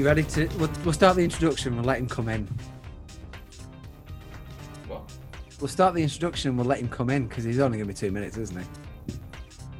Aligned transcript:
You 0.00 0.06
ready 0.06 0.22
to? 0.22 0.46
We'll, 0.56 0.70
we'll 0.82 0.94
start 0.94 1.16
the 1.16 1.22
introduction. 1.24 1.76
We'll 1.76 1.84
let 1.84 1.98
him 1.98 2.08
come 2.08 2.30
in. 2.30 2.48
What? 4.88 5.02
We'll 5.60 5.68
start 5.68 5.94
the 5.94 6.02
introduction. 6.02 6.56
We'll 6.56 6.64
let 6.64 6.78
him 6.80 6.88
come 6.88 7.10
in 7.10 7.28
because 7.28 7.44
he's 7.44 7.58
only 7.58 7.76
going 7.76 7.86
to 7.86 7.92
be 7.92 7.98
two 7.98 8.10
minutes, 8.10 8.38
isn't 8.38 8.58
he? 8.58 8.64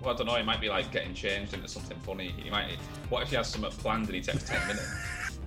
Well, 0.03 0.13
I 0.13 0.19
don't 0.19 0.27
know. 0.27 0.35
He 0.35 0.43
might 0.43 0.61
be 0.61 0.69
like 0.69 0.93
getting 0.93 1.15
changed 1.15 1.55
into 1.55 1.69
something 1.69 1.97
funny. 2.01 2.35
He 2.37 2.51
might. 2.51 2.73
What 3.09 3.23
if 3.23 3.31
he 3.31 3.37
has 3.37 3.49
something 3.49 3.71
planned 3.71 4.09
and 4.09 4.15
he 4.15 4.21
takes 4.21 4.43
ten 4.45 4.61
minutes? 4.69 5.39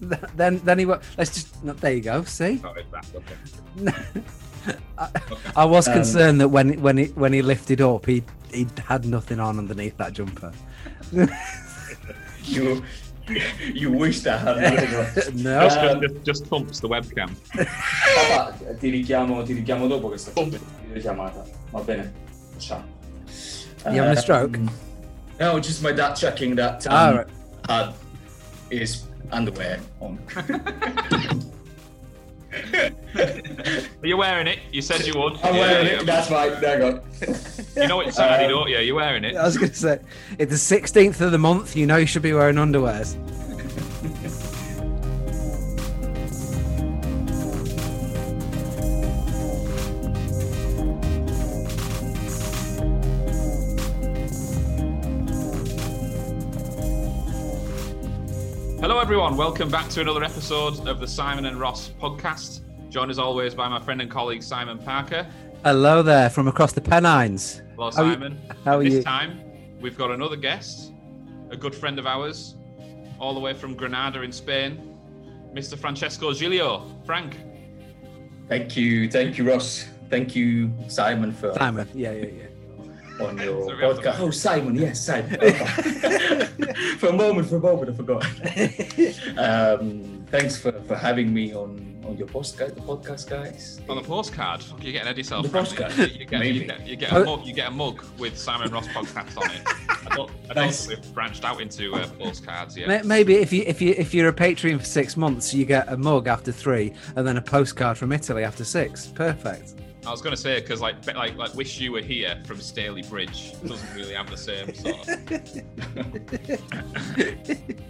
then, 0.34 0.58
then 0.64 0.78
he. 0.80 0.86
wa- 0.86 0.98
Let's 1.16 1.32
just. 1.32 1.62
no, 1.62 1.72
There 1.74 1.92
you 1.92 2.00
go. 2.00 2.24
See, 2.24 2.60
Oh, 2.64 2.72
it's 2.72 2.90
that. 2.90 3.06
Okay. 3.14 4.74
I, 4.98 5.08
Okay. 5.30 5.50
I 5.54 5.64
was 5.64 5.86
Um, 5.86 5.94
concerned 5.94 6.40
that 6.40 6.48
when 6.48 6.80
when 6.82 6.96
he 6.96 7.04
when 7.10 7.32
he 7.32 7.42
lifted 7.42 7.80
up, 7.80 8.06
he 8.06 8.24
he 8.52 8.66
had 8.88 9.04
nothing 9.04 9.38
on 9.38 9.56
underneath 9.56 9.96
that 9.98 10.14
jumper. 10.14 10.50
You, 12.42 12.82
you 13.74 13.90
wish 13.90 14.20
that 14.20 14.40
had 14.40 14.56
no. 15.34 15.60
Just, 15.62 15.78
Um, 15.78 16.00
just, 16.00 16.22
just 16.24 16.46
thumps 16.46 16.80
the 16.80 16.88
webcam. 16.88 17.30
Papà, 17.54 18.52
ti 18.78 18.90
richiamo, 18.90 19.42
ti 19.42 19.54
richiamo 19.54 19.86
dopo 19.86 20.10
che 20.10 20.18
sto 20.18 20.30
facendo 20.32 20.58
la 20.92 21.00
chiamata. 21.00 21.44
Va 21.70 21.80
bene? 21.80 22.12
Ciao. 22.58 22.82
You 23.86 24.00
having 24.02 24.16
a 24.16 24.20
stroke? 24.20 24.56
Um, 24.58 24.70
No, 25.40 25.58
just 25.58 25.82
my 25.82 25.92
dad 25.92 26.14
checking 26.14 26.54
that 26.56 26.86
Ah, 26.88 27.08
um, 27.08 27.16
right. 27.16 27.26
had 27.68 27.92
his 28.70 29.04
underwear 29.30 29.80
on. 30.00 30.18
Are 34.02 34.06
you 34.06 34.16
wearing 34.16 34.46
it? 34.46 34.58
You 34.72 34.82
said 34.82 35.06
you 35.06 35.14
would. 35.20 35.34
I'm 35.42 35.54
Yeah, 35.54 35.60
wearing 35.60 35.86
it. 35.86 36.06
That's 36.06 36.30
right. 36.30 36.60
There 36.60 36.82
you 36.82 36.92
go. 36.92 37.02
You 37.82 37.88
know 37.88 38.00
it's 38.00 38.16
Saturday, 38.16 38.44
Um, 38.44 38.50
don't 38.50 38.68
you? 38.70 38.78
You're 38.78 38.94
wearing 38.96 39.24
it. 39.24 39.36
I 39.36 39.44
was 39.44 39.56
going 39.56 39.70
to 39.70 39.76
say, 39.76 39.98
it's 40.38 40.50
the 40.52 40.58
sixteenth 40.58 41.20
of 41.20 41.32
the 41.32 41.38
month. 41.38 41.74
You 41.76 41.86
know 41.86 41.96
you 41.96 42.06
should 42.06 42.22
be 42.22 42.32
wearing 42.32 42.56
underwears. 42.56 43.16
Hello, 58.80 58.98
everyone. 58.98 59.36
Welcome 59.36 59.70
back 59.70 59.88
to 59.90 60.00
another 60.02 60.22
episode 60.22 60.86
of 60.86 61.00
the 61.00 61.06
Simon 61.08 61.46
and 61.46 61.58
Ross 61.58 61.88
podcast. 62.00 62.60
Joined 62.90 63.10
as 63.10 63.18
always 63.18 63.54
by 63.54 63.68
my 63.68 63.80
friend 63.80 64.00
and 64.02 64.10
colleague 64.10 64.42
Simon 64.42 64.78
Parker. 64.78 65.26
Hello 65.64 66.02
there 66.02 66.28
from 66.28 66.48
across 66.48 66.72
the 66.72 66.80
Pennines. 66.80 67.62
Hello, 67.76 67.90
How 67.90 68.02
are 68.02 68.06
you- 68.06 68.12
Simon. 68.14 68.40
how 68.64 68.78
are 68.78 68.84
this 68.84 68.94
you? 68.94 69.02
time, 69.02 69.40
we've 69.80 69.96
got 69.96 70.10
another 70.10 70.36
guest, 70.36 70.92
a 71.50 71.56
good 71.56 71.74
friend 71.74 71.98
of 71.98 72.06
ours, 72.06 72.56
all 73.18 73.32
the 73.34 73.40
way 73.40 73.54
from 73.54 73.74
Granada 73.74 74.20
in 74.22 74.32
Spain, 74.32 74.94
Mr. 75.54 75.78
Francesco 75.78 76.32
Giglio. 76.32 76.82
Frank, 77.04 77.36
Thank 78.46 78.76
you, 78.76 79.10
thank 79.10 79.38
you, 79.38 79.48
Ross. 79.50 79.86
Thank 80.10 80.36
you, 80.36 80.70
Simon, 80.88 81.32
for 81.32 81.54
Simon. 81.54 81.88
Yeah, 81.94 82.12
yeah, 82.12 82.26
yeah. 82.26 82.42
On 83.20 83.38
your 83.38 83.68
So 83.68 83.76
we 83.76 83.82
have 83.82 83.96
to- 83.96 84.02
podcast. 84.02 84.20
Oh, 84.20 84.30
Simon, 84.30 84.74
yes, 84.74 85.04
Simon. 85.04 85.30
for 86.98 87.08
a 87.08 87.12
moment, 87.12 87.48
for 87.48 87.56
a 87.56 87.60
moment, 87.60 87.90
I 87.90 87.94
forgot. 87.94 88.24
um, 89.38 90.24
thanks 90.30 90.56
for, 90.56 90.72
for 90.82 90.96
having 90.96 91.32
me 91.32 91.54
on 91.54 91.90
on 92.06 92.18
your 92.18 92.26
podcast, 92.26 92.74
the 92.74 92.82
podcast, 92.82 93.30
guys. 93.30 93.80
on 93.88 93.96
the 93.96 94.02
postcard, 94.02 94.62
you're 94.82 94.92
getting 94.92 94.96
ahead 94.96 95.12
of 95.12 95.16
yourself. 95.16 95.42
The 95.44 95.48
postcard? 95.48 95.96
You, 95.96 96.04
you 96.04 96.26
get, 96.26 96.38
Maybe. 96.40 96.58
you, 96.58 96.64
get, 96.66 96.86
you, 96.86 96.96
get 96.96 97.12
a 97.12 97.24
mug, 97.24 97.46
you 97.46 97.54
get 97.54 97.68
a 97.68 97.70
mug 97.70 98.04
with 98.18 98.36
Simon 98.36 98.70
Ross 98.70 98.86
podcast 98.88 99.38
on 99.40 99.50
it. 99.50 99.62
I 100.10 100.14
don't, 100.14 100.30
I 100.50 100.52
don't 100.52 100.66
Nice. 100.66 100.84
think 100.86 101.00
we've 101.00 101.14
branched 101.14 101.44
out 101.46 101.62
into 101.62 101.94
uh, 101.94 102.06
postcards 102.18 102.76
yet. 102.76 103.06
Maybe 103.06 103.36
if 103.36 103.54
you 103.54 103.62
if 103.66 103.80
you 103.80 103.94
if 103.96 104.12
you're 104.12 104.28
a 104.28 104.34
Patreon 104.34 104.80
for 104.80 104.84
six 104.84 105.16
months, 105.16 105.54
you 105.54 105.64
get 105.64 105.90
a 105.90 105.96
mug 105.96 106.28
after 106.28 106.52
three, 106.52 106.92
and 107.16 107.26
then 107.26 107.38
a 107.38 107.42
postcard 107.42 107.96
from 107.96 108.12
Italy 108.12 108.44
after 108.44 108.64
six. 108.64 109.06
Perfect. 109.06 109.72
I 110.06 110.10
was 110.10 110.20
going 110.20 110.34
to 110.34 110.40
say 110.40 110.60
because 110.60 110.80
like 110.80 111.06
like 111.14 111.36
like 111.36 111.54
wish 111.54 111.80
you 111.80 111.92
were 111.92 112.02
here 112.02 112.40
from 112.46 112.58
Stalybridge 112.58 113.52
doesn't 113.66 113.94
really 113.94 114.14
have 114.14 114.28
the 114.30 114.36
same 114.36 114.74
sort. 114.74 115.08
Of, 115.08 115.24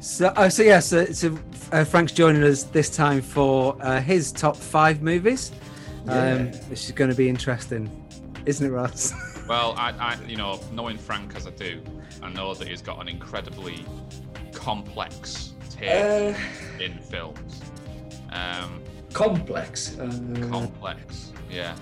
So, 0.00 0.32
oh, 0.36 0.48
so 0.48 0.62
yeah, 0.62 0.80
so, 0.80 1.06
so 1.06 1.38
uh, 1.70 1.84
Frank's 1.84 2.12
joining 2.12 2.42
us 2.42 2.64
this 2.64 2.90
time 2.94 3.22
for 3.22 3.76
uh, 3.80 4.00
his 4.00 4.32
top 4.32 4.56
five 4.56 5.00
movies. 5.00 5.52
Um, 6.08 6.16
Yeah. 6.16 6.42
This 6.68 6.86
is 6.86 6.92
going 6.92 7.10
to 7.10 7.16
be 7.16 7.28
interesting, 7.28 7.88
isn't 8.44 8.66
it, 8.66 8.70
Ross? 8.70 9.12
well, 9.48 9.74
I, 9.76 9.90
I 9.92 10.18
you 10.26 10.36
know 10.36 10.60
knowing 10.72 10.98
Frank 10.98 11.36
as 11.36 11.46
I 11.46 11.50
do, 11.50 11.82
I 12.22 12.30
know 12.30 12.52
that 12.54 12.66
he's 12.68 12.82
got 12.82 13.00
an 13.00 13.08
incredibly 13.08 13.84
complex 14.52 15.52
take 15.70 16.34
Uh, 16.34 16.38
in 16.80 16.98
films. 16.98 17.62
Um, 18.30 18.82
complex. 19.12 19.98
Uh, 19.98 20.06
complex, 20.50 21.32
yeah. 21.50 21.76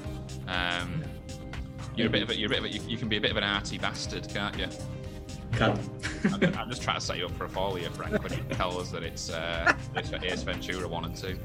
Um, 0.48 1.02
you're 1.96 2.08
a 2.08 2.10
bit 2.10 2.22
of 2.22 2.30
a, 2.30 2.36
you're 2.36 2.46
a 2.46 2.50
bit 2.50 2.58
of 2.60 2.64
a, 2.64 2.68
you, 2.68 2.80
you 2.86 2.96
can 2.96 3.08
be 3.08 3.16
a 3.16 3.20
bit 3.20 3.30
of 3.30 3.36
an 3.36 3.44
arty 3.44 3.78
bastard, 3.78 4.28
can't 4.28 4.58
you? 4.58 4.66
can. 5.52 5.78
I'm, 6.32 6.54
I'm 6.54 6.68
just 6.70 6.82
trying 6.82 6.98
to 6.98 7.04
set 7.04 7.18
you 7.18 7.26
up 7.26 7.32
for 7.32 7.44
a 7.44 7.48
fall 7.48 7.74
here, 7.74 7.90
Frank, 7.90 8.22
when 8.22 8.32
you 8.32 8.44
tell 8.50 8.78
us 8.78 8.90
that 8.90 9.02
it's 9.02 9.30
uh, 9.30 9.72
it's 9.94 10.12
Ace 10.12 10.42
Ventura 10.42 10.88
one 10.88 11.04
and 11.04 11.16
two. 11.16 11.38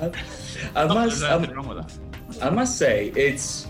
I, 0.00 0.12
I 0.76 0.86
must. 0.86 1.22
um, 1.22 1.44
wrong 1.44 1.68
with 1.68 1.86
that. 1.86 2.44
I 2.44 2.50
must 2.50 2.78
say 2.78 3.12
it's 3.16 3.66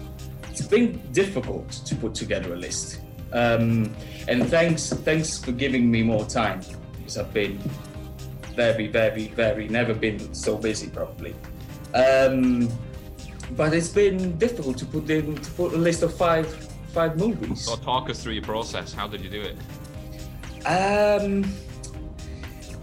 it's 0.51 0.63
been 0.63 1.01
difficult 1.13 1.71
to 1.71 1.95
put 1.97 2.15
together 2.15 2.55
a 2.55 2.57
list. 2.57 3.01
Um, 3.33 3.95
and 4.29 4.49
thanks 4.49 4.91
thanks 4.91 5.39
for 5.39 5.53
giving 5.53 5.91
me 5.91 6.03
more 6.03 6.25
time 6.25 6.61
because 6.99 7.17
I've 7.17 7.33
been 7.33 7.59
very 8.55 8.89
very 8.89 9.29
very 9.29 9.69
never 9.69 9.95
been 9.95 10.35
so 10.35 10.57
busy 10.57 10.89
probably. 10.89 11.35
Um, 11.95 12.69
but 13.57 13.75
it's 13.75 13.89
been 13.89 14.39
difficult 14.39 14.79
to 14.79 14.87
put 14.87 15.11
in 15.11 15.37
to 15.37 15.51
put 15.53 15.73
a 15.73 15.77
list 15.77 16.03
of 16.03 16.15
five 16.15 16.47
five 16.93 17.17
movies. 17.17 17.63
So 17.63 17.77
talk 17.77 18.11
us 18.11 18.23
through 18.23 18.35
your 18.35 18.45
process. 18.45 18.93
How 18.93 19.09
did 19.09 19.21
you 19.23 19.31
do 19.31 19.43
it? 19.43 19.57
Um, 20.67 21.53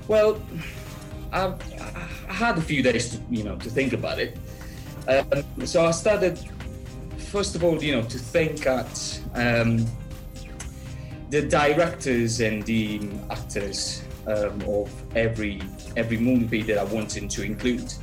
well, 0.07 0.41
I've, 1.31 1.61
I 2.29 2.33
had 2.33 2.57
a 2.57 2.61
few 2.61 2.81
days 2.81 3.11
to 3.11 3.21
you 3.29 3.43
know 3.43 3.55
to 3.57 3.69
think 3.69 3.93
about 3.93 4.19
it. 4.19 4.37
Um, 5.07 5.65
so 5.65 5.85
I 5.85 5.91
started 5.91 6.37
first 7.27 7.55
of 7.55 7.63
all, 7.63 7.81
you 7.83 7.91
know, 7.91 8.03
to 8.03 8.17
think 8.17 8.65
at 8.65 9.21
um, 9.35 9.85
the 11.29 11.41
directors 11.41 12.39
and 12.39 12.63
the 12.63 13.01
actors 13.29 14.01
um, 14.27 14.61
of 14.67 14.91
every 15.15 15.61
every 15.95 16.17
movie 16.17 16.61
that 16.63 16.77
I 16.77 16.83
wanted 16.83 17.29
to 17.29 17.43
include 17.43 17.93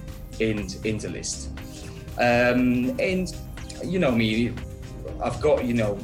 in 0.40 0.66
in 0.84 0.98
the 0.98 1.08
list. 1.08 1.50
Um, 2.18 2.96
and 2.98 3.34
you 3.84 3.98
know 3.98 4.10
me, 4.10 4.52
I've 5.22 5.40
got 5.40 5.64
you 5.64 5.74
know 5.74 5.98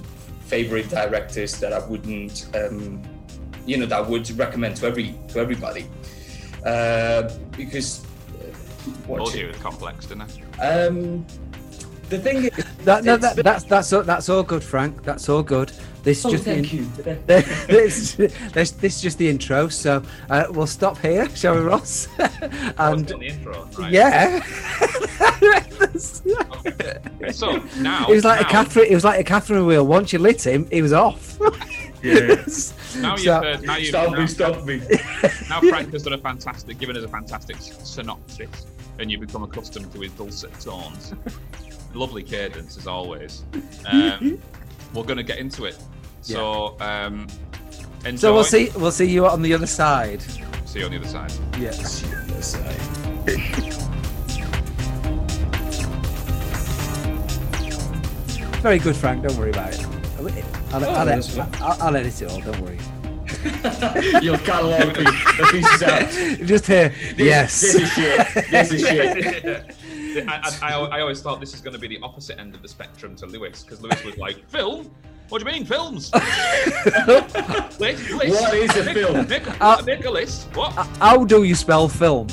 favorite 0.46 0.88
directors 0.90 1.58
that 1.60 1.72
I 1.72 1.86
wouldn't 1.86 2.46
um, 2.54 3.02
you 3.66 3.76
know 3.76 3.86
that 3.86 3.98
I 3.98 4.08
would 4.08 4.30
recommend 4.38 4.76
to 4.76 4.86
every 4.86 5.14
to 5.28 5.38
everybody 5.38 5.86
uh, 6.66 7.30
because 7.56 8.04
uh, 8.04 8.52
Told 9.06 9.20
watch 9.20 9.34
you 9.34 9.48
it. 9.48 9.56
it 9.56 9.60
complex, 9.60 10.06
didn't 10.06 10.30
I? 10.58 10.86
Um, 10.86 11.26
the 12.08 12.18
thing 12.18 12.44
is, 12.44 12.50
That, 12.84 13.04
no, 13.04 13.16
that, 13.16 13.36
that's 13.36 13.64
that's 13.64 13.92
all, 13.92 14.02
that's 14.02 14.28
all 14.28 14.42
good, 14.42 14.64
Frank. 14.64 15.02
That's 15.02 15.28
all 15.28 15.42
good. 15.42 15.70
This 16.02 16.24
oh, 16.24 16.30
just 16.30 16.44
the 16.44 16.54
thank 16.54 16.72
in- 16.72 16.78
you. 16.80 16.90
this, 17.26 18.14
this, 18.14 18.70
this 18.72 18.96
is 18.96 19.02
just 19.02 19.18
the 19.18 19.28
intro, 19.28 19.68
so 19.68 20.02
uh, 20.30 20.44
we'll 20.50 20.66
stop 20.66 20.96
here, 20.98 21.28
shall 21.36 21.54
we, 21.56 21.60
Ross? 21.60 22.08
And 22.78 23.02
it's 23.02 23.12
the 23.12 23.26
intro. 23.26 23.68
Right. 23.78 23.92
yeah, 23.92 24.40
Okay, 26.66 27.32
So 27.32 27.62
now 27.78 28.08
it 28.08 28.14
was 28.14 28.24
like 28.24 28.40
now, 28.40 28.46
a 28.46 28.50
Catherine. 28.50 28.86
It 28.90 28.94
was 28.94 29.04
like 29.04 29.20
a 29.20 29.24
Catherine 29.24 29.66
wheel. 29.66 29.86
Once 29.86 30.12
you 30.12 30.18
lit 30.18 30.46
him, 30.46 30.66
he 30.70 30.80
was 30.82 30.92
off. 30.92 31.38
Yeah. 32.02 32.44
Now 32.96 33.12
you've 33.16 33.20
So- 33.20 33.42
heard. 33.42 33.62
Now 33.62 33.76
you've 33.76 33.88
Stop 33.88 34.12
now, 34.12 34.18
me! 34.20 34.26
Stop 34.26 34.64
me! 34.64 34.80
now 35.50 35.60
Frank 35.60 35.92
has 35.92 36.02
done 36.02 36.14
a 36.14 36.18
fantastic, 36.18 36.78
given 36.78 36.96
us 36.96 37.04
a 37.04 37.08
fantastic 37.08 37.56
synopsis, 37.60 38.66
and 38.98 39.10
you've 39.10 39.20
become 39.20 39.42
accustomed 39.42 39.92
to 39.92 40.00
his 40.00 40.12
dulcet 40.12 40.58
tones. 40.60 41.12
Lovely 41.92 42.22
cadence 42.22 42.76
as 42.78 42.86
always. 42.86 43.44
Um, 43.86 44.40
we're 44.94 45.04
going 45.04 45.16
to 45.16 45.22
get 45.22 45.38
into 45.38 45.64
it. 45.64 45.78
So, 46.22 46.76
um, 46.80 47.26
enjoy. 48.04 48.16
So 48.20 48.34
we'll 48.34 48.44
see. 48.44 48.70
We'll 48.76 48.92
see 48.92 49.08
you 49.10 49.26
on 49.26 49.42
the 49.42 49.54
other 49.54 49.66
side. 49.66 50.22
See 50.66 50.80
you 50.80 50.84
on 50.86 50.90
the 50.92 50.98
other 50.98 51.08
side. 51.08 51.32
Yes. 51.58 52.02
Yes, 52.28 52.54
I- 52.56 53.80
Very 58.60 58.78
good, 58.78 58.94
Frank. 58.96 59.22
Don't 59.26 59.36
worry 59.38 59.50
about 59.50 59.72
it. 59.72 59.86
I'll, 60.18 60.26
I'll, 60.28 60.84
Oh, 60.84 60.88
I'll, 60.94 61.06
that's 61.06 61.36
edit, 61.38 61.60
I'll, 61.62 61.82
I'll 61.82 61.96
edit 61.96 62.20
it 62.22 62.30
all. 62.30 62.40
Don't 62.40 62.60
worry. 62.60 62.78
You'll 64.22 64.38
cut 64.38 64.62
a 64.62 64.66
lot 64.66 64.82
of 64.88 64.94
the 64.94 65.02
the 65.02 65.48
pieces 65.50 65.82
out. 65.82 66.10
Just 66.46 66.66
here. 66.66 66.88
This- 67.16 67.18
yes. 67.18 67.60
This 67.60 67.74
is 67.74 67.92
shit. 67.92 68.50
This 68.50 68.72
is 68.72 68.80
shit. 68.86 69.76
I, 70.28 70.50
I, 70.62 70.72
I, 70.74 70.78
I 70.96 71.00
always 71.00 71.22
thought 71.22 71.38
this 71.40 71.54
is 71.54 71.60
going 71.60 71.72
to 71.74 71.78
be 71.78 71.86
the 71.86 72.00
opposite 72.02 72.38
end 72.40 72.54
of 72.56 72.62
the 72.62 72.68
spectrum 72.68 73.14
to 73.16 73.26
Lewis 73.26 73.62
because 73.62 73.80
Lewis 73.80 74.02
was 74.04 74.16
like, 74.18 74.48
film, 74.50 74.90
What 75.28 75.40
do 75.40 75.46
you 75.48 75.52
mean, 75.54 75.64
films? 75.64 76.10
list, 76.12 77.78
list. 77.78 78.10
What 78.10 78.54
is 78.54 78.76
a 78.76 78.84
Make- 78.84 78.94
film? 78.96 79.28
Make, 79.28 79.60
Uh, 79.60 79.82
make 79.86 80.04
a 80.04 80.10
list. 80.10 80.48
What? 80.56 80.72
How 80.98 81.24
do 81.24 81.44
you 81.44 81.54
spell 81.54 81.88
film? 81.88 82.26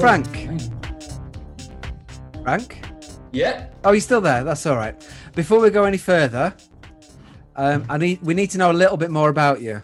Frank. 0.00 0.26
Frank? 2.42 2.80
Yeah. 3.32 3.66
Oh, 3.84 3.92
he's 3.92 4.04
still 4.04 4.20
there. 4.20 4.42
That's 4.44 4.64
all 4.66 4.76
right. 4.76 4.94
Before 5.34 5.60
we 5.60 5.70
go 5.70 5.84
any 5.84 5.98
further, 5.98 6.54
um, 7.56 7.84
I 7.88 7.98
need 7.98 8.22
we 8.22 8.34
need 8.34 8.50
to 8.50 8.58
know 8.58 8.70
a 8.70 8.72
little 8.72 8.96
bit 8.96 9.10
more 9.10 9.28
about 9.28 9.60
you. 9.60 9.82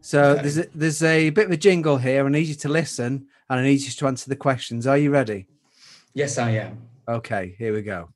So 0.00 0.22
Okay. 0.22 0.42
there's 0.42 0.58
a, 0.58 0.66
there's 0.74 1.02
a 1.02 1.30
bit 1.30 1.46
of 1.46 1.52
a 1.52 1.56
jingle 1.56 1.96
here. 1.96 2.26
I 2.26 2.28
need 2.28 2.46
you 2.46 2.54
to 2.56 2.68
listen, 2.68 3.26
and 3.48 3.60
I 3.60 3.62
need 3.62 3.80
you 3.80 3.90
to 3.90 4.06
answer 4.06 4.28
the 4.28 4.36
questions. 4.36 4.86
Are 4.86 4.98
you 4.98 5.10
ready? 5.10 5.46
Yes, 6.12 6.36
I 6.38 6.50
am. 6.50 6.78
Okay, 7.08 7.54
here 7.58 7.72
we 7.72 7.82
go. 7.82 8.08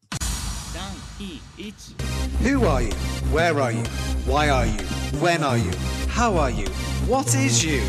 Who 2.43 2.64
are 2.67 2.82
you? 2.82 2.93
Where 3.32 3.58
are 3.61 3.73
you? 3.73 3.82
Why 4.26 4.49
are 4.50 4.67
you? 4.67 4.79
When 5.20 5.43
are 5.43 5.58
you? 5.58 5.70
How 6.08 6.37
are 6.37 6.50
you? 6.50 6.67
What 7.06 7.34
is 7.34 7.64
you? 7.64 7.82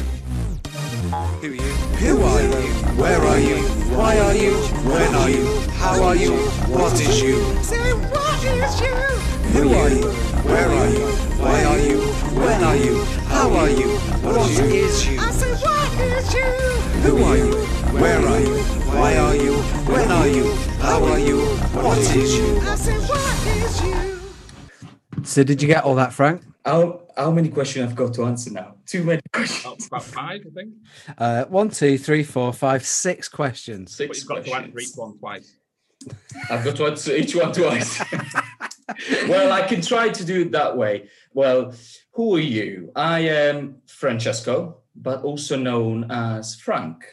Who 0.99 1.15
are 1.15 1.45
you? 1.45 1.61
Who 2.01 2.23
are 2.23 2.41
you? 2.41 2.73
Where 2.99 3.21
are 3.21 3.39
you? 3.39 3.57
Why 3.95 4.19
are 4.19 4.35
you? 4.35 4.53
When 4.83 5.15
are 5.15 5.29
you? 5.29 5.45
How 5.71 6.03
are 6.03 6.15
you? 6.15 6.33
What 6.67 6.93
is 6.99 7.21
you? 7.21 7.39
Say 7.63 7.93
what 7.93 8.43
is 8.43 8.81
you? 8.81 8.95
Who 9.53 9.73
are 9.75 9.89
you? 9.89 10.11
Where 10.43 10.69
are 10.69 10.89
you? 10.89 11.07
Why 11.39 11.63
are 11.63 11.79
you? 11.79 12.01
When 12.35 12.63
are 12.63 12.75
you? 12.75 13.03
How 13.29 13.49
are 13.49 13.69
you? 13.69 13.97
What 14.27 14.49
is 14.51 15.07
you? 15.07 15.19
I 15.21 15.31
say 15.31 15.53
what 15.53 15.99
is 16.01 16.33
you? 16.33 16.43
Who 17.03 17.23
are 17.23 17.37
you? 17.37 17.55
Where 18.01 18.27
are 18.27 18.39
you? 18.41 18.57
Why 18.91 19.15
are 19.15 19.35
you? 19.35 19.53
When 19.87 20.11
are 20.11 20.27
you? 20.27 20.53
How 20.81 21.01
are 21.05 21.19
you? 21.19 21.39
What 21.79 21.97
is 21.97 22.37
you? 22.37 22.59
I 22.59 22.75
say 22.75 22.99
what 22.99 23.47
is 23.47 23.83
you? 23.83 24.08
So 25.23 25.43
did 25.43 25.61
you 25.61 25.67
get 25.67 25.83
all 25.83 25.95
that, 25.95 26.13
Frank? 26.13 26.41
How 26.65 27.01
how 27.17 27.31
many 27.31 27.49
questions 27.49 27.89
I've 27.89 27.95
got 27.95 28.13
to 28.15 28.25
answer 28.25 28.51
now? 28.51 28.75
Too 28.85 29.03
many 29.03 29.21
questions. 29.33 29.87
about 29.87 30.03
five, 30.03 30.41
I 30.45 30.49
think. 30.53 30.73
Uh, 31.17 31.45
one, 31.45 31.69
two, 31.69 31.97
three, 31.97 32.23
four, 32.23 32.53
five, 32.53 32.85
six 32.85 33.27
questions. 33.27 33.97
But 33.97 34.15
Six 34.15 34.19
you've 34.19 34.27
got 34.27 34.45
to 34.45 34.53
answer 34.53 34.79
each 34.79 34.95
one 34.95 35.17
twice. 35.17 35.55
I've 36.49 36.63
got 36.63 36.75
to 36.77 36.85
answer 36.87 37.15
each 37.15 37.35
one 37.35 37.51
twice. 37.51 38.01
well, 39.27 39.51
I 39.51 39.67
can 39.67 39.81
try 39.81 40.09
to 40.09 40.25
do 40.25 40.41
it 40.41 40.51
that 40.51 40.75
way. 40.77 41.09
Well, 41.33 41.73
who 42.13 42.35
are 42.35 42.39
you? 42.39 42.91
I 42.95 43.19
am 43.19 43.81
Francesco, 43.87 44.77
but 44.95 45.23
also 45.23 45.57
known 45.57 46.09
as 46.09 46.55
Frank 46.55 47.03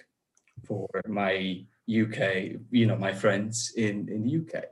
for 0.64 0.88
my 1.06 1.64
UK, 1.88 2.58
you 2.70 2.86
know, 2.86 2.96
my 2.96 3.12
friends 3.12 3.72
in, 3.76 4.08
in 4.08 4.24
the 4.24 4.58
UK. 4.58 4.64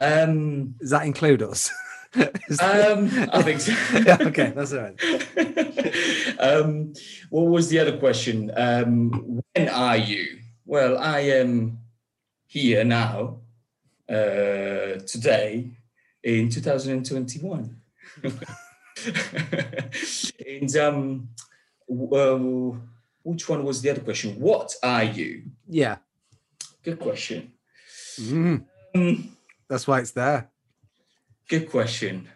Um, 0.00 0.74
Does 0.80 0.90
that 0.90 1.06
include 1.06 1.42
us? 1.42 1.70
Um, 2.60 3.10
I 3.32 3.42
think 3.42 3.60
so. 3.60 3.72
yeah, 4.06 4.18
okay, 4.20 4.52
that's 4.54 4.72
all 4.72 4.80
right. 4.82 6.38
um, 6.40 6.92
what 7.30 7.42
was 7.46 7.68
the 7.68 7.78
other 7.80 7.96
question? 7.98 8.50
Um, 8.56 9.40
when 9.54 9.68
are 9.68 9.96
you? 9.96 10.38
Well, 10.64 10.98
I 10.98 11.20
am 11.20 11.78
here 12.46 12.84
now, 12.84 13.40
uh, 14.08 14.98
today, 15.06 15.70
in 16.22 16.48
2021. 16.48 17.76
and 20.46 20.76
um, 20.76 21.28
w- 21.88 22.14
uh, 22.14 22.78
which 23.22 23.48
one 23.48 23.64
was 23.64 23.82
the 23.82 23.90
other 23.90 24.00
question? 24.00 24.38
What 24.40 24.74
are 24.82 25.04
you? 25.04 25.42
Yeah, 25.68 25.96
Good 26.84 27.00
question. 27.00 27.52
Mm, 28.20 28.64
Um, 28.94 29.36
that's 29.68 29.86
why 29.88 29.98
it's 30.00 30.12
there. 30.12 30.48
Good 31.48 31.70
question. 31.70 32.28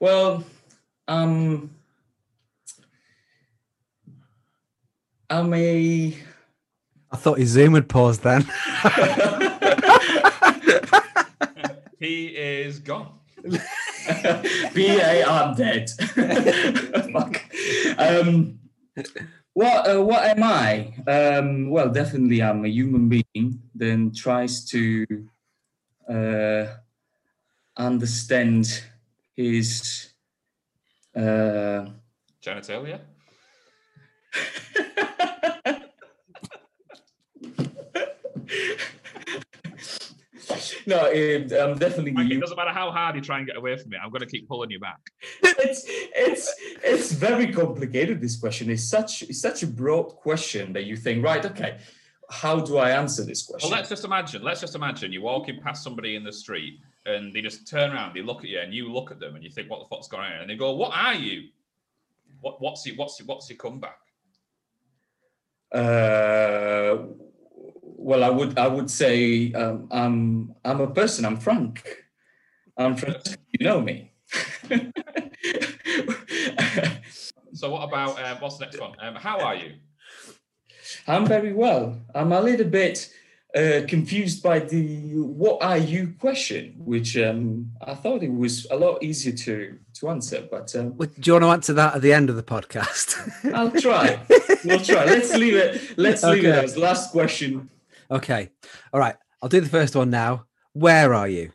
well, 0.00 0.44
um, 1.08 1.70
I'm 5.30 5.54
a. 5.54 6.16
I 7.10 7.16
thought 7.16 7.38
his 7.38 7.50
Zoom 7.50 7.74
had 7.74 7.88
paused 7.88 8.22
then. 8.22 8.46
He 12.02 12.26
is 12.26 12.80
gone. 12.80 13.12
BA, 14.74 15.24
I'm 15.24 15.54
dead. 15.54 15.88
Fuck. 17.12 17.40
Um, 17.96 18.58
what 19.52 19.88
uh, 19.88 20.02
what 20.02 20.24
am 20.24 20.42
I? 20.42 20.94
Um, 21.06 21.70
well, 21.70 21.90
definitely, 21.90 22.42
I'm 22.42 22.64
a 22.64 22.68
human 22.68 23.08
being. 23.08 23.60
Then 23.72 24.12
tries 24.12 24.64
to 24.70 25.06
uh, 26.12 26.66
understand 27.76 28.84
his. 29.34 30.12
Uh, 31.14 31.86
Genitalia. 32.42 33.00
no, 40.86 41.06
it, 41.06 41.52
I'm 41.52 41.78
definitely. 41.78 42.12
Frank, 42.12 42.30
it 42.30 42.40
doesn't 42.40 42.56
matter 42.56 42.70
how 42.70 42.90
hard 42.90 43.16
you 43.16 43.20
try 43.20 43.38
and 43.38 43.46
get 43.46 43.56
away 43.56 43.76
from 43.76 43.92
it. 43.92 43.98
I'm 44.02 44.10
going 44.10 44.20
to 44.20 44.26
keep 44.26 44.48
pulling 44.48 44.70
you 44.70 44.80
back. 44.80 45.00
it's 45.42 45.84
it's 45.86 46.52
it's 46.82 47.12
very 47.12 47.52
complicated. 47.52 48.20
This 48.20 48.36
question 48.36 48.70
is 48.70 48.88
such 48.88 49.22
it's 49.22 49.40
such 49.40 49.62
a 49.62 49.66
broad 49.66 50.16
question 50.16 50.72
that 50.72 50.84
you 50.84 50.96
think, 50.96 51.24
right? 51.24 51.44
Okay, 51.44 51.78
how 52.32 52.58
do 52.58 52.78
I 52.78 52.90
answer 52.90 53.24
this 53.24 53.44
question? 53.44 53.70
Well, 53.70 53.78
let's 53.78 53.90
just 53.90 54.04
imagine. 54.04 54.42
Let's 54.42 54.60
just 54.60 54.74
imagine 54.74 55.12
you're 55.12 55.22
walking 55.22 55.60
past 55.60 55.84
somebody 55.84 56.16
in 56.16 56.24
the 56.24 56.32
street 56.32 56.80
and 57.04 57.32
they 57.32 57.42
just 57.42 57.68
turn 57.68 57.92
around, 57.92 58.14
they 58.14 58.22
look 58.22 58.38
at 58.38 58.48
you, 58.48 58.60
and 58.60 58.72
you 58.72 58.90
look 58.92 59.10
at 59.10 59.20
them, 59.20 59.34
and 59.34 59.44
you 59.44 59.50
think, 59.50 59.68
"What 59.68 59.80
the 59.80 59.86
fuck's 59.94 60.08
going 60.08 60.32
on?" 60.32 60.40
And 60.40 60.50
they 60.50 60.56
go, 60.56 60.72
"What 60.72 60.92
are 60.94 61.14
you? 61.14 61.48
What, 62.40 62.60
what's 62.62 62.86
your 62.86 62.96
what's 62.96 63.18
your, 63.18 63.26
what's 63.26 63.50
your 63.50 63.58
comeback?" 63.58 63.98
Uh, 65.72 67.06
well, 67.82 68.24
I 68.24 68.30
would 68.30 68.58
I 68.58 68.68
would 68.68 68.90
say 68.90 69.52
um, 69.52 69.88
I'm 69.90 70.54
I'm 70.64 70.80
a 70.80 70.90
person. 70.90 71.24
I'm 71.24 71.36
Frank. 71.36 72.04
I'm 72.76 72.96
Frank. 72.96 73.22
You 73.58 73.66
know 73.66 73.80
me. 73.80 74.12
So, 77.54 77.70
what 77.70 77.84
about 77.84 78.18
uh, 78.18 78.36
what's 78.40 78.56
the 78.56 78.64
next 78.64 78.80
one? 78.80 78.92
Um, 79.00 79.14
how 79.14 79.38
are 79.38 79.54
you? 79.54 79.74
I'm 81.06 81.26
very 81.26 81.52
well. 81.52 82.00
I'm 82.14 82.32
a 82.32 82.40
little 82.40 82.66
bit 82.68 83.10
uh, 83.54 83.82
confused 83.88 84.42
by 84.42 84.60
the 84.60 85.12
"What 85.16 85.62
are 85.62 85.78
you?" 85.78 86.14
question, 86.18 86.74
which 86.78 87.16
um, 87.18 87.70
I 87.86 87.94
thought 87.94 88.22
it 88.22 88.32
was 88.32 88.66
a 88.70 88.76
lot 88.76 89.02
easier 89.02 89.32
to 89.32 89.78
to 89.94 90.08
answer, 90.08 90.46
but 90.50 90.74
um, 90.76 90.92
Do 90.96 91.08
you 91.22 91.32
want 91.34 91.44
to 91.44 91.50
answer 91.50 91.72
that 91.74 91.96
at 91.96 92.02
the 92.02 92.12
end 92.12 92.30
of 92.30 92.36
the 92.36 92.42
podcast? 92.42 93.16
I'll 93.54 93.70
try. 93.70 94.20
we'll 94.64 94.80
try. 94.80 95.04
Let's 95.04 95.34
leave 95.34 95.54
it. 95.56 95.98
Let's 95.98 96.22
leave 96.22 96.44
it 96.44 96.64
as 96.64 96.76
last 96.76 97.10
question. 97.12 97.68
okay. 98.10 98.50
All 98.92 99.00
right. 99.00 99.16
I'll 99.42 99.48
do 99.48 99.60
the 99.60 99.68
first 99.68 99.96
one 99.96 100.08
now. 100.10 100.46
Where 100.72 101.12
are 101.14 101.28
you? 101.28 101.50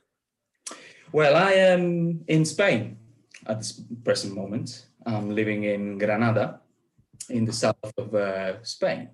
Well, 1.14 1.36
I 1.36 1.52
am 1.54 2.22
in 2.28 2.44
Spain 2.46 2.98
at 3.46 3.60
this 3.60 3.72
present 4.04 4.36
moment. 4.36 4.86
I'm 5.06 5.34
living 5.34 5.64
in 5.64 5.98
Granada, 5.98 6.60
in 7.30 7.46
the 7.46 7.54
south 7.54 7.78
of 7.98 8.14
uh, 8.14 8.62
Spain. 8.64 9.10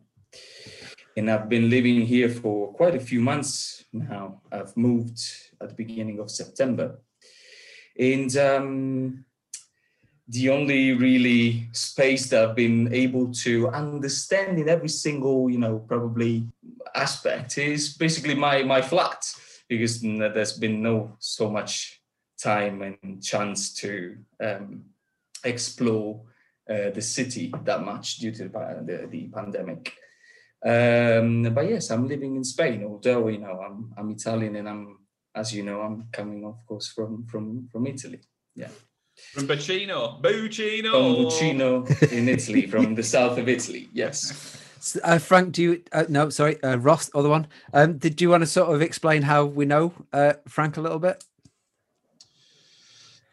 And 1.15 1.29
I've 1.29 1.47
been 1.47 1.69
living 1.69 2.01
here 2.01 2.29
for 2.29 2.73
quite 2.73 2.95
a 2.95 2.99
few 2.99 3.21
months 3.21 3.85
now. 3.93 4.41
I've 4.51 4.75
moved 4.75 5.19
at 5.61 5.69
the 5.69 5.75
beginning 5.75 6.19
of 6.19 6.31
September. 6.31 6.99
And 7.99 8.35
um, 8.37 9.25
the 10.27 10.49
only 10.49 10.93
really 10.93 11.67
space 11.73 12.29
that 12.29 12.49
I've 12.49 12.55
been 12.55 12.93
able 12.93 13.31
to 13.45 13.69
understand 13.69 14.57
in 14.57 14.69
every 14.69 14.89
single, 14.89 15.49
you 15.49 15.59
know, 15.59 15.79
probably 15.79 16.47
aspect 16.95 17.57
is 17.57 17.95
basically 17.95 18.35
my 18.35 18.63
my 18.63 18.81
flat 18.81 19.25
because 19.67 20.01
there's 20.01 20.53
been 20.53 20.81
no 20.81 21.15
so 21.19 21.49
much 21.49 22.01
time 22.37 22.81
and 22.81 23.23
chance 23.23 23.73
to 23.73 24.17
um, 24.41 24.83
explore 25.43 26.21
uh, 26.69 26.89
the 26.91 27.01
city 27.01 27.53
that 27.63 27.83
much 27.83 28.17
due 28.17 28.31
to 28.31 28.43
the, 28.43 28.83
the, 28.85 29.07
the 29.07 29.27
pandemic. 29.27 29.93
Um, 30.65 31.43
but 31.53 31.67
yes, 31.69 31.89
I'm 31.91 32.07
living 32.07 32.35
in 32.37 32.43
Spain, 32.43 32.83
although 32.85 33.27
you 33.27 33.39
know 33.39 33.59
I'm 33.59 33.93
I'm 33.97 34.11
Italian 34.11 34.55
and 34.55 34.69
I'm 34.69 34.99
as 35.35 35.53
you 35.53 35.63
know 35.63 35.81
I'm 35.81 36.07
coming 36.11 36.45
of 36.45 36.65
course 36.65 36.87
from 36.87 37.25
from 37.27 37.67
from 37.71 37.85
Italy. 37.87 38.21
Yeah. 38.55 38.69
From 39.33 39.47
Bacino, 39.47 40.21
Buccino. 40.21 40.91
From 40.91 41.25
Buccino 41.25 42.11
in 42.11 42.29
Italy, 42.29 42.65
from 42.65 42.95
the 42.95 43.03
south 43.03 43.37
of 43.37 43.47
Italy. 43.47 43.89
Yes. 43.93 44.59
Uh, 45.03 45.17
Frank, 45.17 45.53
do 45.53 45.61
you? 45.61 45.83
Uh, 45.91 46.05
no, 46.09 46.29
sorry, 46.29 46.61
uh, 46.63 46.77
Ross, 46.77 47.11
other 47.13 47.29
one. 47.29 47.47
Um, 47.73 47.97
did 47.97 48.21
you 48.21 48.29
want 48.29 48.41
to 48.41 48.47
sort 48.47 48.73
of 48.73 48.81
explain 48.81 49.21
how 49.21 49.45
we 49.45 49.65
know 49.65 49.93
uh, 50.11 50.33
Frank 50.47 50.77
a 50.77 50.81
little 50.81 50.99
bit? 50.99 51.23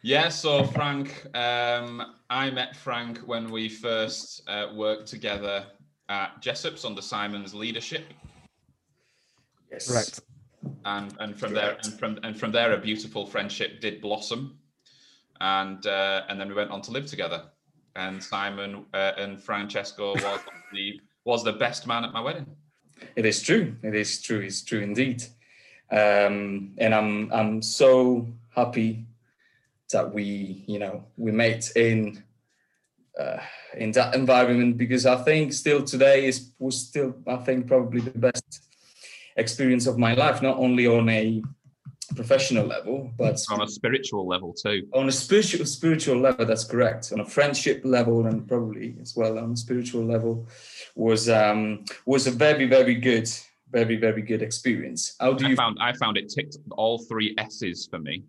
Yeah, 0.03 0.29
so 0.29 0.63
Frank, 0.63 1.27
um, 1.35 2.01
I 2.29 2.49
met 2.49 2.75
Frank 2.75 3.19
when 3.19 3.51
we 3.51 3.69
first 3.69 4.41
uh, 4.47 4.67
worked 4.73 5.07
together 5.07 5.65
at 6.11 6.41
Jessop's 6.41 6.83
under 6.83 7.01
Simon's 7.01 7.53
leadership, 7.53 8.03
Yes. 9.71 9.87
Correct. 9.89 10.19
and 10.83 11.15
and 11.21 11.39
from 11.39 11.53
there 11.53 11.77
and 11.81 11.97
from 11.97 12.19
and 12.23 12.37
from 12.37 12.51
there 12.51 12.73
a 12.73 12.77
beautiful 12.77 13.25
friendship 13.25 13.79
did 13.79 14.01
blossom, 14.01 14.59
and 15.39 15.85
uh, 15.87 16.23
and 16.27 16.39
then 16.39 16.49
we 16.49 16.53
went 16.53 16.71
on 16.71 16.81
to 16.81 16.91
live 16.91 17.05
together, 17.05 17.43
and 17.95 18.21
Simon 18.21 18.85
uh, 18.93 19.13
and 19.17 19.41
Francesco 19.41 20.13
was 20.13 20.41
the 20.73 20.99
was 21.23 21.43
the 21.45 21.53
best 21.53 21.87
man 21.87 22.03
at 22.03 22.11
my 22.11 22.19
wedding. 22.19 22.45
It 23.15 23.25
is 23.25 23.41
true. 23.41 23.75
It 23.81 23.95
is 23.95 24.21
true. 24.21 24.41
It's 24.41 24.61
true 24.63 24.81
indeed. 24.81 25.23
Um, 25.89 26.73
and 26.77 26.93
I'm 26.93 27.31
I'm 27.31 27.61
so 27.61 28.27
happy 28.53 29.05
that 29.93 30.13
we 30.13 30.65
you 30.67 30.79
know 30.79 31.05
we 31.15 31.31
met 31.31 31.71
in 31.77 32.23
uh, 33.19 33.39
in 33.75 33.91
that 33.91 34.15
environment 34.15 34.77
because 34.77 35.05
I 35.05 35.17
think 35.23 35.53
still 35.53 35.83
today 35.83 36.25
is 36.25 36.51
was 36.59 36.87
still 36.87 37.15
I 37.27 37.37
think 37.37 37.67
probably 37.67 38.01
the 38.01 38.17
best 38.17 38.69
experience 39.35 39.87
of 39.87 39.97
my 39.97 40.13
life, 40.13 40.41
not 40.41 40.57
only 40.57 40.87
on 40.87 41.09
a 41.09 41.41
professional 42.15 42.65
level 42.65 43.09
but 43.17 43.39
On 43.49 43.61
a 43.61 43.67
spiritual 43.67 44.27
level 44.27 44.53
too. 44.53 44.85
on 44.93 45.07
a 45.07 45.11
spiritual 45.11 45.65
spiritual 45.65 46.17
level 46.19 46.45
that's 46.45 46.65
correct 46.65 47.11
on 47.13 47.21
a 47.21 47.25
friendship 47.25 47.81
level 47.85 48.25
and 48.27 48.45
probably 48.47 48.97
as 49.01 49.15
well 49.15 49.37
on 49.39 49.53
a 49.53 49.55
spiritual 49.55 50.03
level 50.03 50.45
was 50.95 51.29
um 51.29 51.85
was 52.05 52.27
a 52.27 52.31
very 52.31 52.65
very 52.65 52.95
good 52.95 53.29
very 53.71 53.95
very 53.95 54.21
good 54.21 54.41
experience 54.41 55.15
how 55.21 55.31
do 55.31 55.45
I 55.45 55.49
you 55.49 55.55
found 55.55 55.77
I 55.79 55.93
found 55.93 56.17
it 56.17 56.27
ticked 56.27 56.57
all 56.71 56.97
three 56.99 57.33
S's 57.37 57.87
for 57.89 57.99
me. 57.99 58.25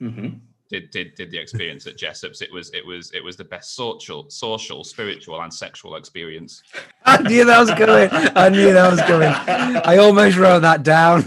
Mhm. 0.00 0.40
Did 0.70 0.90
did 0.90 1.14
did 1.16 1.32
the 1.32 1.38
experience 1.38 1.88
at 1.88 1.96
Jessop's. 1.98 2.42
It 2.42 2.52
was 2.52 2.70
it 2.72 2.86
was 2.86 3.10
it 3.12 3.24
was 3.24 3.36
the 3.36 3.42
best 3.44 3.74
social, 3.74 4.30
social, 4.30 4.84
spiritual, 4.84 5.40
and 5.42 5.52
sexual 5.52 5.96
experience. 5.96 6.62
I 7.04 7.20
knew 7.22 7.44
that 7.44 7.58
was 7.58 7.70
going. 7.74 8.08
I 8.12 8.48
knew 8.50 8.72
that 8.72 8.88
was 8.88 9.00
going. 9.02 9.32
I 9.84 9.96
almost 9.96 10.36
wrote 10.36 10.60
that 10.60 10.84
down. 10.84 11.22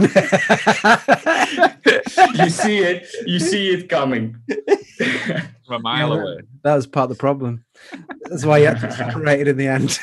you 2.42 2.50
see 2.50 2.78
it 2.80 3.06
you 3.26 3.38
see 3.40 3.72
it 3.74 3.90
coming 3.90 4.38
From 5.68 5.76
a 5.76 5.80
mile 5.80 6.16
Yeah. 6.16 6.22
away. 6.22 6.38
that 6.64 6.76
was 6.76 6.88
part 6.88 7.12
of 7.12 7.18
the 7.18 7.20
problem. 7.20 7.66
That's 8.30 8.46
why 8.46 8.60
you 8.60 8.68
had 8.68 8.80
to 8.80 8.92
separate 8.94 9.42
it 9.42 9.48
in 9.50 9.58
the 9.58 9.68
end. 9.68 10.00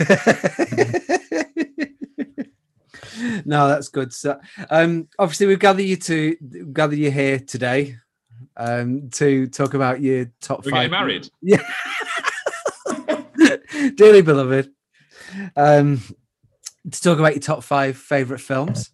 no, 3.46 3.68
that's 3.68 3.88
good. 3.88 4.12
So, 4.12 4.38
um, 4.68 5.08
obviously, 5.18 5.46
we've 5.46 5.58
gathered 5.58 5.82
you 5.82 5.96
to 5.96 6.36
gather 6.72 6.94
you 6.94 7.10
here 7.10 7.38
today 7.38 7.96
um, 8.56 9.10
to 9.10 9.46
talk 9.48 9.74
about 9.74 10.00
your 10.00 10.30
top 10.40 10.64
We're 10.64 10.72
five. 10.72 10.90
getting 10.90 10.90
married. 10.90 11.28
dearly 13.96 14.22
beloved, 14.22 14.70
um, 15.56 16.02
to 16.90 17.00
talk 17.02 17.18
about 17.18 17.34
your 17.34 17.40
top 17.40 17.62
five 17.62 17.96
favorite 17.96 18.40
films. 18.40 18.90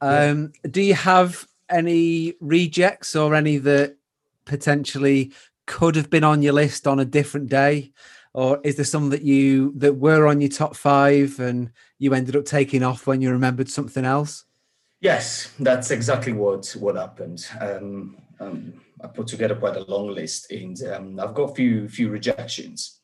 Um, 0.00 0.52
Do 0.68 0.82
you 0.82 0.94
have 0.94 1.46
any 1.70 2.34
rejects 2.40 3.16
or 3.16 3.34
any 3.34 3.58
that 3.58 3.96
potentially 4.44 5.32
could 5.66 5.96
have 5.96 6.10
been 6.10 6.24
on 6.24 6.42
your 6.42 6.52
list 6.52 6.86
on 6.86 7.00
a 7.00 7.04
different 7.04 7.48
day, 7.48 7.92
or 8.34 8.60
is 8.64 8.76
there 8.76 8.84
some 8.84 9.10
that 9.10 9.22
you 9.22 9.72
that 9.76 9.94
were 9.94 10.26
on 10.26 10.40
your 10.40 10.50
top 10.50 10.76
five 10.76 11.40
and 11.40 11.70
you 11.98 12.12
ended 12.12 12.36
up 12.36 12.44
taking 12.44 12.82
off 12.82 13.06
when 13.06 13.22
you 13.22 13.30
remembered 13.30 13.70
something 13.70 14.04
else? 14.04 14.44
yes 15.00 15.52
that's 15.58 15.90
exactly 15.90 16.32
what 16.32 16.66
what 16.80 16.96
happened 16.96 17.46
um, 17.60 18.16
um 18.40 18.74
i 19.02 19.06
put 19.06 19.26
together 19.26 19.54
quite 19.54 19.76
a 19.76 19.84
long 19.84 20.08
list 20.08 20.50
and 20.50 20.82
um, 20.92 21.18
i've 21.20 21.34
got 21.34 21.50
a 21.50 21.54
few 21.54 21.88
few 21.88 22.08
rejections 22.08 23.00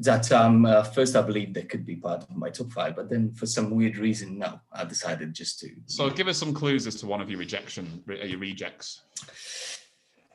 that 0.00 0.30
um 0.32 0.66
uh, 0.66 0.82
first 0.82 1.14
i 1.14 1.22
believe 1.22 1.54
they 1.54 1.62
could 1.62 1.86
be 1.86 1.96
part 1.96 2.22
of 2.22 2.36
my 2.36 2.50
top 2.50 2.72
five 2.72 2.96
but 2.96 3.08
then 3.08 3.32
for 3.34 3.46
some 3.46 3.70
weird 3.70 3.96
reason 3.96 4.38
no 4.38 4.60
i 4.72 4.84
decided 4.84 5.32
just 5.32 5.60
to 5.60 5.68
So 5.86 6.10
give 6.10 6.28
us 6.28 6.38
some 6.38 6.52
clues 6.52 6.86
as 6.86 6.96
to 6.96 7.06
one 7.06 7.20
of 7.20 7.30
your 7.30 7.38
rejection, 7.38 8.02
uh, 8.08 8.14
your 8.24 8.38
rejects. 8.38 9.02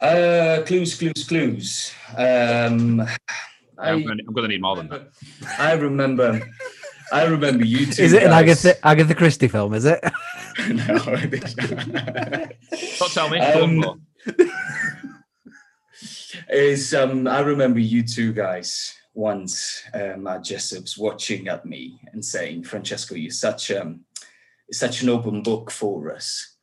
Uh, 0.01 0.61
clues, 0.65 0.97
clues, 0.97 1.27
clues. 1.27 1.93
Um, 2.15 3.01
I, 3.77 3.91
I'm, 3.91 4.03
gonna, 4.03 4.23
I'm 4.25 4.33
gonna 4.33 4.47
need 4.47 4.61
more 4.61 4.77
than 4.77 4.87
that. 4.89 5.09
I 5.57 5.73
remember, 5.73 6.39
I 7.11 7.25
remember 7.25 7.65
you 7.65 7.85
two. 7.85 8.03
Is 8.03 8.13
it 8.13 8.23
an 8.23 8.31
Agatha 8.31 8.85
Agatha 8.85 9.15
Christie 9.15 9.47
film? 9.47 9.73
Is 9.73 9.85
it? 9.85 9.99
no, 10.69 10.97
it 11.07 11.33
is. 11.33 12.99
Don't 12.99 13.11
tell 13.11 13.29
me. 13.29 13.39
Um, 13.39 13.83
on, 13.83 13.99
go 14.37 14.45
is 16.49 16.93
um, 16.93 17.27
I 17.27 17.39
remember 17.39 17.79
you 17.79 18.03
two 18.03 18.33
guys 18.33 18.95
once 19.13 19.83
um, 19.93 20.27
at 20.27 20.43
Jessop's 20.43 20.97
watching 20.97 21.47
at 21.47 21.65
me 21.65 21.99
and 22.11 22.23
saying, 22.23 22.63
"Francesco, 22.63 23.15
you're 23.15 23.31
such 23.31 23.71
um, 23.71 24.01
such 24.71 25.01
an 25.01 25.09
open 25.09 25.43
book 25.43 25.71
for 25.71 26.11
us 26.11 26.55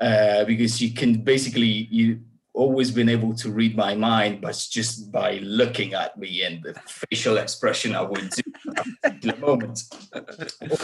uh, 0.00 0.44
because 0.44 0.80
you 0.80 0.92
can 0.92 1.22
basically 1.22 1.88
you." 1.90 2.20
Always 2.54 2.90
been 2.92 3.08
able 3.08 3.34
to 3.34 3.50
read 3.50 3.76
my 3.76 3.94
mind 3.94 4.40
but 4.40 4.56
just 4.70 5.10
by 5.10 5.38
looking 5.42 5.92
at 5.92 6.16
me 6.16 6.42
and 6.44 6.62
the 6.62 6.72
facial 6.86 7.36
expression 7.36 7.94
I 7.96 8.02
would 8.02 8.30
do 8.30 8.42
at 8.76 8.86
a 8.86 9.10
particular 9.10 9.38
moment 9.38 9.82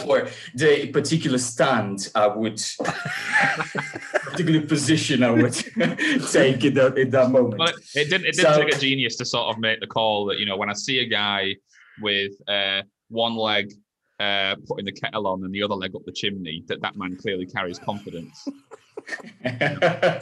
or 0.05 0.27
the 0.53 0.87
particular 0.87 1.37
stand 1.37 2.09
I 2.13 2.27
would 2.27 2.61
particular 4.23 4.61
position 4.67 5.23
I 5.23 5.31
would 5.31 5.53
take 6.31 6.65
in 6.65 6.73
that, 6.75 6.97
in 6.97 7.09
that 7.11 7.31
moment. 7.31 7.57
Well, 7.59 7.69
it, 7.69 7.75
it 7.95 8.09
didn't. 8.09 8.25
It 8.27 8.35
didn't 8.35 8.53
So- 8.53 8.63
take 8.63 8.75
a 8.75 8.79
genius 8.79 9.15
to 9.17 9.25
sort 9.25 9.55
of 9.55 9.59
make 9.59 9.79
the 9.79 9.87
call 9.87 10.25
that 10.25 10.39
you 10.39 10.45
know 10.45 10.57
when 10.57 10.69
I 10.69 10.73
see 10.73 10.99
a 10.99 11.05
guy 11.05 11.55
with 12.01 12.33
uh, 12.47 12.81
one 13.09 13.35
leg 13.35 13.71
uh, 14.19 14.55
putting 14.67 14.85
the 14.85 14.91
kettle 14.91 15.27
on 15.27 15.43
and 15.43 15.53
the 15.53 15.63
other 15.63 15.75
leg 15.75 15.95
up 15.95 16.03
the 16.05 16.11
chimney, 16.11 16.63
that 16.67 16.81
that 16.81 16.95
man 16.95 17.17
clearly 17.17 17.45
carries 17.45 17.79
confidence. 17.79 18.47
I 19.45 20.19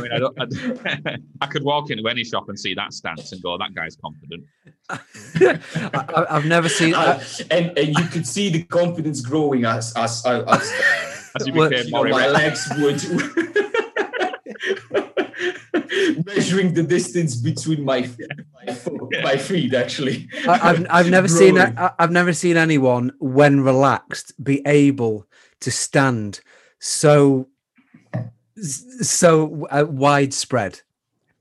mean, 0.00 0.12
I, 0.12 0.18
don't, 0.18 0.40
I, 0.40 1.16
I 1.40 1.46
could 1.46 1.64
walk 1.64 1.90
into 1.90 2.06
any 2.08 2.24
shop 2.24 2.48
and 2.48 2.58
see 2.58 2.74
that 2.74 2.92
stance 2.92 3.32
and 3.32 3.42
go, 3.42 3.56
"That 3.58 3.74
guy's 3.74 3.96
confident." 3.96 4.44
I, 4.90 6.26
I've 6.30 6.46
never 6.46 6.68
seen. 6.68 6.94
Uh, 6.94 7.22
and, 7.50 7.76
and 7.78 7.88
you 7.96 8.04
could 8.06 8.26
see 8.26 8.50
the 8.50 8.62
confidence 8.64 9.20
growing 9.20 9.64
as 9.64 9.92
as, 9.96 10.24
as, 10.26 10.44
as 10.48 10.72
As 11.40 11.46
you 11.46 11.54
Well, 11.54 11.70
became 11.70 11.86
you 11.86 11.92
know, 11.92 12.04
my 12.04 12.26
legs 12.26 12.68
would 12.78 13.00
measuring 16.24 16.74
the 16.74 16.82
distance 16.82 17.36
between 17.36 17.84
my 17.84 18.08
my, 18.66 18.72
foot, 18.72 19.00
my 19.22 19.36
feet 19.36 19.74
actually. 19.74 20.28
I, 20.46 20.70
I've 20.70 20.86
I've 20.90 21.10
never 21.10 21.28
seen 21.28 21.54
Growing. 21.54 21.78
I, 21.78 21.92
I've 21.98 22.10
never 22.10 22.32
seen 22.32 22.56
anyone 22.56 23.12
when 23.18 23.60
relaxed 23.60 24.32
be 24.42 24.62
able 24.66 25.26
to 25.60 25.70
stand 25.70 26.40
so 26.78 27.48
so 28.56 29.66
uh, 29.70 29.84
widespread 29.88 30.80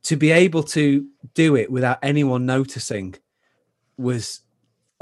to 0.04 0.16
be 0.16 0.32
able 0.32 0.64
to 0.64 1.06
do 1.34 1.56
it 1.56 1.72
without 1.72 2.00
anyone 2.02 2.46
noticing 2.46 3.16
was 3.98 4.42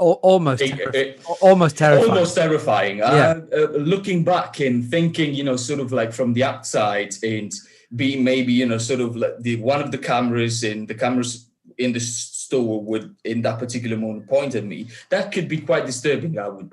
al- 0.00 0.20
almost 0.22 0.62
It- 0.62 0.72
terri- 0.72 0.94
it- 0.94 1.20
almost 1.40 1.76
terrifying. 1.78 2.10
almost 2.10 2.34
terrifying. 2.34 2.98
Yeah. 2.98 3.40
Uh, 3.52 3.56
uh, 3.56 3.78
looking 3.78 4.24
back 4.24 4.60
and 4.60 4.84
thinking, 4.84 5.34
you 5.34 5.44
know, 5.44 5.56
sort 5.56 5.80
of 5.80 5.92
like 5.92 6.12
from 6.12 6.32
the 6.34 6.42
outside 6.44 7.14
and 7.22 7.52
being 7.94 8.22
maybe, 8.24 8.52
you 8.52 8.66
know, 8.66 8.78
sort 8.78 9.00
of 9.00 9.16
like 9.16 9.38
the 9.40 9.56
one 9.56 9.80
of 9.80 9.90
the 9.92 9.98
cameras 9.98 10.62
and 10.64 10.88
the 10.88 10.94
cameras 10.94 11.46
in 11.78 11.92
the 11.92 12.00
store 12.00 12.82
would 12.82 13.14
in 13.24 13.40
that 13.42 13.58
particular 13.60 13.96
moment 13.96 14.26
point 14.28 14.54
at 14.56 14.64
me. 14.64 14.88
That 15.10 15.30
could 15.32 15.46
be 15.48 15.58
quite 15.58 15.86
disturbing. 15.86 16.38
I 16.38 16.48
would, 16.48 16.68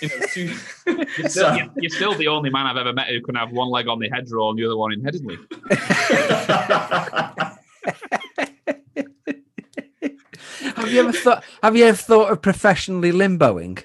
you 0.00 0.08
know, 0.08 0.26
to, 0.26 0.54
You're 1.18 1.28
still, 1.28 1.56
you're- 1.56 1.70
you're 1.76 1.90
still 1.90 2.14
the 2.14 2.28
only 2.28 2.50
man 2.50 2.66
I've 2.66 2.76
ever 2.76 2.92
met 2.92 3.08
who 3.08 3.20
can 3.22 3.34
have 3.34 3.52
one 3.52 3.68
leg 3.68 3.88
on 3.88 3.98
the 3.98 4.08
hedgerow 4.10 4.50
and 4.50 4.58
the 4.58 4.64
other 4.66 4.76
one 4.76 4.92
in 4.92 5.02
Headingley. 5.02 5.38
Have 10.76 10.90
you 10.92 11.00
ever 11.00 11.12
thought? 11.12 11.44
Have 11.62 11.76
you 11.76 11.84
ever 11.86 11.96
thought 11.96 12.30
of 12.32 12.42
professionally 12.42 13.12
limboing? 13.12 13.84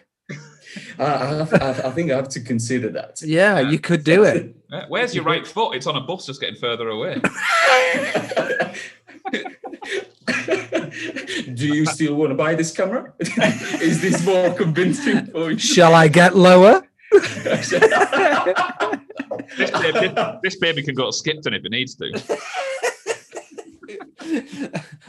I, 0.99 1.03
I, 1.03 1.39
I 1.39 1.69
I 1.87 1.91
think 1.91 2.11
I 2.11 2.15
have 2.15 2.29
to 2.29 2.41
consider 2.41 2.89
that. 2.91 3.21
Yeah, 3.21 3.59
you 3.59 3.79
could 3.79 4.03
do 4.03 4.23
it. 4.23 4.55
Where's 4.89 5.15
your 5.15 5.23
right 5.23 5.45
foot? 5.45 5.75
It's 5.75 5.87
on 5.87 5.95
a 5.95 6.01
bus 6.01 6.25
just 6.25 6.39
getting 6.41 6.59
further 6.59 6.89
away. 6.89 7.21
Do 11.53 11.67
you 11.67 11.85
still 11.85 12.15
want 12.15 12.31
to 12.31 12.35
buy 12.35 12.55
this 12.55 12.71
camera? 12.71 13.13
Is 13.19 14.01
this 14.01 14.25
more 14.25 14.53
convincing 14.53 15.25
for 15.27 15.51
you? 15.51 15.57
Shall 15.57 15.93
I 15.93 16.07
get 16.07 16.35
lower? 16.35 16.87
This 17.11 17.71
baby, 19.71 20.13
this 20.43 20.55
baby 20.57 20.83
can 20.83 20.95
go 20.95 21.07
to 21.07 21.11
Skipton 21.11 21.53
if 21.53 21.65
it 21.65 21.71
needs 21.71 21.95
to. 21.95 22.11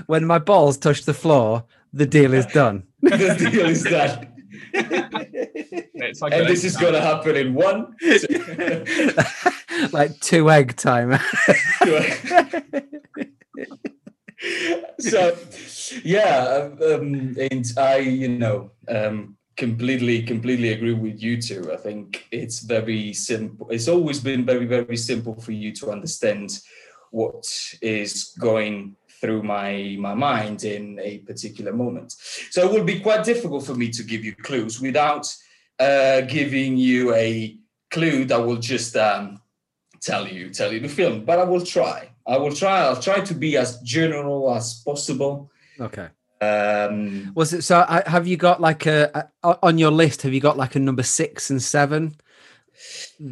When 0.06 0.24
my 0.24 0.38
balls 0.38 0.78
touch 0.78 1.04
the 1.04 1.14
floor, 1.14 1.64
the 1.92 2.06
deal 2.06 2.34
is 2.34 2.46
done. 2.46 2.84
the 3.02 3.48
deal 3.50 3.66
is 3.66 3.84
that. 3.84 4.32
It's 4.72 6.22
like 6.22 6.32
And 6.32 6.48
this 6.48 6.64
is 6.64 6.76
going 6.76 6.94
to 6.94 7.00
happen 7.00 7.36
in 7.36 7.54
one. 7.54 7.94
like 9.92 10.18
two 10.20 10.50
egg 10.50 10.76
timer. 10.76 11.20
So 14.98 15.36
yeah 16.04 16.70
um, 16.82 17.36
and 17.50 17.72
i 17.76 17.96
you 17.98 18.28
know 18.28 18.70
um, 18.88 19.36
completely 19.56 20.22
completely 20.22 20.72
agree 20.72 20.94
with 20.94 21.22
you 21.22 21.40
two. 21.40 21.70
I 21.72 21.76
think 21.76 22.26
it's 22.30 22.60
very 22.60 23.12
simple 23.12 23.68
it's 23.70 23.88
always 23.88 24.20
been 24.20 24.46
very 24.46 24.64
very 24.64 24.96
simple 24.96 25.34
for 25.38 25.52
you 25.52 25.72
to 25.72 25.90
understand 25.90 26.58
what 27.10 27.44
is 27.82 28.34
going 28.38 28.96
through 29.20 29.42
my 29.42 29.96
my 29.98 30.14
mind 30.14 30.64
in 30.64 30.98
a 31.00 31.18
particular 31.18 31.72
moment. 31.72 32.14
So 32.50 32.62
it 32.64 32.72
would 32.72 32.86
be 32.86 33.00
quite 33.00 33.24
difficult 33.24 33.66
for 33.66 33.74
me 33.74 33.90
to 33.90 34.02
give 34.02 34.24
you 34.24 34.34
clues 34.34 34.80
without 34.80 35.26
uh, 35.78 36.22
giving 36.22 36.78
you 36.78 37.14
a 37.14 37.58
clue 37.90 38.24
that 38.26 38.40
will 38.46 38.56
just 38.56 38.96
um, 38.96 39.40
tell 40.00 40.26
you 40.26 40.50
tell 40.50 40.72
you 40.72 40.80
the 40.80 40.88
film 40.88 41.24
but 41.24 41.38
i 41.38 41.44
will 41.44 41.64
try 41.64 42.09
i 42.32 42.36
will 42.38 42.54
try 42.62 42.76
i'll 42.86 43.02
try 43.08 43.18
to 43.30 43.34
be 43.34 43.50
as 43.56 43.70
general 43.96 44.54
as 44.58 44.66
possible 44.88 45.50
okay. 45.86 46.08
um 46.40 47.32
Was 47.34 47.52
it 47.56 47.62
so? 47.62 47.76
uh, 47.94 48.08
Have 48.14 48.26
you 48.30 48.36
got 48.48 48.58
like 48.68 48.86
a, 48.86 49.28
a 49.42 49.58
on 49.68 49.74
your 49.82 49.90
list? 50.02 50.22
Have 50.22 50.32
you 50.36 50.40
got 50.48 50.56
like 50.56 50.74
a 50.76 50.82
number 50.88 51.02
six 51.20 51.50
and 51.50 51.60
seven? 51.76 52.02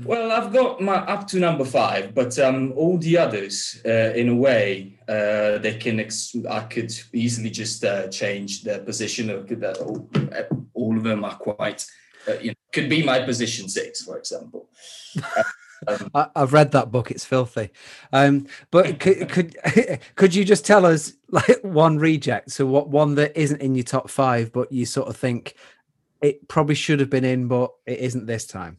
well 0.04 0.30
i've 0.36 0.52
got 0.52 0.78
my 0.88 0.96
up 1.14 1.22
to 1.30 1.38
number 1.38 1.64
five 1.64 2.04
but 2.20 2.38
um 2.46 2.72
all 2.80 2.98
the 2.98 3.16
others 3.16 3.80
uh, 3.86 4.12
in 4.20 4.28
a 4.28 4.34
way 4.46 4.66
uh 5.08 5.56
they 5.64 5.74
can 5.84 5.96
ex- 6.04 6.36
i 6.58 6.60
could 6.74 6.92
easily 7.14 7.50
just 7.62 7.82
uh, 7.84 8.08
change 8.08 8.50
their 8.66 8.80
position 8.90 9.30
of 9.30 9.48
that 9.62 9.76
all, 9.78 9.98
all 10.74 10.94
of 10.98 11.02
them 11.02 11.24
are 11.24 11.38
quite 11.50 11.80
uh, 12.28 12.38
you 12.44 12.48
know 12.50 12.54
could 12.74 12.90
be 12.90 13.02
my 13.02 13.18
position 13.30 13.64
six 13.68 14.02
for 14.06 14.18
example 14.18 14.68
I, 16.14 16.28
I've 16.34 16.52
read 16.52 16.72
that 16.72 16.90
book. 16.90 17.10
It's 17.10 17.24
filthy. 17.24 17.70
Um, 18.12 18.46
but 18.70 18.98
could, 19.00 19.28
could 19.28 19.56
could 20.16 20.34
you 20.34 20.44
just 20.44 20.64
tell 20.64 20.86
us 20.86 21.12
like 21.30 21.60
one 21.62 21.98
reject? 21.98 22.50
So 22.52 22.66
what 22.66 22.88
one 22.88 23.14
that 23.16 23.36
isn't 23.36 23.60
in 23.60 23.74
your 23.74 23.84
top 23.84 24.10
five, 24.10 24.52
but 24.52 24.72
you 24.72 24.86
sort 24.86 25.08
of 25.08 25.16
think 25.16 25.54
it 26.20 26.48
probably 26.48 26.74
should 26.74 27.00
have 27.00 27.10
been 27.10 27.24
in, 27.24 27.48
but 27.48 27.72
it 27.86 27.98
isn't 28.00 28.26
this 28.26 28.46
time. 28.46 28.78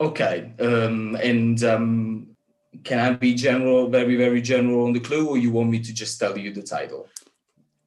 Okay, 0.00 0.52
um, 0.60 1.16
and 1.16 1.64
um, 1.64 2.36
can 2.84 3.00
I 3.00 3.12
be 3.14 3.34
general, 3.34 3.88
very, 3.88 4.16
very 4.16 4.40
general 4.40 4.84
on 4.84 4.92
the 4.92 5.00
clue, 5.00 5.28
or 5.28 5.36
you 5.36 5.50
want 5.50 5.70
me 5.70 5.80
to 5.80 5.92
just 5.92 6.20
tell 6.20 6.38
you 6.38 6.52
the 6.52 6.62
title 6.62 7.08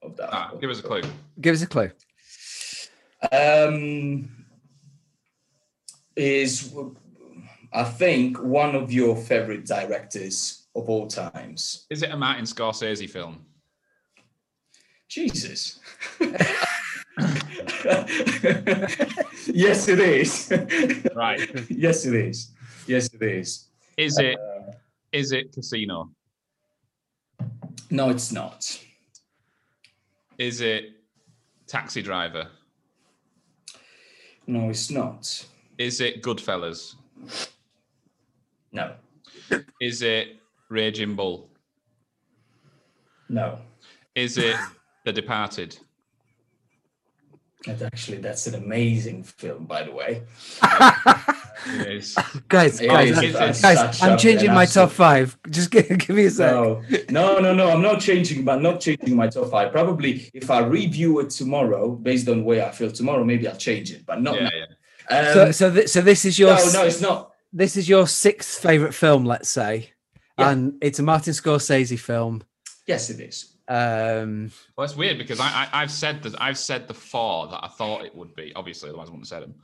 of 0.02 0.18
that? 0.18 0.30
Ah, 0.34 0.52
give 0.60 0.70
us 0.70 0.80
a 0.80 0.84
clue. 0.84 1.02
Give 1.40 1.56
us 1.56 1.62
a 1.62 1.68
clue. 1.68 1.92
Um, 3.32 4.30
is 6.16 6.74
I 7.74 7.84
think 7.84 8.42
one 8.42 8.76
of 8.76 8.92
your 8.92 9.16
favorite 9.16 9.66
directors 9.66 10.68
of 10.76 10.90
all 10.90 11.08
times. 11.08 11.86
Is 11.90 12.04
it 12.04 12.12
a 12.12 12.18
Martin 12.18 12.46
Scorsese 12.46 13.10
film? 13.10 13.46
Jesus. 15.08 15.80
yes, 19.48 19.88
it 19.88 20.00
is. 20.00 20.52
Right. 21.16 21.70
yes, 21.70 22.06
it 22.06 22.16
is. 22.16 22.52
Yes, 22.88 23.14
it 23.14 23.22
is. 23.22 23.68
Is 23.98 24.18
it 24.18 24.38
is 25.12 25.34
it 25.34 25.54
Casino? 25.54 26.12
No, 27.90 28.10
it's 28.10 28.32
not. 28.32 28.80
Is 30.38 30.62
it 30.62 30.86
Taxi 31.68 32.02
Driver? 32.02 32.48
No, 34.48 34.70
it's 34.70 34.90
not. 34.90 35.46
Is 35.78 36.00
it 36.00 36.24
Goodfellas? 36.24 36.96
No, 38.72 38.94
Is 39.82 40.02
it 40.02 40.40
Raging 40.70 41.16
Bull? 41.16 41.50
no. 43.30 43.60
Is 44.14 44.38
it 44.38 44.58
The 45.06 45.14
Departed? 45.14 45.78
And 47.68 47.82
actually, 47.84 48.18
that's 48.18 48.48
an 48.48 48.56
amazing 48.56 49.24
film, 49.24 49.66
by 49.66 49.84
the 49.84 49.92
way. 49.92 50.24
It 50.64 51.88
is. 51.88 52.16
Guys, 52.50 52.80
guys, 52.82 53.62
guys, 53.62 54.02
I'm 54.02 54.18
changing 54.18 54.52
my 54.52 54.66
top 54.66 54.90
five. 54.92 55.38
Just 55.50 55.70
give, 55.70 55.88
give 55.88 56.10
me 56.10 56.26
a 56.26 56.32
sec. 56.32 56.52
No, 56.52 56.82
no, 57.12 57.40
no, 57.40 57.54
no. 57.54 57.70
I'm 57.70 57.82
not 57.84 58.02
changing, 58.02 58.44
but 58.44 58.62
not 58.62 58.82
changing 58.82 59.16
my 59.16 59.28
top 59.28 59.52
five. 59.52 59.72
Probably 59.72 60.30
if 60.34 60.50
I 60.50 60.60
review 60.66 61.20
it 61.20 61.30
tomorrow, 61.30 61.92
based 61.92 62.28
on 62.28 62.44
where 62.44 62.66
I 62.68 62.72
feel 62.72 62.92
tomorrow, 62.92 63.24
maybe 63.24 63.48
I'll 63.48 63.56
change 63.56 63.92
it, 63.92 64.06
but 64.08 64.22
not 64.22 64.36
Yeah, 64.36 64.44
now. 64.50 64.50
yeah. 65.12 65.20
Um, 65.20 65.34
So, 65.34 65.52
so, 65.52 65.72
th- 65.74 65.88
so 65.88 66.02
this 66.02 66.26
is 66.26 66.40
your 66.40 66.56
no, 66.56 66.72
no, 66.74 66.84
it's 66.86 67.00
not. 67.02 67.32
This 67.54 67.76
is 67.78 67.88
your 67.90 68.08
sixth 68.08 68.62
favorite 68.62 68.94
film, 68.94 69.26
let's 69.26 69.50
say, 69.50 69.92
Yeah. 70.38 70.52
and 70.52 70.74
it's 70.82 71.00
a 71.00 71.04
Martin 71.04 71.34
Scorsese 71.34 72.00
film. 72.00 72.44
Yes, 72.88 73.10
it 73.10 73.20
is. 73.20 73.48
Um, 73.68 74.52
Well, 74.76 74.86
it's 74.86 74.96
weird 74.98 75.18
because 75.18 75.40
I, 75.40 75.46
I 75.72 75.82
I've 75.84 75.92
said 75.92 76.24
that 76.24 76.42
I've 76.42 76.58
said 76.58 76.88
the 76.88 76.94
four 76.94 77.48
that 77.48 77.64
I 77.64 77.68
thought 77.70 78.04
it 78.06 78.14
would 78.16 78.36
be. 78.36 78.52
Obviously, 78.56 78.90
otherwise 78.90 79.08
I 79.08 79.12
wouldn't 79.12 79.30
have 79.30 79.44
said 79.44 79.44
them. 79.44 79.56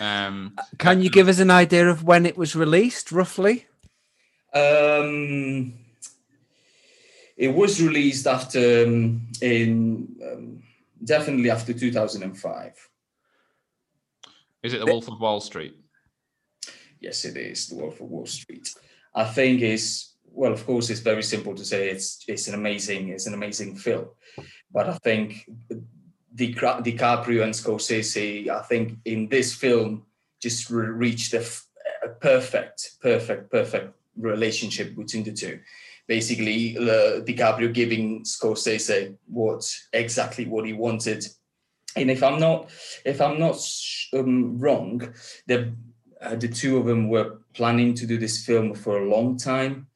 Um, 0.00 0.56
can 0.78 1.00
you 1.00 1.10
give 1.10 1.28
us 1.28 1.38
an 1.38 1.50
idea 1.50 1.88
of 1.88 2.02
when 2.04 2.26
it 2.26 2.36
was 2.36 2.56
released, 2.56 3.12
roughly? 3.12 3.66
Um, 4.54 5.74
it 7.36 7.48
was 7.54 7.80
released 7.82 8.26
after 8.26 8.84
um, 8.84 9.26
in 9.40 10.16
um, 10.24 10.62
definitely 11.04 11.50
after 11.50 11.72
2005. 11.72 12.88
is 14.62 14.72
it 14.72 14.78
The 14.80 14.86
Wolf 14.86 15.08
of 15.08 15.20
Wall 15.20 15.40
Street? 15.40 15.76
Yes, 17.04 17.26
it 17.26 17.36
is 17.36 17.68
The 17.68 17.74
Wolf 17.74 18.00
of 18.00 18.08
Wall 18.08 18.24
Street. 18.24 18.66
I 19.14 19.24
think 19.24 19.60
is 19.60 20.14
well, 20.24 20.52
of 20.52 20.64
course, 20.64 20.88
it's 20.88 21.00
very 21.12 21.22
simple 21.22 21.54
to 21.54 21.64
say 21.64 21.90
it's 21.90 22.24
it's 22.26 22.48
an 22.48 22.54
amazing 22.54 23.10
it's 23.10 23.26
an 23.26 23.34
amazing 23.34 23.76
film, 23.76 24.06
but 24.72 24.88
I 24.88 24.96
think 25.04 25.46
Di- 26.34 26.54
DiCaprio 26.86 27.42
and 27.44 27.54
Scorsese, 27.54 28.48
I 28.48 28.62
think 28.62 28.98
in 29.04 29.28
this 29.28 29.54
film 29.54 30.06
just 30.40 30.70
re- 30.70 30.86
reached 31.04 31.34
a, 31.34 31.40
f- 31.40 31.66
a 32.02 32.08
perfect, 32.08 32.78
perfect, 33.02 33.50
perfect 33.50 33.94
relationship 34.16 34.96
between 34.96 35.24
the 35.24 35.32
two. 35.32 35.60
Basically, 36.08 36.78
uh, 36.78 37.20
DiCaprio 37.28 37.72
giving 37.72 38.24
Scorsese 38.24 39.14
what 39.26 39.62
exactly 39.92 40.46
what 40.46 40.64
he 40.64 40.72
wanted, 40.72 41.22
and 41.96 42.10
if 42.10 42.22
I'm 42.22 42.40
not 42.40 42.70
if 43.04 43.20
I'm 43.20 43.38
not 43.38 43.58
um, 44.14 44.58
wrong, 44.58 45.14
the 45.46 45.74
uh, 46.24 46.34
the 46.36 46.48
two 46.48 46.76
of 46.76 46.86
them 46.86 47.08
were 47.08 47.38
planning 47.52 47.94
to 47.94 48.06
do 48.06 48.18
this 48.18 48.44
film 48.44 48.74
for 48.74 48.98
a 48.98 49.08
long 49.08 49.36
time. 49.36 49.86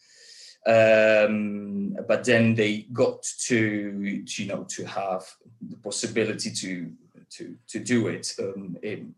Um, 0.66 1.96
but 2.06 2.24
then 2.24 2.54
they 2.54 2.86
got 2.92 3.22
to, 3.46 4.24
to, 4.26 4.42
you 4.42 4.48
know 4.48 4.64
to 4.64 4.84
have 4.84 5.24
the 5.60 5.76
possibility 5.76 6.50
to 6.50 6.92
to 7.30 7.56
to 7.68 7.78
do 7.78 8.08
it 8.08 8.34
um, 8.38 8.76
in, 8.82 9.14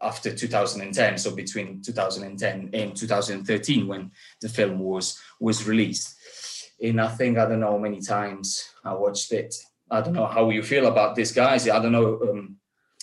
after 0.00 0.34
2010 0.34 1.18
so 1.18 1.34
between 1.34 1.82
2010 1.82 2.70
and 2.72 2.96
2013 2.96 3.86
when 3.86 4.10
the 4.40 4.48
film 4.48 4.78
was 4.80 5.20
was 5.38 5.66
released. 5.66 6.16
And 6.82 7.00
i 7.00 7.08
think 7.08 7.38
i 7.38 7.46
don't 7.46 7.60
know 7.60 7.72
how 7.72 7.78
many 7.78 8.00
times 8.00 8.68
i 8.84 8.92
watched 8.94 9.32
it. 9.32 9.54
I 9.90 10.00
don't 10.00 10.14
know 10.14 10.26
how 10.26 10.50
you 10.50 10.62
feel 10.62 10.86
about 10.86 11.14
this 11.14 11.32
guys. 11.32 11.68
I 11.68 11.78
don't 11.78 11.92
know 11.92 12.18
um, 12.22 12.56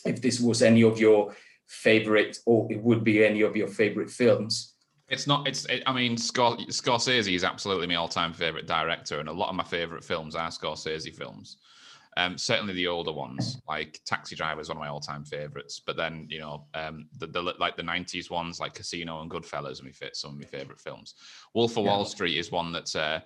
if 0.03 0.21
this 0.21 0.39
was 0.39 0.61
any 0.61 0.83
of 0.83 0.99
your 0.99 1.35
favorite 1.69 2.37
or 2.45 2.67
it 2.71 2.81
would 2.83 3.03
be 3.03 3.23
any 3.23 3.41
of 3.41 3.55
your 3.55 3.67
favorite 3.67 4.09
films 4.09 4.73
It's 5.07 5.27
not. 5.27 5.47
It's. 5.47 5.65
It, 5.65 5.81
I 5.87 5.93
mean, 5.93 6.15
Scor- 6.17 6.67
Scorsese 6.69 7.33
is 7.33 7.43
absolutely 7.43 7.87
my 7.87 7.95
all-time 7.95 8.33
favorite 8.33 8.67
director, 8.67 9.19
and 9.19 9.29
a 9.29 9.33
lot 9.33 9.49
of 9.49 9.55
my 9.55 9.63
favorite 9.63 10.03
films 10.03 10.35
are 10.35 10.49
Scorsese 10.51 11.15
films. 11.15 11.57
Um, 12.17 12.37
certainly 12.37 12.73
the 12.73 12.87
older 12.87 13.11
ones, 13.13 13.61
like 13.67 14.01
Taxi 14.05 14.35
Driver, 14.35 14.61
is 14.61 14.69
one 14.69 14.77
of 14.77 14.81
my 14.81 14.89
all-time 14.89 15.23
favorites. 15.23 15.81
But 15.85 15.95
then, 15.95 16.27
you 16.29 16.39
know, 16.39 16.65
um, 16.73 17.07
the, 17.17 17.27
the 17.27 17.41
like 17.41 17.75
the 17.75 17.83
'90s 17.83 18.29
ones, 18.29 18.59
like 18.59 18.73
Casino 18.75 19.21
and 19.21 19.31
Goodfellas, 19.31 19.81
are 19.81 19.85
my 19.85 19.91
fit 19.91 20.15
some 20.15 20.31
of 20.33 20.37
my 20.37 20.45
favorite 20.45 20.79
films. 20.79 21.15
Wolf 21.55 21.77
of 21.77 21.85
Yeah. 21.85 21.91
Wall 21.91 22.05
Street 22.05 22.37
is 22.37 22.51
one 22.51 22.71
that's. 22.71 22.95
Uh, 22.95 23.21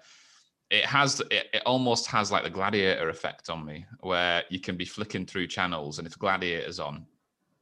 it 0.70 0.86
has 0.86 1.20
it, 1.32 1.48
it 1.54 1.64
almost 1.66 2.08
has 2.08 2.32
like 2.32 2.44
the 2.44 2.50
gladiator 2.50 3.10
effect 3.10 3.50
on 3.50 3.66
me 3.66 3.86
where 4.00 4.44
you 4.50 4.60
can 4.60 4.76
be 4.78 4.86
flicking 4.86 5.26
through 5.26 5.48
channels 5.48 6.00
and 6.00 6.08
if 6.08 6.18
gladiator's 6.18 6.80
on 6.80 7.06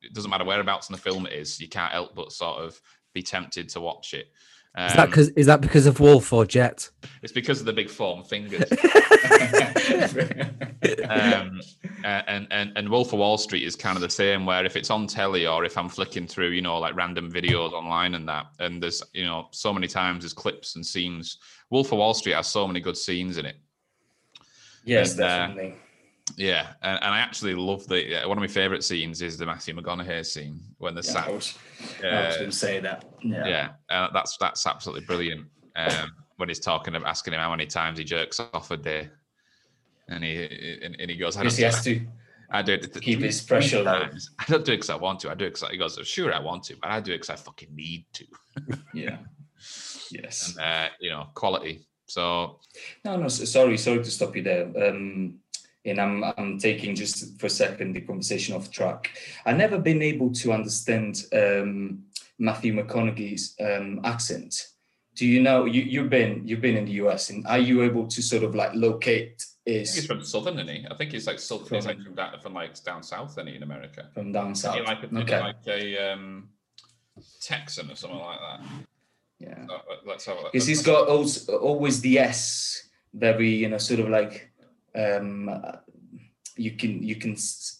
it 0.01 0.13
doesn't 0.13 0.31
matter 0.31 0.45
whereabouts 0.45 0.89
in 0.89 0.93
the 0.93 1.01
film 1.01 1.25
it 1.25 1.33
is 1.33 1.59
you 1.59 1.67
can't 1.69 1.91
help 1.91 2.15
but 2.15 2.31
sort 2.31 2.59
of 2.59 2.79
be 3.13 3.21
tempted 3.21 3.67
to 3.69 3.81
watch 3.81 4.13
it 4.13 4.27
Is 4.77 4.93
that 4.93 4.99
Um, 4.99 5.09
because 5.09 5.29
is 5.29 5.45
that 5.47 5.61
because 5.61 5.85
of 5.85 5.99
Wolf 5.99 6.31
or 6.33 6.45
Jet? 6.45 6.89
it's 7.21 7.33
because 7.33 7.59
of 7.59 7.65
the 7.65 7.73
big 7.73 7.89
form 7.89 8.23
fingers 8.23 8.71
um, 11.09 11.59
and, 12.03 12.47
and 12.51 12.71
and 12.75 12.89
Wolf 12.89 13.13
of 13.13 13.19
Wall 13.19 13.37
Street 13.37 13.63
is 13.63 13.75
kind 13.75 13.95
of 13.95 14.01
the 14.01 14.09
same. 14.09 14.45
Where 14.45 14.65
if 14.65 14.75
it's 14.75 14.89
on 14.89 15.07
telly 15.07 15.45
or 15.45 15.65
if 15.65 15.77
I'm 15.77 15.89
flicking 15.89 16.27
through, 16.27 16.49
you 16.49 16.61
know, 16.61 16.77
like 16.79 16.95
random 16.95 17.31
videos 17.31 17.73
online 17.73 18.15
and 18.15 18.27
that, 18.27 18.47
and 18.59 18.81
there's 18.81 19.03
you 19.13 19.25
know 19.25 19.47
so 19.51 19.73
many 19.73 19.87
times 19.87 20.23
there's 20.23 20.33
clips 20.33 20.75
and 20.75 20.85
scenes. 20.85 21.37
Wolf 21.69 21.91
of 21.91 21.99
Wall 21.99 22.13
Street 22.13 22.35
has 22.35 22.47
so 22.47 22.67
many 22.67 22.79
good 22.79 22.97
scenes 22.97 23.37
in 23.37 23.45
it. 23.45 23.55
yes 24.85 25.13
And, 25.13 25.21
uh, 25.21 25.47
definitely 25.47 25.75
Yeah, 26.37 26.67
and, 26.81 26.97
and 27.03 27.13
I 27.13 27.19
actually 27.19 27.55
love 27.55 27.87
the 27.87 28.21
one 28.25 28.37
of 28.37 28.41
my 28.41 28.47
favorite 28.47 28.83
scenes 28.83 29.21
is 29.21 29.37
the 29.37 29.45
Matthew 29.45 29.75
McConaughey 29.75 30.25
scene 30.25 30.59
when 30.77 30.95
the 30.95 31.01
Yeah, 31.01 31.11
sat. 31.11 31.27
I 31.27 31.31
was, 31.31 31.57
I 31.57 31.85
was 31.89 32.01
Yeah, 32.01 32.37
going 32.37 32.51
to 32.51 32.57
say 32.57 32.79
that. 32.79 33.05
Yeah. 33.23 33.47
yeah, 33.47 33.69
uh, 33.89 34.09
that's 34.13 34.37
that's 34.37 34.65
absolutely 34.65 35.05
brilliant. 35.05 35.45
Um, 35.75 36.11
when 36.37 36.49
he's 36.49 36.59
talking, 36.59 36.95
of 36.95 37.03
asking 37.03 37.33
him 37.33 37.39
how 37.39 37.51
many 37.51 37.65
times 37.65 37.97
he 37.97 38.03
jerks 38.03 38.39
off 38.39 38.71
a 38.71 38.77
day, 38.77 39.09
and 40.09 40.23
he 40.23 40.79
and, 40.81 40.95
and 40.99 41.11
he 41.11 41.17
goes, 41.17 41.37
"I 41.37 41.43
don't, 41.43 41.53
he 41.53 41.63
has 41.63 41.83
to. 41.83 42.01
I 42.51 42.61
do 42.61 42.73
it 42.73 42.91
to 42.93 42.99
keep 42.99 43.19
his 43.21 43.41
pressure 43.41 43.83
low. 43.83 44.09
I 44.39 44.45
don't 44.47 44.65
do 44.65 44.73
it 44.73 44.77
because 44.77 44.89
I 44.89 44.95
want 44.95 45.19
to. 45.21 45.31
I 45.31 45.35
do 45.35 45.45
it 45.45 45.53
because 45.53 45.69
he 45.69 45.77
goes, 45.77 45.99
"Sure, 46.03 46.33
I 46.33 46.39
want 46.39 46.63
to, 46.63 46.75
but 46.81 46.89
I 46.89 46.99
do 46.99 47.11
it 47.13 47.21
because 47.21 47.29
I 47.29 47.35
fucking 47.35 47.73
need 47.75 48.05
to." 48.13 48.25
Yeah. 48.93 49.17
Yes. 50.11 50.55
And 50.57 50.65
uh, 50.65 50.89
you 50.99 51.11
know, 51.11 51.27
quality. 51.33 51.85
So 52.07 52.59
No, 53.05 53.15
no. 53.15 53.27
Sorry, 53.27 53.77
sorry 53.77 53.99
to 53.99 54.11
stop 54.11 54.35
you 54.35 54.43
there. 54.43 54.65
Um, 54.89 55.39
and 55.85 55.99
I'm 55.99 56.23
I'm 56.37 56.57
taking 56.59 56.95
just 56.95 57.39
for 57.39 57.47
a 57.47 57.49
second 57.49 57.93
the 57.93 58.01
conversation 58.01 58.55
off 58.55 58.69
track. 58.71 59.11
I've 59.45 59.57
never 59.57 59.77
been 59.79 60.01
able 60.01 60.31
to 60.33 60.51
understand 60.53 61.25
um, 61.33 62.03
Matthew 62.39 62.73
McConaughey's 62.73 63.55
um, 63.59 64.01
accent. 64.03 64.67
Do 65.15 65.27
you 65.27 65.41
know 65.41 65.65
you 65.65 65.81
you've 65.81 66.09
been 66.09 66.47
you've 66.47 66.61
been 66.61 66.77
in 66.77 66.85
the 66.85 66.93
US 67.03 67.29
and 67.31 67.45
are 67.47 67.57
you 67.59 67.81
able 67.83 68.07
to 68.07 68.21
sort 68.21 68.43
of 68.43 68.55
like 68.55 68.73
locate 68.75 69.43
I 69.67 69.69
think 69.69 69.79
he's 69.79 69.93
his 69.95 70.05
from 70.07 70.23
Southern, 70.23 70.55
isn't 70.59 70.67
he? 70.75 70.87
I 70.89 70.95
think 70.95 71.11
he's 71.11 71.27
like 71.27 71.37
Southern. 71.39 71.67
He's 71.75 71.85
From- 71.85 71.95
like 71.97 72.03
from, 72.05 72.15
down, 72.15 72.39
from 72.41 72.53
like 72.53 72.83
down 72.83 73.03
south, 73.03 73.31
isn't 73.33 73.47
he, 73.47 73.55
in 73.55 73.63
America? 73.63 74.09
from 74.13 74.31
down 74.31 74.51
Isn't 74.51 74.73
he 74.73 74.79
south? 74.79 74.87
like 74.87 75.03
a, 75.03 75.17
Okay. 75.19 75.39
like 75.39 75.55
a 75.67 76.13
um, 76.13 76.49
Texan 77.41 77.91
or 77.91 77.95
something 77.95 78.19
like 78.19 78.39
that. 78.39 78.59
Yeah. 79.39 79.65
So, 79.67 79.73
let- 79.89 80.07
let's 80.07 80.25
have 80.25 80.37
a 80.37 80.41
look. 80.41 80.51
because 80.53 80.67
he's 80.67 80.81
got 80.81 81.07
also, 81.07 81.57
always 81.57 82.01
the 82.01 82.17
S 82.19 82.87
very 83.13 83.49
you 83.49 83.67
know 83.69 83.77
sort 83.77 83.99
of 83.99 84.09
like 84.09 84.50
um 84.95 85.49
uh, 85.49 85.77
you 86.57 86.71
can 86.71 87.01
you 87.01 87.15
can 87.15 87.35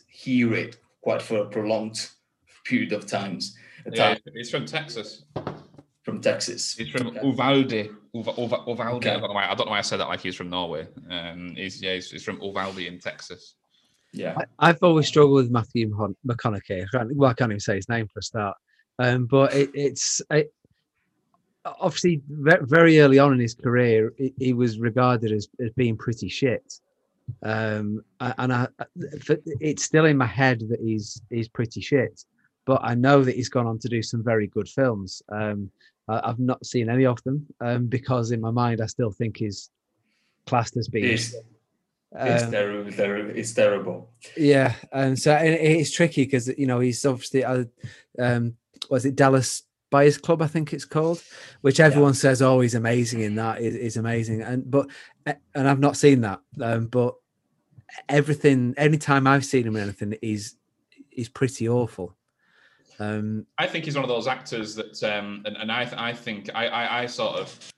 hear 0.08 0.54
it 0.54 0.78
quite 1.02 1.22
for 1.22 1.38
a 1.38 1.46
prolonged 1.46 2.10
period 2.66 2.94
of 2.94 3.06
times 3.06 3.56
a 3.86 3.92
Yeah, 3.92 4.14
time 4.14 4.18
he's 4.34 4.52
from 4.52 4.66
Texas. 4.66 5.24
from 6.04 6.22
Texas. 6.22 6.74
He's 6.74 6.90
from 6.90 7.08
Okay. 7.08 7.22
Uvalde. 7.24 7.90
Uva, 8.14 8.34
Uva, 8.38 8.64
Uvalde. 8.68 8.96
Okay. 8.96 9.12
I, 9.12 9.20
don't 9.20 9.28
know 9.30 9.34
why, 9.34 9.46
I 9.46 9.56
don't 9.56 9.66
know 9.68 9.72
why 9.72 9.78
I 9.78 9.82
said 9.82 10.00
that 10.00 10.08
like 10.08 10.20
he's 10.22 10.36
from 10.36 10.50
Norway. 10.50 10.88
Um, 11.10 11.54
he's 11.56 11.82
yeah, 11.82 11.94
he's, 11.96 12.12
he's 12.12 12.24
from 12.24 12.42
Uvalde 12.42 12.80
in 12.80 13.00
Texas. 13.00 13.56
Yeah, 14.14 14.36
I, 14.38 14.70
I've 14.70 14.84
always 14.84 15.08
struggled 15.08 15.36
with 15.36 15.52
Matthew 15.52 15.90
McConaughey. 16.28 16.84
I 16.84 16.98
can't, 16.98 17.16
well, 17.16 17.30
I 17.30 17.34
can't 17.34 17.52
even 17.52 17.60
say 17.60 17.76
his 17.76 17.88
name 17.88 18.08
for 18.08 18.20
a 18.20 18.24
start. 18.24 18.58
Um, 19.00 19.26
but 19.26 19.54
it, 19.54 19.70
it's 19.74 20.22
it, 20.30 20.54
obviously 21.66 22.22
very 22.28 23.00
early 23.00 23.20
on 23.20 23.34
in 23.34 23.40
his 23.40 23.54
career, 23.54 24.12
he, 24.18 24.34
he 24.38 24.54
was 24.54 24.80
regarded 24.80 25.32
as, 25.32 25.48
as 25.64 25.72
being 25.72 25.96
pretty 25.96 26.28
shit. 26.28 26.74
Um, 27.44 28.04
and 28.20 28.54
I, 28.54 28.68
it's 29.60 29.84
still 29.84 30.06
in 30.06 30.18
my 30.18 30.26
head 30.26 30.62
that 30.70 30.80
he's 30.82 31.22
he's 31.30 31.48
pretty 31.48 31.82
shit. 31.82 32.24
But 32.66 32.82
I 32.84 32.94
know 32.96 33.24
that 33.24 33.36
he's 33.36 33.50
gone 33.50 33.66
on 33.68 33.80
to 33.80 33.90
do 33.90 34.02
some 34.04 34.24
very 34.24 34.48
good 34.48 34.70
films. 34.70 35.22
Um, 35.30 35.72
I, 36.08 36.22
I've 36.30 36.40
not 36.40 36.66
seen 36.66 36.90
any 36.90 37.06
of 37.06 37.22
them 37.24 37.48
um, 37.60 37.88
because 37.88 38.32
in 38.32 38.40
my 38.42 38.52
mind 38.52 38.82
I 38.82 38.86
still 38.86 39.12
think 39.12 39.38
he's 39.38 39.70
classed 40.46 40.78
as 40.78 40.88
being. 40.88 41.06
it's, 41.06 41.36
it's 42.14 42.44
um, 42.44 42.52
terrible. 42.52 42.92
Terrible. 42.92 43.32
It's 43.36 43.54
terrible. 43.54 44.10
yeah, 44.38 44.74
and 44.92 45.18
so 45.18 45.36
it- 45.36 45.62
it's 45.62 45.92
tricky 45.92 46.26
because 46.26 46.48
you 46.58 46.68
know 46.68 46.80
he's 46.80 47.06
obviously 47.06 47.44
uh, 47.44 47.64
um 48.20 48.56
was 48.90 49.06
it 49.06 49.16
Dallas 49.16 49.64
Buyers 49.90 50.18
Club 50.18 50.42
I 50.42 50.48
think 50.48 50.74
it's 50.74 50.86
called, 50.86 51.22
which 51.62 51.80
everyone 51.80 52.14
says 52.14 52.42
oh 52.42 52.60
he's 52.60 52.76
amazing 52.76 53.22
in 53.22 53.36
that 53.36 53.62
is, 53.62 53.76
is 53.76 53.98
amazing 53.98 54.42
and 54.42 54.70
but 54.70 54.88
eh, 55.26 55.34
and 55.56 55.68
I've 55.68 55.80
not 55.80 55.98
seen 55.98 56.22
that 56.22 56.42
um 56.62 56.88
but 56.88 57.16
everything 58.10 58.74
anytime 58.78 59.28
I've 59.28 59.46
seen 59.46 59.68
him 59.68 59.76
in 59.76 59.84
anything 59.84 60.16
is 60.22 60.56
is 61.12 61.30
pretty 61.30 61.68
awful. 61.68 62.16
Um, 63.00 63.48
I 63.58 63.68
think 63.68 63.86
he's 63.86 63.96
one 63.96 64.04
of 64.04 64.10
those 64.10 64.28
actors 64.28 64.76
that, 64.76 65.02
um, 65.04 65.42
and, 65.46 65.58
and 65.58 65.72
I, 65.72 65.92
I 65.98 66.14
think 66.14 66.50
I, 66.54 66.68
I, 66.68 67.02
I 67.02 67.06
sort 67.08 67.40
of 67.40 67.74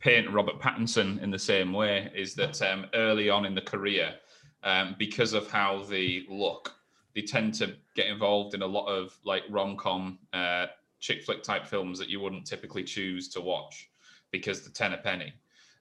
paint 0.00 0.30
Robert 0.30 0.60
Pattinson 0.60 1.22
in 1.22 1.30
the 1.30 1.38
same 1.38 1.72
way. 1.72 2.12
Is 2.14 2.34
that 2.34 2.60
um, 2.60 2.86
early 2.92 3.30
on 3.30 3.46
in 3.46 3.54
the 3.54 3.62
career, 3.62 4.14
um, 4.62 4.96
because 4.98 5.32
of 5.32 5.50
how 5.50 5.82
they 5.84 6.26
look, 6.28 6.74
they 7.14 7.22
tend 7.22 7.54
to 7.54 7.74
get 7.96 8.06
involved 8.06 8.54
in 8.54 8.62
a 8.62 8.66
lot 8.66 8.86
of 8.86 9.16
like 9.24 9.44
rom 9.48 9.76
com, 9.76 10.18
uh, 10.34 10.66
chick 11.00 11.24
flick 11.24 11.42
type 11.42 11.66
films 11.66 11.98
that 11.98 12.10
you 12.10 12.20
wouldn't 12.20 12.46
typically 12.46 12.84
choose 12.84 13.28
to 13.30 13.40
watch 13.40 13.90
because 14.30 14.62
they're 14.62 14.72
ten 14.72 14.92
a 14.92 14.98
penny. 14.98 15.32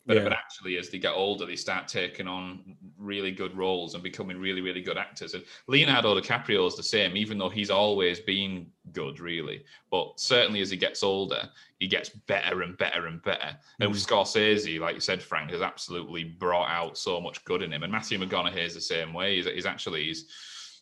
But, 0.05 0.17
Yeah. 0.17 0.23
but 0.23 0.33
actually, 0.33 0.77
as 0.77 0.89
they 0.89 0.99
get 0.99 1.13
older, 1.13 1.45
they 1.45 1.55
start 1.55 1.87
taking 1.87 2.27
on 2.27 2.75
really 2.97 3.31
good 3.31 3.55
roles 3.55 3.93
and 3.93 4.03
becoming 4.03 4.37
really, 4.37 4.59
really 4.59 4.81
good 4.81 4.97
actors. 4.97 5.33
And 5.33 5.45
Leonardo 5.67 6.19
DiCaprio 6.19 6.67
is 6.67 6.75
the 6.75 6.83
same, 6.83 7.15
even 7.15 7.37
though 7.37 7.49
he's 7.49 7.69
always 7.69 8.19
been 8.19 8.67
good, 8.91 9.21
really. 9.21 9.63
But 9.89 10.19
certainly, 10.19 10.59
as 10.59 10.69
he 10.69 10.75
gets 10.77 11.03
older, 11.03 11.49
he 11.79 11.87
gets 11.87 12.09
better 12.09 12.63
and 12.63 12.77
better 12.77 13.07
and 13.07 13.21
better. 13.23 13.57
And 13.79 13.91
with 13.91 14.05
Scorsese, 14.05 14.79
like 14.79 14.95
you 14.95 15.01
said, 15.01 15.23
Frank, 15.23 15.51
has 15.51 15.61
absolutely 15.61 16.25
brought 16.25 16.69
out 16.69 16.97
so 16.97 17.21
much 17.21 17.43
good 17.45 17.61
in 17.61 17.71
him. 17.71 17.83
And 17.83 17.91
Matthew 17.91 18.19
McConaughey 18.19 18.65
is 18.65 18.73
the 18.73 18.81
same 18.81 19.13
way. 19.13 19.37
He's, 19.37 19.45
he's 19.45 19.65
actually 19.65 20.03
he's 20.05 20.27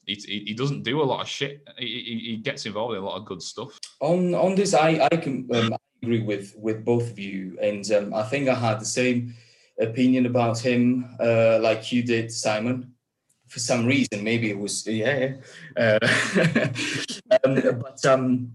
he, 0.08 0.16
he 0.16 0.40
he 0.48 0.54
doesn't 0.56 0.82
do 0.82 1.00
a 1.00 1.04
lot 1.04 1.22
of 1.22 1.28
shit. 1.28 1.68
He, 1.78 1.86
he, 1.86 2.32
he 2.32 2.38
gets 2.38 2.66
involved 2.66 2.96
in 2.96 3.04
a 3.04 3.06
lot 3.06 3.18
of 3.18 3.26
good 3.26 3.42
stuff. 3.42 3.78
On 4.00 4.34
on 4.34 4.56
this, 4.56 4.74
I 4.74 5.08
I 5.12 5.16
can 5.16 5.48
um, 5.54 5.76
agree 6.02 6.22
with 6.22 6.56
with 6.58 6.84
both 6.84 7.12
of 7.12 7.20
you, 7.20 7.58
and 7.62 7.90
um, 7.92 8.14
I 8.14 8.24
think 8.24 8.50
I 8.50 8.56
had 8.56 8.80
the 8.80 8.86
same 8.86 9.36
opinion 9.80 10.26
about 10.26 10.60
him, 10.60 11.16
uh, 11.20 11.60
like 11.62 11.92
you 11.92 12.04
did, 12.04 12.32
Simon. 12.32 12.94
For 13.48 13.60
some 13.60 13.86
reason, 13.86 14.24
maybe 14.24 14.50
it 14.50 14.58
was 14.58 14.88
yeah. 14.88 15.34
Uh, 15.78 16.00
um, 17.44 17.80
but 17.80 18.06
um, 18.06 18.54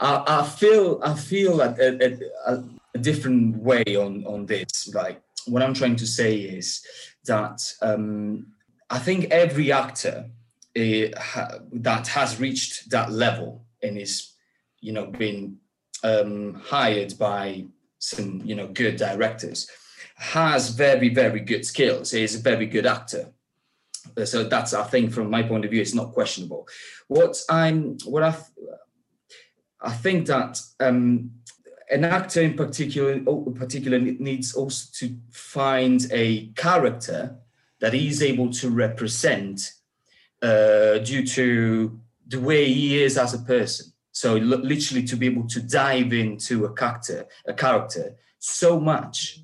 I, 0.00 0.24
I 0.26 0.46
feel 0.46 1.00
I 1.04 1.14
feel 1.14 1.60
a, 1.60 1.74
a, 1.78 2.18
a, 2.46 2.64
a 2.94 2.98
different 2.98 3.56
way 3.58 3.84
on 3.96 4.24
on 4.26 4.46
this. 4.46 4.92
Like 4.92 5.22
what 5.46 5.62
I'm 5.62 5.74
trying 5.74 5.96
to 5.96 6.06
say 6.06 6.36
is 6.36 6.84
that 7.26 7.74
um, 7.82 8.46
I 8.88 8.98
think 8.98 9.26
every 9.30 9.70
actor 9.70 10.30
eh, 10.74 11.10
ha- 11.16 11.58
that 11.72 12.08
has 12.08 12.40
reached 12.40 12.90
that 12.90 13.12
level 13.12 13.66
and 13.82 13.96
is 13.96 14.32
you 14.80 14.92
know 14.92 15.06
been 15.06 15.59
um, 16.02 16.54
hired 16.54 17.18
by 17.18 17.64
some 17.98 18.40
you 18.44 18.54
know 18.54 18.66
good 18.68 18.96
directors 18.96 19.68
has 20.16 20.70
very 20.70 21.08
very 21.08 21.40
good 21.40 21.64
skills. 21.64 22.12
Is 22.14 22.34
a 22.34 22.40
very 22.40 22.66
good 22.66 22.86
actor. 22.86 23.32
So 24.24 24.44
that's 24.44 24.74
i 24.74 24.82
think 24.84 25.12
from 25.12 25.30
my 25.30 25.42
point 25.42 25.64
of 25.64 25.70
view 25.70 25.80
it's 25.80 25.94
not 25.94 26.12
questionable. 26.12 26.66
What 27.08 27.36
i'm 27.48 27.98
what 28.04 28.22
i 28.22 28.34
i 29.80 29.92
think 29.92 30.26
that 30.26 30.60
um 30.80 31.30
an 31.90 32.04
actor 32.04 32.40
in 32.42 32.54
particular 32.54 33.12
in 33.12 33.54
particular 33.54 33.98
needs 33.98 34.54
also 34.54 34.88
to 34.94 35.16
find 35.30 36.06
a 36.12 36.46
character 36.48 37.36
that 37.80 37.92
he's 37.92 38.22
able 38.22 38.50
to 38.50 38.70
represent 38.70 39.72
uh, 40.42 40.98
due 40.98 41.26
to 41.26 41.98
the 42.28 42.40
way 42.40 42.72
he 42.72 43.02
is 43.02 43.18
as 43.18 43.34
a 43.34 43.38
person. 43.38 43.89
So 44.12 44.34
li- 44.34 44.56
literally 44.56 45.04
to 45.04 45.16
be 45.16 45.26
able 45.26 45.46
to 45.48 45.60
dive 45.60 46.12
into 46.12 46.64
a 46.64 46.72
character, 46.72 47.26
a 47.46 47.54
character 47.54 48.16
so 48.38 48.80
much 48.80 49.40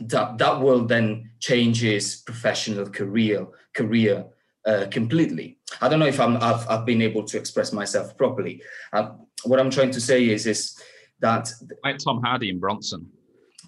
that 0.00 0.38
that 0.38 0.60
will 0.60 0.84
then 0.86 1.30
change 1.38 1.80
his 1.80 2.16
professional 2.16 2.86
career 2.86 3.46
career 3.74 4.24
uh, 4.66 4.86
completely. 4.90 5.58
I 5.80 5.88
don't 5.88 6.00
know 6.00 6.06
if 6.06 6.18
I'm 6.20 6.36
I've, 6.38 6.68
I've 6.68 6.86
been 6.86 7.02
able 7.02 7.24
to 7.24 7.38
express 7.38 7.72
myself 7.72 8.16
properly. 8.16 8.62
Uh, 8.92 9.10
what 9.44 9.60
I'm 9.60 9.70
trying 9.70 9.90
to 9.92 10.00
say 10.00 10.28
is 10.28 10.46
is 10.46 10.76
that 11.20 11.52
Like 11.84 11.98
Tom 11.98 12.20
Hardy 12.22 12.50
and 12.50 12.60
Bronson. 12.60 13.06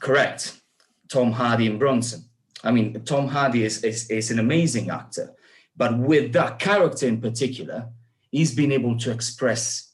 correct 0.00 0.60
tom 1.08 1.30
hardy 1.32 1.66
and 1.66 1.78
bronson 1.78 2.24
i 2.64 2.70
mean 2.70 3.00
tom 3.04 3.28
hardy 3.28 3.62
is, 3.62 3.84
is, 3.84 4.10
is 4.10 4.30
an 4.30 4.38
amazing 4.38 4.90
actor 4.90 5.32
but 5.76 5.96
with 5.98 6.32
that 6.32 6.58
character 6.58 7.06
in 7.06 7.20
particular 7.20 7.88
he's 8.30 8.54
been 8.54 8.72
able 8.72 8.98
to 8.98 9.10
express 9.10 9.93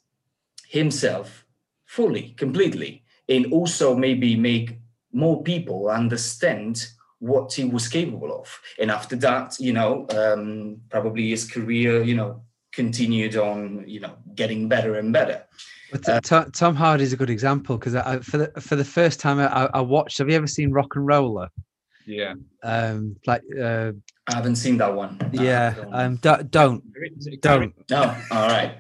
himself 0.71 1.45
fully 1.87 2.33
completely 2.37 3.03
and 3.29 3.53
also 3.53 3.95
maybe 3.97 4.37
make 4.37 4.79
more 5.13 5.43
people 5.43 5.89
understand 5.89 6.87
what 7.19 7.53
he 7.53 7.65
was 7.65 7.89
capable 7.89 8.33
of 8.41 8.61
and 8.79 8.91
after 8.91 9.17
that 9.17 9.57
you 9.59 9.73
know 9.73 10.07
um, 10.11 10.81
probably 10.89 11.31
his 11.31 11.45
career 11.51 12.03
you 12.03 12.15
know 12.15 12.41
continued 12.73 13.37
on 13.37 13.85
you 13.87 13.99
know 14.01 14.15
getting 14.37 14.69
better 14.69 14.95
and 14.95 15.13
better 15.13 15.43
But 15.91 16.09
uh, 16.09 16.21
Tom, 16.21 16.53
Tom 16.53 16.75
Hardy 16.77 17.03
is 17.03 17.13
a 17.13 17.17
good 17.17 17.31
example 17.31 17.77
because 17.77 17.97
I, 17.97 18.15
I, 18.15 18.19
for 18.21 18.39
the 18.39 18.61
for 18.61 18.77
the 18.77 18.85
first 18.85 19.19
time 19.19 19.41
I, 19.41 19.69
I 19.75 19.81
watched. 19.81 20.19
Have 20.19 20.29
you 20.31 20.37
ever 20.37 20.47
seen 20.47 20.71
RocknRolla? 20.71 21.49
Yeah. 22.07 22.35
Um, 22.63 23.17
like 23.27 23.43
uh, 23.61 23.91
i 24.29 24.35
haven't 24.35 24.57
seen 24.57 24.77
that 24.79 24.95
one 24.95 25.19
No, 25.33 25.43
I 25.43 25.45
yeah. 25.45 25.75
don't. 25.75 25.95
Um, 25.95 26.17
do, 26.17 26.33
don't 26.59 26.83
don't. 27.41 27.73
no 27.91 28.03
all 28.31 28.49
right 28.49 28.73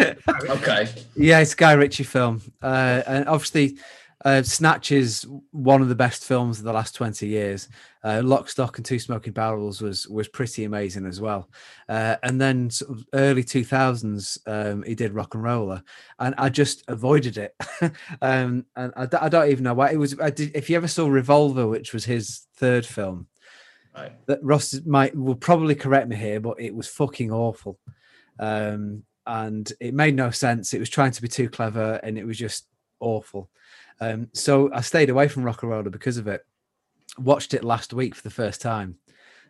okay 0.00 0.88
Yeah, 1.16 1.40
it's 1.40 1.52
a 1.52 1.56
Guy 1.56 1.72
Ritchie 1.72 2.04
film, 2.04 2.42
uh, 2.62 3.02
and 3.06 3.28
obviously, 3.28 3.76
Uh, 4.24 4.42
Snatch 4.42 4.90
is 4.90 5.26
one 5.50 5.82
of 5.82 5.90
the 5.90 5.94
best 5.94 6.24
films 6.24 6.58
of 6.58 6.64
the 6.64 6.72
last 6.72 6.94
twenty 6.94 7.26
years. 7.26 7.68
Uh, 8.02 8.22
Lock, 8.24 8.48
Stock, 8.48 8.78
and 8.78 8.84
Two 8.86 8.98
Smoking 8.98 9.34
Barrels 9.34 9.82
was 9.82 10.08
was 10.08 10.28
pretty 10.28 10.64
amazing 10.64 11.04
as 11.04 11.20
well. 11.20 11.50
Uh, 11.90 12.16
and 12.22 12.40
then 12.40 12.70
sort 12.70 12.92
of 12.98 13.04
early 13.12 13.44
two 13.44 13.64
thousands, 13.64 14.38
um, 14.46 14.82
he 14.84 14.94
did 14.94 15.12
RocknRolla, 15.12 15.82
and 16.20 16.34
I 16.38 16.48
just 16.48 16.84
avoided 16.88 17.36
it. 17.36 17.54
um, 18.22 18.64
and 18.76 18.92
I 18.96 19.28
don't 19.28 19.50
even 19.50 19.64
know 19.64 19.74
why 19.74 19.90
it 19.90 19.98
was. 19.98 20.18
I 20.18 20.30
did, 20.30 20.52
if 20.56 20.70
you 20.70 20.76
ever 20.76 20.88
saw 20.88 21.06
Revolver, 21.06 21.66
which 21.66 21.92
was 21.92 22.06
his 22.06 22.46
third 22.56 22.86
film, 22.86 23.26
Right. 23.94 24.12
that 24.26 24.42
Ross 24.42 24.74
might 24.86 25.14
will 25.14 25.36
probably 25.36 25.74
correct 25.74 26.08
me 26.08 26.16
here, 26.16 26.40
but 26.40 26.58
it 26.58 26.74
was 26.74 26.88
fucking 26.88 27.30
awful. 27.30 27.78
Um, 28.40 29.02
and 29.26 29.72
it 29.80 29.94
made 29.94 30.14
no 30.14 30.30
sense. 30.30 30.74
It 30.74 30.80
was 30.80 30.90
trying 30.90 31.12
to 31.12 31.22
be 31.22 31.28
too 31.28 31.48
clever, 31.48 32.00
and 32.02 32.18
it 32.18 32.26
was 32.26 32.38
just 32.38 32.66
awful. 33.00 33.50
Um, 34.00 34.28
so 34.32 34.72
I 34.72 34.80
stayed 34.80 35.10
away 35.10 35.28
from 35.28 35.44
RocknRolla 35.44 35.90
because 35.90 36.16
of 36.16 36.26
it. 36.26 36.44
Watched 37.18 37.54
it 37.54 37.64
last 37.64 37.92
week 37.92 38.14
for 38.14 38.22
the 38.22 38.30
first 38.30 38.60
time, 38.60 38.98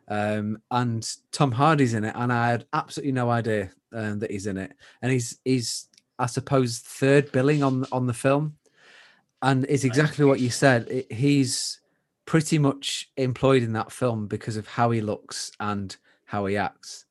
um, 0.08 0.58
and 0.70 1.08
Tom 1.32 1.52
Hardy's 1.52 1.94
in 1.94 2.04
it, 2.04 2.14
and 2.16 2.32
I 2.32 2.50
had 2.50 2.66
absolutely 2.72 3.12
no 3.12 3.30
idea 3.30 3.70
um, 3.92 4.18
that 4.18 4.30
he's 4.30 4.46
in 4.46 4.58
it. 4.58 4.72
And 5.00 5.10
he's 5.10 5.38
he's 5.44 5.88
I 6.18 6.26
suppose 6.26 6.78
third 6.78 7.32
billing 7.32 7.62
on 7.62 7.87
on 7.90 8.06
the 8.06 8.12
film, 8.14 8.56
and 9.40 9.64
it's 9.68 9.84
exactly 9.84 10.24
what 10.24 10.40
you 10.40 10.50
said. 10.50 10.88
It, 10.88 11.12
he's 11.12 11.80
pretty 12.26 12.58
much 12.58 13.10
employed 13.16 13.62
in 13.62 13.72
that 13.74 13.92
film 13.92 14.26
because 14.26 14.56
of 14.56 14.66
how 14.66 14.90
he 14.90 15.00
looks 15.00 15.52
and 15.60 15.96
how 16.26 16.46
he 16.46 16.56
acts. 16.56 17.04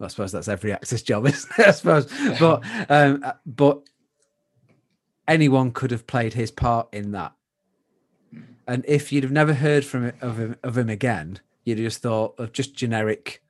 I 0.00 0.08
suppose 0.08 0.32
that's 0.32 0.48
every 0.48 0.72
actor's 0.72 1.02
job, 1.02 1.26
isn't 1.26 1.58
it? 1.58 1.66
I 1.66 1.70
suppose, 1.70 2.06
but 2.38 2.62
um, 2.88 3.22
uh, 3.24 3.32
but 3.44 3.82
anyone 5.26 5.72
could 5.72 5.90
have 5.90 6.06
played 6.06 6.34
his 6.34 6.50
part 6.50 6.88
in 6.92 7.12
that. 7.12 7.32
And 8.68 8.84
if 8.86 9.12
you'd 9.12 9.24
have 9.24 9.32
never 9.32 9.54
heard 9.54 9.84
from 9.84 10.12
of 10.20 10.38
him 10.38 10.56
of 10.62 10.76
him 10.76 10.88
again, 10.88 11.40
you'd 11.64 11.78
have 11.78 11.86
just 11.86 12.02
thought 12.02 12.38
of 12.38 12.52
just 12.52 12.74
generic, 12.74 13.42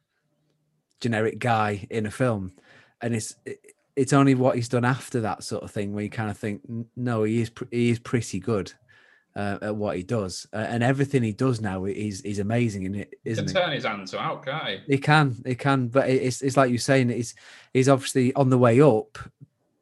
generic 1.00 1.38
guy 1.38 1.86
in 1.90 2.06
a 2.06 2.10
film, 2.10 2.52
and 3.00 3.14
it's 3.14 3.34
it's 3.96 4.12
only 4.12 4.34
what 4.34 4.56
he's 4.56 4.68
done 4.68 4.84
after 4.84 5.20
that 5.22 5.42
sort 5.42 5.64
of 5.64 5.70
thing 5.70 5.94
where 5.94 6.04
you 6.04 6.10
kind 6.10 6.30
of 6.30 6.36
think, 6.36 6.60
no, 6.94 7.24
he 7.24 7.40
is 7.40 7.50
he 7.70 7.90
is 7.90 7.98
pretty 7.98 8.38
good 8.38 8.74
uh, 9.36 9.58
at 9.60 9.76
what 9.76 9.96
he 9.96 10.02
does, 10.02 10.46
uh, 10.54 10.56
and 10.56 10.82
everything 10.82 11.22
he 11.22 11.32
does 11.32 11.60
now, 11.60 11.84
is 11.84 12.22
he's 12.22 12.38
amazing 12.38 12.84
in 12.84 12.94
it, 12.94 13.14
He 13.22 13.30
isn't 13.30 13.46
can 13.46 13.54
he? 13.54 13.60
turn 13.60 13.72
his 13.72 13.84
hand 13.84 14.08
to 14.08 14.18
out, 14.18 14.44
guy. 14.44 14.80
He 14.86 14.96
can, 14.96 15.36
he 15.44 15.54
can, 15.54 15.88
but 15.88 16.08
it's 16.08 16.40
it's 16.40 16.56
like 16.56 16.70
you're 16.70 16.78
saying, 16.78 17.10
he's 17.10 17.34
he's 17.74 17.88
obviously 17.88 18.34
on 18.34 18.48
the 18.48 18.56
way 18.58 18.80
up. 18.80 19.18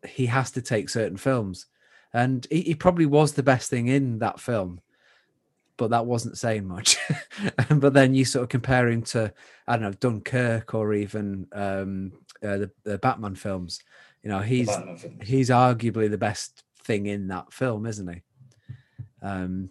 He 0.06 0.26
has 0.26 0.50
to 0.52 0.62
take 0.62 0.88
certain 0.88 1.16
films, 1.16 1.66
and 2.12 2.46
he, 2.50 2.62
he 2.62 2.74
probably 2.74 3.06
was 3.06 3.32
the 3.32 3.44
best 3.44 3.70
thing 3.70 3.86
in 3.86 4.18
that 4.18 4.40
film, 4.40 4.80
but 5.76 5.90
that 5.90 6.04
wasn't 6.04 6.36
saying 6.36 6.66
much. 6.66 6.96
but 7.70 7.94
then 7.94 8.12
you 8.12 8.24
sort 8.24 8.42
of 8.42 8.48
compare 8.48 8.88
him 8.88 9.02
to 9.02 9.32
I 9.68 9.76
don't 9.76 9.82
know 9.82 9.92
Dunkirk 9.92 10.74
or 10.74 10.94
even 10.94 11.46
um, 11.52 12.12
uh, 12.42 12.58
the, 12.58 12.70
the 12.82 12.98
Batman 12.98 13.36
films. 13.36 13.80
You 14.24 14.30
know, 14.30 14.40
he's 14.40 14.70
he's 15.22 15.50
arguably 15.50 16.10
the 16.10 16.18
best 16.18 16.64
thing 16.82 17.06
in 17.06 17.28
that 17.28 17.52
film, 17.52 17.86
isn't 17.86 18.08
he? 18.12 18.22
Um, 19.24 19.70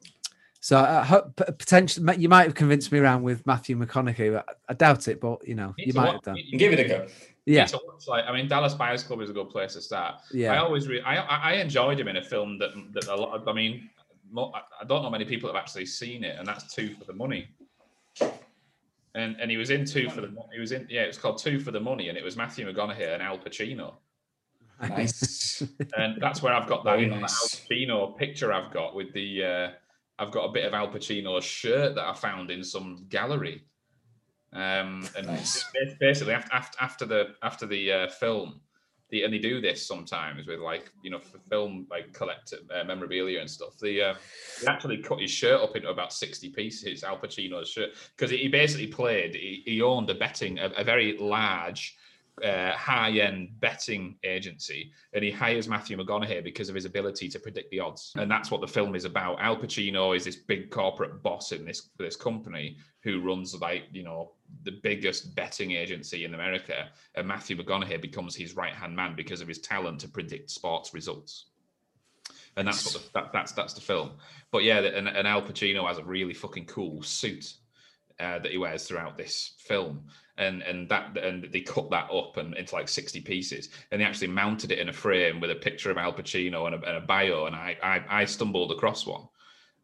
so 0.60 0.78
I 0.78 1.04
hope 1.04 1.36
potentially 1.36 2.16
you 2.18 2.28
might 2.30 2.44
have 2.44 2.56
convinced 2.56 2.92
me 2.92 3.00
around 3.00 3.22
with 3.24 3.46
Matthew 3.46 3.78
McConaughey, 3.78 4.34
but 4.34 4.58
I 4.70 4.74
doubt 4.74 5.08
it. 5.08 5.20
But 5.22 5.48
you 5.48 5.56
know, 5.56 5.74
Need 5.78 5.88
you 5.88 5.94
might 5.94 6.06
watch- 6.06 6.14
have 6.14 6.22
done. 6.24 6.38
you- 6.38 6.58
Give 6.58 6.74
it 6.74 6.80
a 6.80 6.88
go. 6.88 7.08
Yeah, 7.46 7.66
need 7.66 7.74
watch, 7.86 8.08
like, 8.08 8.24
I 8.26 8.32
mean, 8.32 8.48
Dallas 8.48 8.74
Buyers 8.74 9.04
Club 9.04 9.20
is 9.22 9.30
a 9.30 9.34
good 9.34 9.50
place 9.50 9.74
to 9.74 9.82
start. 9.82 10.16
Yeah. 10.32 10.54
I 10.54 10.58
always, 10.60 10.88
re- 10.88 11.02
I, 11.02 11.18
I 11.18 11.52
I 11.52 11.54
enjoyed 11.56 12.00
him 12.00 12.08
in 12.08 12.16
a 12.16 12.24
film 12.24 12.58
that 12.60 12.72
that 12.94 13.08
a 13.10 13.16
lot. 13.16 13.36
Of, 13.36 13.48
I 13.48 13.54
mean, 13.54 13.90
I 14.38 14.62
I 14.82 14.86
don't 14.88 15.04
know 15.04 15.10
many 15.10 15.26
people 15.26 15.50
have 15.50 15.58
actually 15.62 15.86
seen 15.86 16.24
it, 16.24 16.38
and 16.40 16.48
that's 16.48 16.74
Two 16.74 16.94
for 16.96 17.04
the 17.04 17.14
Money. 17.14 17.50
And 19.16 19.36
and 19.40 19.52
he 19.52 19.58
was 19.58 19.70
in 19.70 19.86
Two 19.86 20.10
for 20.10 20.22
the 20.22 20.30
Mo- 20.30 20.48
he 20.54 20.60
was 20.62 20.72
in 20.72 20.88
yeah, 20.90 21.02
it 21.04 21.08
was 21.08 21.18
called 21.18 21.38
Two 21.38 21.60
for 21.60 21.72
the 21.72 21.80
Money, 21.80 22.08
and 22.10 22.18
it 22.18 22.24
was 22.24 22.36
Matthew 22.38 22.66
McConaughey 22.72 23.14
and 23.14 23.22
Al 23.22 23.38
Pacino, 23.38 23.96
Nice. 24.82 25.64
and 25.98 26.22
that's 26.22 26.42
where 26.42 26.54
I've 26.54 26.68
got 26.68 26.84
that, 26.84 26.92
Very 26.92 27.04
you 27.04 27.10
know, 27.10 27.16
that 27.16 27.22
nice. 27.22 27.62
Al 27.70 27.78
Pacino 27.78 28.18
picture 28.18 28.54
I've 28.54 28.72
got 28.72 28.96
with 28.96 29.14
the. 29.14 29.44
Uh, 29.44 29.70
I've 30.20 30.32
got 30.32 30.46
a 30.46 30.52
bit 30.52 30.66
of 30.66 30.74
Al 30.74 30.90
Pacino's 30.90 31.44
shirt 31.44 31.96
that 31.96 32.06
I 32.06 32.14
found 32.14 32.52
in 32.52 32.64
some 32.64 33.06
gallery. 33.10 33.64
Um, 34.54 35.08
and 35.18 35.28
Nice. 35.28 35.66
basically 36.00 36.34
after 36.34 36.54
after, 36.54 36.78
after 36.80 37.06
the 37.06 37.36
after 37.42 37.66
the 37.66 37.92
uh, 37.92 38.08
film, 38.08 38.62
the, 39.10 39.24
and 39.24 39.34
they 39.34 39.40
do 39.40 39.60
this 39.60 39.86
sometimes 39.88 40.46
with 40.46 40.60
like 40.60 40.92
you 41.02 41.10
know 41.10 41.20
for 41.20 41.40
film 41.50 41.88
like 41.90 42.14
collect 42.14 42.54
uh, 42.54 42.84
memorabilia 42.84 43.40
and 43.40 43.50
stuff. 43.50 43.78
They, 43.82 44.02
uh, 44.02 44.14
they 44.62 44.68
actually 44.68 44.98
cut 44.98 45.22
his 45.22 45.32
shirt 45.32 45.60
up 45.60 45.76
into 45.76 45.90
about 45.90 46.14
sixty 46.14 46.50
pieces. 46.50 47.04
Al 47.04 47.18
Pacino's 47.18 47.70
shirt 47.70 47.92
because 48.16 48.30
he 48.30 48.48
basically 48.48 48.88
played. 48.88 49.34
He, 49.34 49.64
he 49.66 49.82
owned 49.82 50.10
a 50.12 50.16
betting 50.16 50.60
a, 50.60 50.70
a 50.78 50.84
very 50.84 51.18
large. 51.18 51.98
Uh, 52.44 52.72
high-end 52.72 53.50
betting 53.60 54.16
agency, 54.24 54.92
and 55.14 55.24
he 55.24 55.30
hires 55.30 55.68
Matthew 55.68 55.96
McConaughey 55.96 56.44
because 56.44 56.68
of 56.68 56.74
his 56.74 56.86
ability 56.86 57.30
to 57.30 57.40
predict 57.40 57.70
the 57.70 57.80
odds, 57.80 58.12
and 58.16 58.30
that's 58.30 58.50
what 58.50 58.60
the 58.60 58.68
film 58.68 58.96
is 58.96 59.06
about. 59.06 59.40
Al 59.40 59.56
Pacino 59.56 60.16
is 60.16 60.24
this 60.24 60.38
big 60.38 60.72
corporate 60.72 61.22
boss 61.22 61.52
in 61.52 61.64
this 61.64 61.92
this 62.00 62.16
company 62.16 62.78
who 63.04 63.22
runs 63.22 63.54
like 63.62 63.84
you 63.92 64.02
know 64.02 64.32
the 64.64 64.80
biggest 64.82 65.36
betting 65.36 65.74
agency 65.74 66.26
in 66.26 66.34
America, 66.34 66.90
and 67.14 67.28
Matthew 67.28 67.56
McConaughey 67.56 68.02
becomes 68.02 68.36
his 68.36 68.56
right 68.56 68.74
hand 68.74 68.96
man 68.96 69.16
because 69.16 69.42
of 69.42 69.48
his 69.48 69.60
talent 69.60 70.00
to 70.00 70.08
predict 70.08 70.50
sports 70.50 70.92
results. 70.92 71.52
And 72.58 72.68
that's 72.68 72.84
what 72.84 73.04
the, 73.04 73.10
that, 73.14 73.32
that's 73.32 73.52
that's 73.52 73.74
the 73.74 73.82
film. 73.82 74.14
But 74.52 74.64
yeah, 74.64 74.80
and, 74.80 75.08
and 75.08 75.28
Al 75.28 75.44
Pacino 75.44 75.88
has 75.88 76.00
a 76.00 76.04
really 76.04 76.34
fucking 76.34 76.66
cool 76.66 77.04
suit 77.04 77.54
uh, 78.20 78.40
that 78.40 78.52
he 78.52 78.58
wears 78.58 78.88
throughout 78.88 79.18
this 79.18 79.54
film, 79.58 80.04
and 80.38 80.62
and 80.64 80.90
that 80.90 81.18
and 81.18 81.48
they 81.52 81.62
cut 81.62 81.90
that 81.92 82.10
up 82.12 82.38
and 82.38 82.56
into 82.56 82.74
like 82.76 82.90
sixty 82.90 83.22
pieces, 83.22 83.70
and 83.92 84.02
they 84.02 84.06
actually 84.06 84.28
mounted 84.28 84.72
it 84.72 84.80
in 84.80 84.90
a 84.90 84.94
frame 84.94 85.40
with 85.40 85.52
a 85.52 85.56
picture 85.56 85.92
of 85.92 85.98
Al 85.98 86.14
Pacino 86.14 86.66
and 86.66 86.76
a, 86.76 86.88
and 86.88 86.98
a 86.98 87.02
bio, 87.02 87.46
and 87.46 87.56
I, 87.56 87.78
I 87.84 88.22
I 88.22 88.26
stumbled 88.26 88.72
across 88.72 89.06
one, 89.06 89.28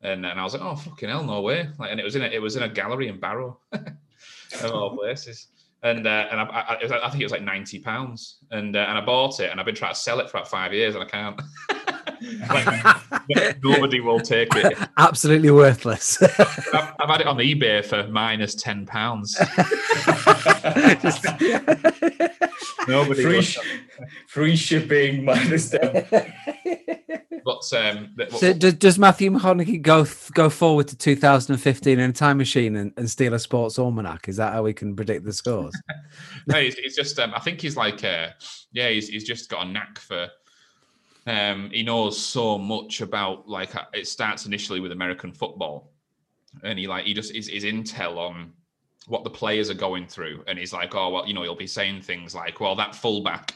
and 0.01 0.25
and 0.25 0.39
I 0.39 0.43
was 0.43 0.53
like, 0.53 0.63
oh 0.63 0.75
fucking 0.75 1.09
hell, 1.09 1.23
no 1.23 1.41
way! 1.41 1.69
Like, 1.77 1.91
and 1.91 1.99
it 1.99 2.03
was 2.03 2.15
in 2.15 2.23
a 2.23 2.27
it 2.27 2.41
was 2.41 2.55
in 2.55 2.63
a 2.63 2.69
gallery 2.69 3.07
in 3.07 3.19
Barrow, 3.19 3.59
of 3.71 4.71
all 4.71 4.97
places. 4.97 5.47
And 5.81 6.05
uh, 6.05 6.27
and 6.29 6.41
I, 6.41 6.43
I, 6.43 6.75
I 6.75 7.09
think 7.09 7.21
it 7.21 7.25
was 7.25 7.31
like 7.31 7.41
ninety 7.41 7.79
pounds, 7.79 8.39
and 8.51 8.75
uh, 8.75 8.85
and 8.89 8.97
I 8.97 9.01
bought 9.05 9.39
it, 9.39 9.49
and 9.49 9.59
I've 9.59 9.65
been 9.65 9.75
trying 9.75 9.93
to 9.93 9.99
sell 9.99 10.19
it 10.19 10.29
for 10.29 10.37
about 10.37 10.49
five 10.49 10.73
years, 10.73 10.95
and 10.95 11.03
I 11.03 11.07
can't. 11.07 11.41
like, 12.49 13.63
nobody 13.63 13.99
will 13.99 14.19
take 14.19 14.55
it. 14.55 14.77
absolutely 14.97 15.51
worthless. 15.51 16.21
I've, 16.21 16.93
I've 16.99 17.09
had 17.09 17.21
it 17.21 17.27
on 17.27 17.37
eBay 17.37 17.83
for 17.85 18.07
minus 18.07 18.55
ten 18.55 18.85
pounds. 18.85 19.35
Just- 21.01 21.25
Nobody. 22.87 23.21
free, 23.23 23.41
sh- 23.41 23.59
free 24.27 24.55
shipping 24.55 25.25
minus 25.25 25.69
that. 25.69 26.33
But 27.45 27.63
um, 27.73 28.13
th- 28.17 28.31
so 28.31 28.53
does, 28.53 28.73
does 28.73 28.99
Matthew 28.99 29.31
McConaughey 29.31 29.81
go 29.81 30.05
go 30.33 30.49
forward 30.49 30.87
to 30.89 30.97
2015 30.97 31.97
in 31.99 32.09
a 32.09 32.13
time 32.13 32.37
machine 32.37 32.75
and, 32.75 32.93
and 32.97 33.09
steal 33.09 33.33
a 33.33 33.39
sports 33.39 33.79
almanac? 33.79 34.27
Is 34.27 34.35
that 34.35 34.53
how 34.53 34.63
we 34.63 34.73
can 34.73 34.95
predict 34.95 35.25
the 35.25 35.33
scores? 35.33 35.73
no, 36.47 36.61
he's, 36.61 36.75
he's 36.75 36.95
just. 36.95 37.17
Um, 37.17 37.33
I 37.33 37.39
think 37.39 37.61
he's 37.61 37.77
like. 37.77 38.03
Uh, 38.03 38.27
yeah, 38.71 38.89
he's, 38.89 39.07
he's 39.07 39.23
just 39.23 39.49
got 39.49 39.65
a 39.65 39.69
knack 39.69 39.97
for. 39.97 40.27
Um, 41.27 41.69
he 41.71 41.83
knows 41.83 42.17
so 42.17 42.57
much 42.57 43.01
about 43.01 43.47
like 43.47 43.75
uh, 43.75 43.85
it 43.93 44.07
starts 44.07 44.45
initially 44.45 44.79
with 44.79 44.91
American 44.91 45.31
football, 45.31 45.91
and 46.63 46.79
he 46.79 46.87
like 46.87 47.05
he 47.05 47.13
just 47.13 47.33
is 47.33 47.47
his 47.47 47.63
intel 47.63 48.17
on 48.17 48.53
what 49.07 49.23
the 49.23 49.29
players 49.29 49.69
are 49.69 49.75
going 49.75 50.07
through, 50.07 50.43
and 50.47 50.57
he's 50.57 50.73
like, 50.73 50.95
oh 50.95 51.09
well, 51.09 51.27
you 51.27 51.33
know, 51.33 51.43
he'll 51.43 51.55
be 51.55 51.67
saying 51.67 52.01
things 52.01 52.33
like, 52.33 52.59
well, 52.59 52.75
that 52.75 52.95
fullback, 52.95 53.53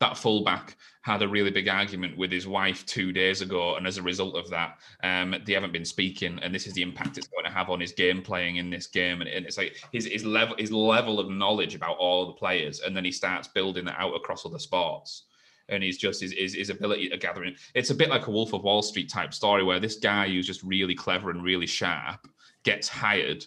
that 0.00 0.16
fullback 0.16 0.76
had 1.02 1.22
a 1.22 1.28
really 1.28 1.50
big 1.50 1.68
argument 1.68 2.16
with 2.18 2.30
his 2.30 2.46
wife 2.46 2.84
two 2.86 3.12
days 3.12 3.40
ago, 3.40 3.76
and 3.76 3.86
as 3.86 3.96
a 3.96 4.02
result 4.02 4.36
of 4.36 4.48
that, 4.50 4.78
um, 5.02 5.34
they 5.46 5.54
haven't 5.54 5.72
been 5.72 5.84
speaking, 5.84 6.38
and 6.42 6.54
this 6.54 6.66
is 6.66 6.74
the 6.74 6.82
impact 6.82 7.18
it's 7.18 7.28
going 7.28 7.44
to 7.44 7.50
have 7.50 7.70
on 7.70 7.80
his 7.80 7.92
game 7.92 8.22
playing 8.22 8.56
in 8.56 8.70
this 8.70 8.86
game, 8.86 9.20
and, 9.20 9.28
and 9.28 9.46
it's 9.46 9.58
like 9.58 9.82
his 9.92 10.06
his 10.06 10.24
level 10.24 10.54
his 10.58 10.70
level 10.70 11.18
of 11.18 11.30
knowledge 11.30 11.74
about 11.74 11.96
all 11.96 12.26
the 12.26 12.32
players, 12.34 12.80
and 12.80 12.96
then 12.96 13.04
he 13.04 13.12
starts 13.12 13.48
building 13.48 13.84
that 13.84 13.98
out 13.98 14.14
across 14.14 14.46
other 14.46 14.58
sports. 14.58 15.24
And 15.68 15.82
he's 15.82 15.98
just 15.98 16.20
his, 16.20 16.32
his 16.32 16.54
his 16.54 16.70
ability 16.70 17.08
to 17.10 17.18
gather 17.18 17.44
in. 17.44 17.54
It's 17.74 17.90
a 17.90 17.94
bit 17.94 18.08
like 18.08 18.26
a 18.26 18.30
Wolf 18.30 18.52
of 18.54 18.62
Wall 18.62 18.82
Street 18.82 19.10
type 19.10 19.34
story 19.34 19.62
where 19.62 19.80
this 19.80 19.96
guy 19.96 20.28
who's 20.28 20.46
just 20.46 20.62
really 20.62 20.94
clever 20.94 21.30
and 21.30 21.42
really 21.42 21.66
sharp 21.66 22.26
gets 22.64 22.88
hired 22.88 23.44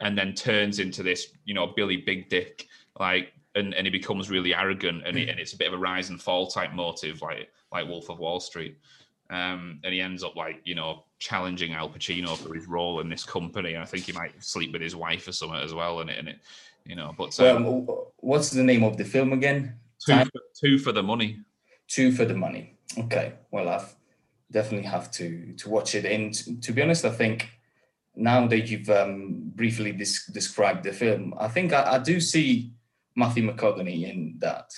and 0.00 0.16
then 0.16 0.34
turns 0.34 0.78
into 0.78 1.02
this, 1.02 1.28
you 1.44 1.54
know, 1.54 1.68
Billy 1.68 1.98
Big 1.98 2.28
Dick, 2.28 2.66
like, 2.98 3.32
and, 3.54 3.74
and 3.74 3.86
he 3.86 3.90
becomes 3.90 4.30
really 4.30 4.54
arrogant, 4.54 5.06
and, 5.06 5.18
it, 5.18 5.28
and 5.28 5.38
it's 5.38 5.52
a 5.52 5.56
bit 5.56 5.68
of 5.68 5.74
a 5.74 5.78
rise 5.78 6.08
and 6.08 6.20
fall 6.20 6.46
type 6.46 6.72
motive, 6.72 7.20
like 7.22 7.50
like 7.72 7.86
Wolf 7.86 8.10
of 8.10 8.18
Wall 8.18 8.40
Street. 8.40 8.78
Um, 9.30 9.78
and 9.84 9.94
he 9.94 10.00
ends 10.00 10.24
up 10.24 10.34
like, 10.34 10.60
you 10.64 10.74
know, 10.74 11.04
challenging 11.20 11.72
Al 11.72 11.88
Pacino 11.88 12.36
for 12.36 12.52
his 12.52 12.66
role 12.66 12.98
in 12.98 13.08
this 13.08 13.24
company. 13.24 13.74
And 13.74 13.82
I 13.82 13.86
think 13.86 14.06
he 14.06 14.12
might 14.12 14.32
sleep 14.42 14.72
with 14.72 14.82
his 14.82 14.96
wife 14.96 15.28
or 15.28 15.32
something 15.32 15.60
as 15.60 15.72
well. 15.72 16.00
And 16.00 16.10
it, 16.10 16.18
and 16.18 16.28
it 16.28 16.40
you 16.84 16.96
know, 16.96 17.14
but 17.16 17.38
um, 17.40 17.64
Well, 17.64 18.12
what's 18.16 18.50
the 18.50 18.64
name 18.64 18.82
of 18.82 18.96
the 18.96 19.04
film 19.04 19.32
again? 19.32 19.74
two, 20.04 20.16
for, 20.16 20.40
two 20.58 20.78
for 20.78 20.92
the 20.92 21.02
money. 21.02 21.38
Two 21.90 22.12
for 22.12 22.24
the 22.24 22.34
money. 22.34 22.78
Okay. 22.96 23.34
Well, 23.50 23.68
I've 23.68 23.94
definitely 24.50 24.88
have 24.88 25.10
to 25.18 25.52
to 25.58 25.68
watch 25.68 25.94
it. 25.94 26.04
And 26.04 26.32
to 26.62 26.72
be 26.72 26.82
honest, 26.82 27.04
I 27.04 27.10
think 27.10 27.50
now 28.16 28.46
that 28.46 28.68
you've 28.70 28.88
um, 28.90 29.52
briefly 29.54 29.92
dis- 29.92 30.26
described 30.32 30.84
the 30.84 30.92
film, 30.92 31.34
I 31.38 31.48
think 31.48 31.72
I, 31.72 31.82
I 31.96 31.98
do 31.98 32.20
see 32.20 32.72
Matthew 33.16 33.42
McConaughey 33.50 34.08
in 34.10 34.36
that. 34.38 34.70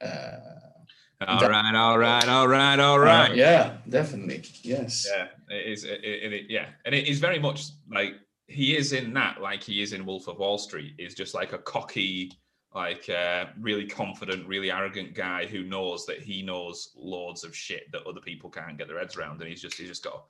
Uh, 0.00 1.24
All 1.26 1.40
right, 1.48 1.74
all 1.74 1.98
right, 1.98 2.28
all 2.28 2.46
right, 2.48 2.78
all 2.78 2.98
right. 3.00 3.30
uh, 3.30 3.34
yeah, 3.34 3.78
definitely. 3.88 4.42
Yes. 4.62 5.04
Yeah, 5.10 5.26
it 5.56 5.66
is. 5.72 5.84
It, 5.84 6.00
it, 6.04 6.32
it- 6.32 6.46
yeah, 6.50 6.66
and 6.84 6.94
it 6.94 7.08
is 7.08 7.18
very 7.18 7.38
much 7.40 7.60
like 7.92 8.14
he 8.46 8.76
is 8.76 8.92
in 8.92 9.12
that, 9.14 9.40
like 9.42 9.62
he 9.62 9.82
is 9.82 9.92
in 9.92 10.06
Wolf 10.06 10.28
of 10.28 10.38
Wall 10.38 10.58
Street. 10.58 10.94
Is 10.98 11.14
just 11.14 11.34
like 11.34 11.52
a 11.52 11.58
cocky, 11.58 12.32
like 12.74 13.08
uh, 13.08 13.46
really 13.60 13.86
confident, 13.86 14.46
really 14.46 14.70
arrogant 14.70 15.14
guy 15.14 15.46
who 15.46 15.62
knows 15.62 16.04
that 16.06 16.20
he 16.20 16.42
knows 16.42 16.90
loads 16.96 17.44
of 17.44 17.56
shit 17.56 17.90
that 17.92 18.06
other 18.06 18.20
people 18.20 18.50
can't 18.50 18.76
get 18.76 18.88
their 18.88 18.98
heads 18.98 19.16
around, 19.16 19.40
and 19.40 19.48
he's 19.48 19.62
just 19.62 19.76
he's 19.76 19.88
just 19.88 20.04
got, 20.04 20.24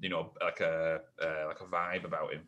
you 0.00 0.08
know, 0.08 0.32
like 0.42 0.60
a 0.60 1.00
uh, 1.22 1.46
like 1.46 1.60
a 1.60 1.64
vibe 1.64 2.04
about 2.04 2.32
him. 2.32 2.42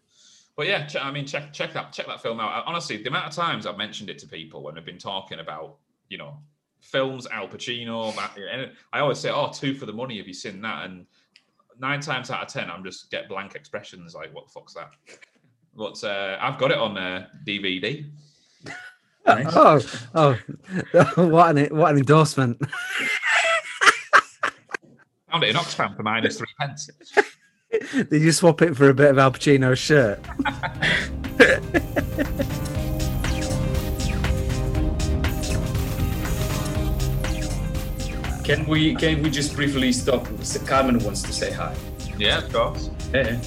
But 0.57 0.67
yeah, 0.67 0.87
ch- 0.87 0.97
I 0.97 1.13
mean, 1.13 1.25
check 1.25 1.53
check 1.53 1.73
that 1.75 1.93
check 1.93 2.07
that 2.07 2.21
film 2.21 2.41
out. 2.41 2.65
Honestly, 2.67 2.97
the 2.97 3.09
amount 3.09 3.27
of 3.27 3.33
times 3.33 3.65
I've 3.65 3.79
mentioned 3.79 4.11
it 4.11 4.19
to 4.19 4.27
people 4.27 4.63
when 4.63 4.77
I've 4.77 4.85
been 4.85 4.99
talking 4.99 5.39
about, 5.39 5.77
you 6.09 6.19
know, 6.19 6.37
films, 6.81 7.29
Al 7.29 7.47
Pacino. 7.47 8.13
I 8.93 8.99
always 8.99 9.21
say, 9.21 9.31
"Oh, 9.31 9.51
two 9.53 9.75
for 9.75 9.87
the 9.87 9.93
money." 9.93 10.19
Have 10.19 10.27
you 10.27 10.35
seen 10.35 10.61
that? 10.63 10.85
And 10.85 11.07
nine 11.79 12.01
times 12.01 12.33
out 12.33 12.43
of 12.43 12.49
ten, 12.49 12.71
I'm 12.71 12.83
just 12.83 13.09
get 13.13 13.29
blank 13.29 13.55
expressions 13.55 14.17
like, 14.17 14.35
"What 14.35 14.47
the 14.47 14.53
fuck's 14.53 14.75
that?" 14.75 14.91
But 15.77 16.03
uh, 16.03 16.39
I've 16.41 16.59
got 16.59 16.73
it 16.73 16.79
on 16.79 16.99
uh, 16.99 17.29
DVD. 17.47 18.11
Nice. 19.29 19.55
Oh, 20.15 20.15
oh, 20.15 20.39
what 21.29 21.57
an 21.57 21.77
what 21.77 21.93
an 21.93 21.99
endorsement! 21.99 22.59
Found 25.31 25.45
it 25.45 25.51
in 25.51 25.57
Oxfam 25.57 25.97
for 25.97 26.03
minus 26.03 26.39
three 26.39 26.49
pence. 26.59 26.89
Did 27.93 28.23
you 28.23 28.33
swap 28.33 28.63
it 28.63 28.75
for 28.75 28.89
a 28.89 28.95
bit 28.95 29.11
of 29.11 29.19
Al 29.19 29.33
Pacino's 29.33 29.79
shirt? 29.79 30.19
Can 38.49 38.67
we 38.67 38.95
can 38.95 39.23
we 39.23 39.29
just 39.29 39.55
briefly 39.55 39.93
stop? 39.93 40.27
So 40.43 40.59
Carmen 40.65 41.01
wants 41.01 41.21
to 41.21 41.35
say 41.35 41.53
hi. 41.53 41.77
Yeah, 42.17 42.39
of 42.39 42.51
course. 42.51 42.89
Eh? 43.13 43.39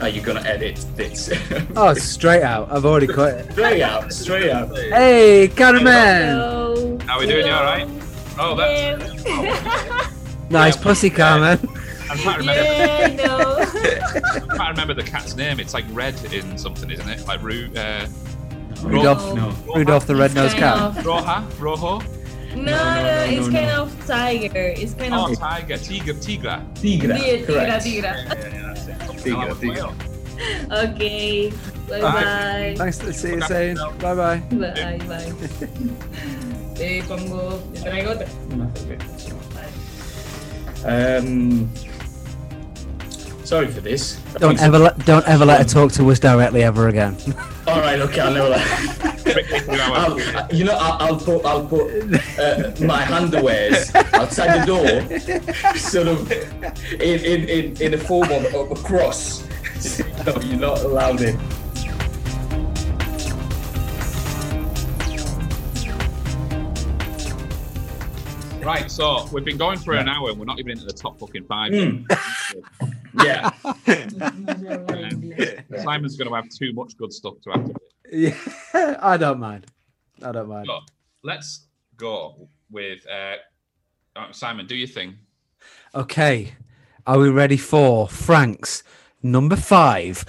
Are 0.00 0.08
you 0.08 0.20
gonna 0.20 0.40
edit 0.42 0.84
this? 0.96 1.30
Oh, 1.76 1.94
straight 1.94 2.42
out. 2.42 2.70
I've 2.70 2.84
already 2.84 3.06
cut 3.06 3.34
it. 3.34 3.52
straight 3.52 3.82
out, 3.82 4.12
straight 4.12 4.50
out. 4.50 4.76
Hey, 4.76 5.48
Carmen! 5.48 5.84
Hello. 5.84 6.98
How 7.06 7.16
are 7.16 7.20
we 7.20 7.26
doing? 7.26 7.46
You 7.46 7.52
all 7.52 7.62
right? 7.64 7.88
Oh, 8.38 8.54
that's. 8.56 9.24
Yeah. 9.24 10.10
Nice 10.50 10.76
Yeah. 10.76 10.82
pussy, 10.82 11.08
Carmen. 11.10 11.58
I'm 12.10 12.18
trying 12.18 12.34
to 12.34 12.38
remember. 12.40 12.62
yeah, 12.62 13.06
no. 13.16 13.56
I'm 14.42 14.48
trying 14.48 14.74
to 14.74 14.80
remember 14.82 14.92
the 14.94 15.02
cat's 15.02 15.34
name. 15.34 15.58
It's 15.58 15.72
like 15.72 15.86
red 15.90 16.14
in 16.34 16.58
something, 16.58 16.90
isn't 16.90 17.08
it? 17.08 17.26
Like 17.26 17.42
Ru, 17.42 17.70
uh, 17.74 18.06
Rudolph, 18.82 19.34
No. 19.34 19.54
Rudolph 19.74 20.06
the 20.06 20.14
red-nosed 20.14 20.56
kind 20.58 20.94
cat. 20.94 20.98
of- 20.98 21.04
Roja, 21.04 21.60
Rojo. 21.60 22.02
No, 22.56 22.62
no, 22.62 23.02
no, 23.02 23.24
it's 23.24 23.46
no, 23.46 23.52
kind 23.52 23.66
no. 23.68 23.82
of 23.82 24.06
tiger. 24.06 24.66
It's 24.76 24.94
kind 24.94 25.14
Oh, 25.14 25.32
of 25.32 25.38
tiger, 25.38 25.76
tiger, 25.78 26.14
tigra. 26.14 26.62
Tigra. 26.74 27.16
Tigra, 27.16 27.42
tigra, 27.42 27.46
correct. 27.46 27.84
tigra. 27.84 28.12
Tigra, 29.22 29.54
tigra. 29.56 29.94
Okay. 30.70 31.50
Bye 31.88 32.00
Bye. 32.00 32.12
bye. 32.12 32.74
Thanks 32.76 32.98
to 32.98 33.12
see 33.12 33.34
you 33.34 33.40
saying. 33.42 33.76
Bye 34.00 34.14
bye. 34.14 34.38
Bye 34.50 34.98
bye. 35.06 35.32
Te 36.74 37.02
pongo. 37.06 37.60
Te 37.72 37.80
traigo 37.80 38.10
otra. 38.12 38.26
Una. 38.52 38.66
Um, 40.86 41.70
sorry 43.44 43.68
for 43.68 43.80
this. 43.80 44.20
Don't 44.38 44.60
ever 44.60 44.78
let 44.78 44.98
don't 45.04 45.26
ever 45.28 45.44
let 45.44 45.58
her 45.58 45.64
talk 45.64 45.92
to 45.92 46.10
us 46.10 46.18
directly 46.18 46.62
ever 46.62 46.88
again. 46.88 47.16
All 47.66 47.80
right, 47.80 47.98
okay, 48.00 48.20
I'll 48.20 48.34
never. 48.34 48.58
Quickly 49.22 49.78
I'll, 49.80 50.52
you 50.52 50.64
know, 50.64 50.76
I'll, 50.78 51.14
I'll 51.14 51.20
put 51.20 51.44
I'll 51.44 51.66
put 51.66 51.90
uh, 52.38 52.72
my 52.84 53.02
underwears 53.04 53.94
outside 54.12 54.60
the 54.60 54.66
door, 54.66 55.76
sort 55.76 56.08
of 56.08 56.30
in 57.00 57.24
in 57.24 57.48
in, 57.48 57.82
in 57.82 57.94
a 57.94 57.98
form 57.98 58.30
of, 58.30 58.44
of 58.54 58.70
a 58.70 58.76
cross. 58.76 59.46
no, 60.26 60.40
you're 60.40 60.58
not 60.58 60.80
allowed 60.80 61.20
in. 61.20 61.38
Right, 68.64 68.90
so 68.90 69.28
we've 69.30 69.44
been 69.44 69.58
going 69.58 69.78
for 69.78 69.92
an 69.92 70.08
hour 70.08 70.30
and 70.30 70.38
we're 70.38 70.46
not 70.46 70.58
even 70.58 70.72
into 70.72 70.86
the 70.86 70.92
top 70.92 71.18
fucking 71.18 71.44
five. 71.44 71.70
Mm. 71.72 72.06
Yeah. 73.22 73.50
Simon's 75.82 76.16
going 76.16 76.28
to 76.28 76.34
have 76.34 76.48
too 76.48 76.72
much 76.72 76.96
good 76.96 77.12
stuff 77.12 77.34
to 77.44 77.50
have 77.50 77.66
to 77.66 77.74
yeah, 78.14 78.36
I 79.00 79.16
don't 79.16 79.40
mind. 79.40 79.66
I 80.22 80.32
don't 80.32 80.48
mind. 80.48 80.66
So 80.66 80.80
let's 81.22 81.66
go 81.96 82.48
with 82.70 83.04
uh, 83.10 83.36
uh, 84.16 84.32
Simon. 84.32 84.66
Do 84.66 84.76
your 84.76 84.88
thing. 84.88 85.18
Okay, 85.94 86.54
are 87.06 87.18
we 87.18 87.30
ready 87.30 87.56
for 87.56 88.08
Frank's 88.08 88.82
number 89.22 89.56
five? 89.56 90.24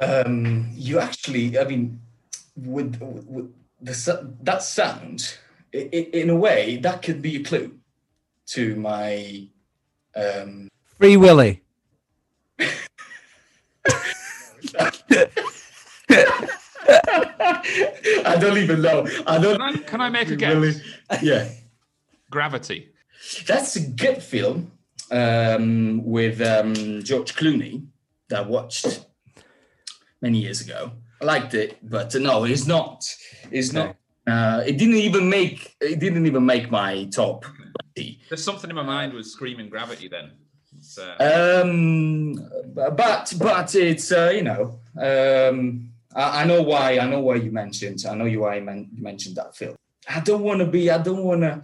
Um, 0.00 0.70
you 0.74 0.98
actually, 0.98 1.58
I 1.58 1.64
mean, 1.64 2.00
with, 2.56 3.00
with 3.00 3.52
the 3.80 4.34
that 4.42 4.62
sound, 4.62 5.38
i 5.74 5.88
i 5.92 5.96
in 6.12 6.30
a 6.30 6.36
way, 6.36 6.76
that 6.78 7.02
could 7.02 7.22
be 7.22 7.36
a 7.36 7.44
clue 7.44 7.78
to 8.54 8.76
my. 8.76 9.48
Um, 10.14 10.68
Free 10.98 11.16
Willy. 11.16 11.62
I 18.24 18.36
don't 18.40 18.58
even 18.58 18.82
know. 18.82 19.06
I 19.26 19.38
don't 19.38 19.58
Can 19.58 19.62
I, 19.62 19.72
can 19.78 20.00
I 20.00 20.08
make 20.08 20.30
a 20.30 20.36
guess? 20.36 20.54
really. 20.54 20.74
Yeah, 21.22 21.48
Gravity. 22.30 22.88
that's 23.46 23.76
a 23.76 23.80
good 23.80 24.22
film 24.22 24.72
um, 25.10 26.04
with 26.04 26.40
um, 26.40 27.02
George 27.02 27.34
Clooney 27.34 27.86
that 28.28 28.44
I 28.44 28.48
watched 28.48 29.06
many 30.20 30.38
years 30.38 30.60
ago. 30.60 30.92
I 31.20 31.24
liked 31.24 31.54
it, 31.54 31.78
but 31.82 32.14
uh, 32.14 32.18
no, 32.18 32.44
it's 32.44 32.66
not. 32.66 33.04
It's 33.50 33.72
not. 33.72 33.96
Uh, 34.26 34.62
it 34.66 34.78
didn't 34.78 34.96
even 34.96 35.28
make. 35.28 35.74
It 35.80 35.98
didn't 36.00 36.26
even 36.26 36.44
make 36.46 36.70
my 36.70 37.04
top. 37.06 37.44
20. 37.94 38.20
There's 38.28 38.44
something 38.44 38.70
in 38.70 38.76
my 38.76 38.82
mind 38.82 39.12
with 39.12 39.26
screaming 39.26 39.68
gravity. 39.68 40.08
Then. 40.08 40.32
It's, 40.76 40.98
uh, 40.98 41.62
Um, 41.64 42.34
but 42.74 43.32
but 43.38 43.74
it's 43.74 44.10
uh, 44.12 44.32
you 44.34 44.42
know 44.42 44.78
um, 44.96 45.90
I, 46.14 46.42
I 46.42 46.44
know 46.44 46.62
why 46.62 46.98
I 46.98 47.06
know 47.06 47.20
why 47.20 47.36
you 47.36 47.50
mentioned 47.50 48.04
I 48.08 48.14
know 48.14 48.24
you 48.24 48.40
why 48.40 48.56
you, 48.56 48.62
men- 48.62 48.88
you 48.94 49.02
mentioned 49.02 49.36
that 49.36 49.54
film. 49.56 49.76
I 50.08 50.20
don't 50.20 50.42
want 50.42 50.60
to 50.60 50.66
be 50.66 50.90
I 50.90 50.98
don't 50.98 51.24
want 51.24 51.42
to 51.42 51.62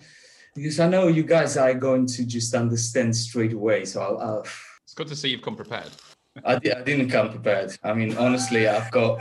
because 0.55 0.79
I 0.81 0.88
know 0.88 1.09
you 1.09 1.23
guys 1.23 1.57
are 1.57 1.73
going 1.75 2.07
to 2.07 2.25
just 2.27 2.55
understand 2.55 3.14
straight 3.17 3.53
away. 3.53 3.85
So 3.85 4.01
I'll, 4.03 4.19
I'll 4.19 4.47
it's 4.85 4.95
good 4.95 5.09
to 5.09 5.17
see 5.17 5.29
you've 5.31 5.43
come 5.43 5.57
prepared. 5.57 5.91
I, 6.45 6.59
di- 6.59 6.73
I 6.73 6.83
didn't 6.83 7.11
come 7.11 7.31
prepared. 7.31 7.77
I 7.83 7.95
mean 7.95 8.17
honestly 8.17 8.69
I've 8.69 8.91
got 8.91 9.21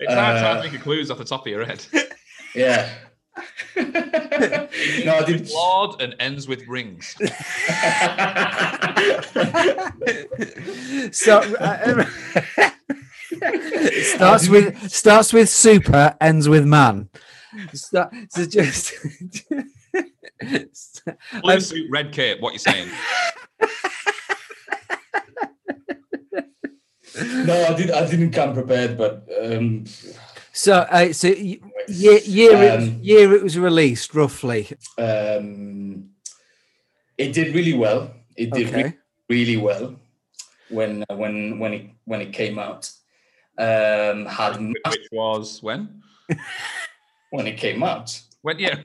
It's 0.00 0.12
hard 0.12 0.36
to 0.36 0.40
Uh, 0.46 0.54
have 0.54 0.62
think 0.62 0.74
of 0.74 0.82
clues 0.82 1.10
off 1.10 1.18
the 1.18 1.24
top 1.24 1.42
of 1.42 1.46
your 1.46 1.64
head. 1.64 1.84
yeah. 2.54 2.90
no, 3.76 5.16
I 5.16 5.24
didn't. 5.26 5.50
Lord 5.50 6.00
and 6.00 6.14
ends 6.20 6.46
with 6.46 6.66
rings. 6.68 7.16
So 11.12 11.38
uh, 11.60 12.06
it 13.30 14.04
starts 14.04 14.48
with 14.48 14.90
starts 14.90 15.32
with 15.32 15.48
super, 15.48 16.16
ends 16.20 16.48
with 16.48 16.64
man. 16.64 17.08
Start, 17.72 18.12
so 18.30 18.46
just 18.46 18.92
Blue 21.42 21.60
suit, 21.60 21.90
red 21.90 22.12
cape. 22.12 22.40
What 22.40 22.52
you 22.52 22.58
saying? 22.58 22.88
no, 27.46 27.66
I 27.66 27.74
did. 27.74 27.90
I 27.90 28.08
didn't 28.08 28.32
come 28.32 28.54
prepared, 28.54 28.96
but 28.98 29.28
um, 29.42 29.84
so 30.54 30.72
uh, 30.88 31.12
so 31.12 31.28
y- 31.28 31.58
year 31.88 32.18
year 32.24 32.62
it, 32.62 32.80
Um, 32.80 32.98
year 33.02 33.34
it 33.34 33.42
was 33.42 33.58
released 33.58 34.14
roughly. 34.14 34.68
um, 34.98 36.08
it 37.18 37.32
did 37.34 37.54
really 37.54 37.74
well. 37.74 38.10
It 38.36 38.52
did 38.52 38.68
Okay. 38.68 38.82
re- 38.84 38.92
really 39.28 39.56
well 39.56 39.96
when 40.70 41.04
uh, 41.10 41.16
when 41.16 41.58
when 41.58 41.72
it 41.74 41.86
when 42.06 42.20
it 42.20 42.32
came 42.32 42.58
out. 42.58 42.90
Um, 43.58 44.26
had 44.26 44.58
Which 44.90 45.08
was 45.12 45.62
when? 45.62 46.02
when 47.30 47.46
it 47.46 47.56
came 47.56 47.82
out. 47.84 48.20
When? 48.42 48.58
Yeah. 48.58 48.74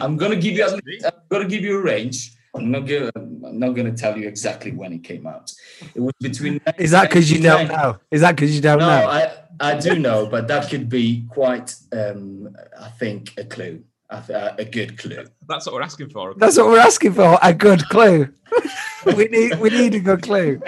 I'm 0.00 0.16
gonna 0.16 0.36
give 0.36 0.54
you. 0.56 0.64
I'm 0.64 0.80
gonna 1.28 1.48
give 1.48 1.62
you 1.62 1.78
a 1.78 1.82
range. 1.82 2.32
I'm 2.54 2.70
not 2.70 2.86
gonna. 2.86 3.10
I'm 3.16 3.58
not 3.58 3.70
gonna 3.76 3.92
tell 3.96 4.16
you 4.16 4.28
exactly 4.28 4.72
when 4.72 4.92
it 4.92 5.04
came 5.04 5.26
out. 5.26 5.52
It 5.94 6.00
was 6.00 6.14
between. 6.20 6.60
Is 6.78 6.90
that 6.92 7.08
because 7.08 7.30
you 7.30 7.40
don't 7.42 7.68
know? 7.68 7.98
Is 8.10 8.20
that 8.22 8.36
because 8.36 8.54
you 8.54 8.60
don't 8.62 8.78
No, 8.78 8.86
know? 8.88 9.08
I 9.08 9.32
I 9.60 9.78
do 9.78 9.98
know, 9.98 10.26
but 10.26 10.48
that 10.48 10.68
could 10.70 10.88
be 10.88 11.24
quite. 11.28 11.74
Um, 11.92 12.56
I 12.80 12.88
think 12.88 13.34
a 13.38 13.44
clue. 13.44 13.84
a, 14.10 14.16
a- 14.28 14.54
a 14.62 14.64
good 14.64 14.98
clue. 14.98 15.24
That's 15.48 15.66
what 15.66 15.74
we're 15.74 15.82
asking 15.82 16.10
for. 16.10 16.34
That's 16.36 16.56
what 16.58 16.66
we're 16.68 16.80
asking 16.80 17.12
for. 17.14 17.38
A 17.42 17.52
good 17.54 17.82
clue. 17.90 18.28
we 19.16 19.24
need 19.26 19.60
we 19.60 19.70
need 19.70 19.94
a 19.94 20.00
good 20.00 20.22
clue. 20.22 20.60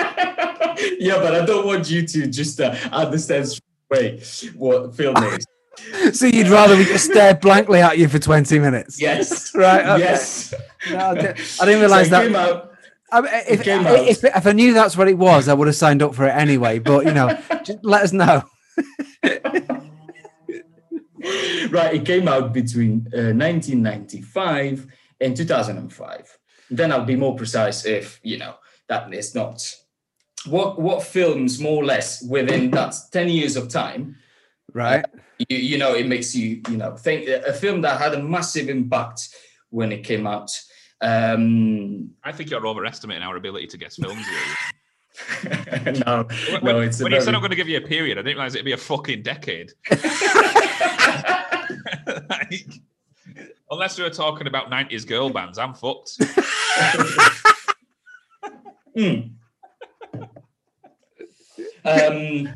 yeah, 0.99 1.16
but 1.18 1.34
I 1.34 1.45
don't 1.45 1.66
want 1.66 1.90
you 1.90 2.07
to 2.07 2.26
just 2.28 2.61
uh, 2.61 2.74
understand 2.93 3.49
straight 3.49 3.64
away 3.90 4.20
what 4.57 4.95
film 4.95 5.16
is. 5.24 5.45
So 6.12 6.26
you'd 6.26 6.49
rather 6.49 6.76
we 6.76 6.84
just 6.84 7.07
stare 7.11 7.34
blankly 7.34 7.80
at 7.80 7.99
you 7.99 8.07
for 8.07 8.18
20 8.18 8.59
minutes? 8.61 9.01
Yes. 9.01 9.53
Right, 9.55 9.84
okay. 9.84 9.99
Yes. 10.05 10.55
No, 10.90 10.99
I 10.99 11.14
didn't 11.14 11.80
realise 11.80 12.09
So 12.09 12.11
that. 12.11 12.22
came 12.26 12.36
out- 12.36 12.72
I 13.11 13.20
mean, 13.22 13.30
if, 13.49 13.62
came 13.62 13.86
out. 13.86 13.99
if, 14.07 14.22
if 14.22 14.47
I 14.47 14.53
knew 14.53 14.74
that's 14.74 14.97
what 14.97 15.09
it 15.09 15.18
was, 15.18 15.49
I 15.49 15.55
would 15.55 15.66
have 15.66 15.74
signed 15.76 16.03
up 16.03 16.14
for 16.14 16.26
it 16.26 16.30
anyway. 16.30 16.78
But 16.78 17.07
you 17.07 17.12
know, 17.12 17.36
just 17.64 17.78
let 17.82 18.03
us 18.03 18.12
know. 18.12 18.43
right, 21.70 21.94
it 21.94 22.04
came 22.04 22.28
out 22.28 22.52
between 22.52 23.06
uh, 23.14 23.32
1995 23.32 24.86
and 25.20 25.36
2005. 25.36 26.38
Then 26.70 26.92
I'll 26.92 27.04
be 27.04 27.16
more 27.16 27.36
precise 27.36 27.84
if 27.84 28.20
you 28.22 28.38
know 28.38 28.54
that 28.88 29.12
is 29.12 29.34
not 29.34 29.62
what 30.46 30.80
what 30.80 31.02
films 31.02 31.60
more 31.60 31.82
or 31.82 31.84
less 31.84 32.22
within 32.22 32.70
that 32.72 32.94
10 33.12 33.28
years 33.28 33.56
of 33.56 33.68
time. 33.68 34.16
Right. 34.72 35.04
You, 35.38 35.56
you 35.56 35.78
know, 35.78 35.94
it 35.94 36.06
makes 36.06 36.34
you 36.34 36.62
you 36.68 36.76
know 36.76 36.96
think 36.96 37.28
a 37.28 37.52
film 37.52 37.82
that 37.82 38.00
had 38.00 38.14
a 38.14 38.22
massive 38.22 38.68
impact 38.68 39.28
when 39.70 39.92
it 39.92 40.04
came 40.04 40.26
out. 40.26 40.50
Um, 41.00 42.10
I 42.22 42.32
think 42.32 42.50
you're 42.50 42.64
overestimating 42.64 43.24
our 43.24 43.36
ability 43.36 43.66
to 43.68 43.76
guess 43.76 43.96
films. 43.96 44.24
No, 46.06 46.26
When, 46.50 46.64
no, 46.64 46.80
it's 46.80 47.02
when 47.02 47.12
you 47.12 47.20
said 47.20 47.34
I'm 47.34 47.40
going 47.40 47.50
to 47.50 47.56
give 47.56 47.68
you 47.68 47.78
a 47.78 47.82
period, 47.82 48.18
I 48.18 48.22
didn't 48.22 48.36
realize 48.36 48.54
it'd 48.54 48.64
be 48.64 48.72
a 48.72 48.76
fucking 48.76 49.22
decade. 49.22 49.72
Like, 52.28 52.66
unless 53.70 53.96
we 53.96 54.04
were 54.04 54.10
talking 54.10 54.46
about 54.46 54.70
90s 54.70 55.06
girl 55.06 55.30
bands, 55.30 55.58
I'm 55.58 55.74
fucked. 55.74 56.18
Mm. 58.94 59.30
um, 61.86 62.54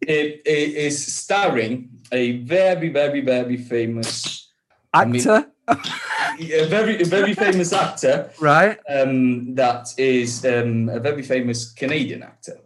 it, 0.00 0.42
it 0.46 0.74
is 0.76 1.14
starring 1.14 1.90
a 2.10 2.38
very, 2.38 2.88
very, 2.88 3.20
very 3.20 3.58
famous, 3.58 4.43
mean- 5.04 5.28
Actor. 5.28 5.50
a 5.68 6.66
very, 6.66 7.00
a 7.00 7.06
very 7.06 7.32
famous 7.32 7.72
actor 7.72 8.30
right. 8.38 8.78
um, 8.88 9.54
that 9.54 9.88
is 9.96 10.44
um, 10.44 10.90
a 10.90 11.00
very 11.00 11.22
famous 11.22 11.72
Canadian 11.72 12.22
actor. 12.22 12.58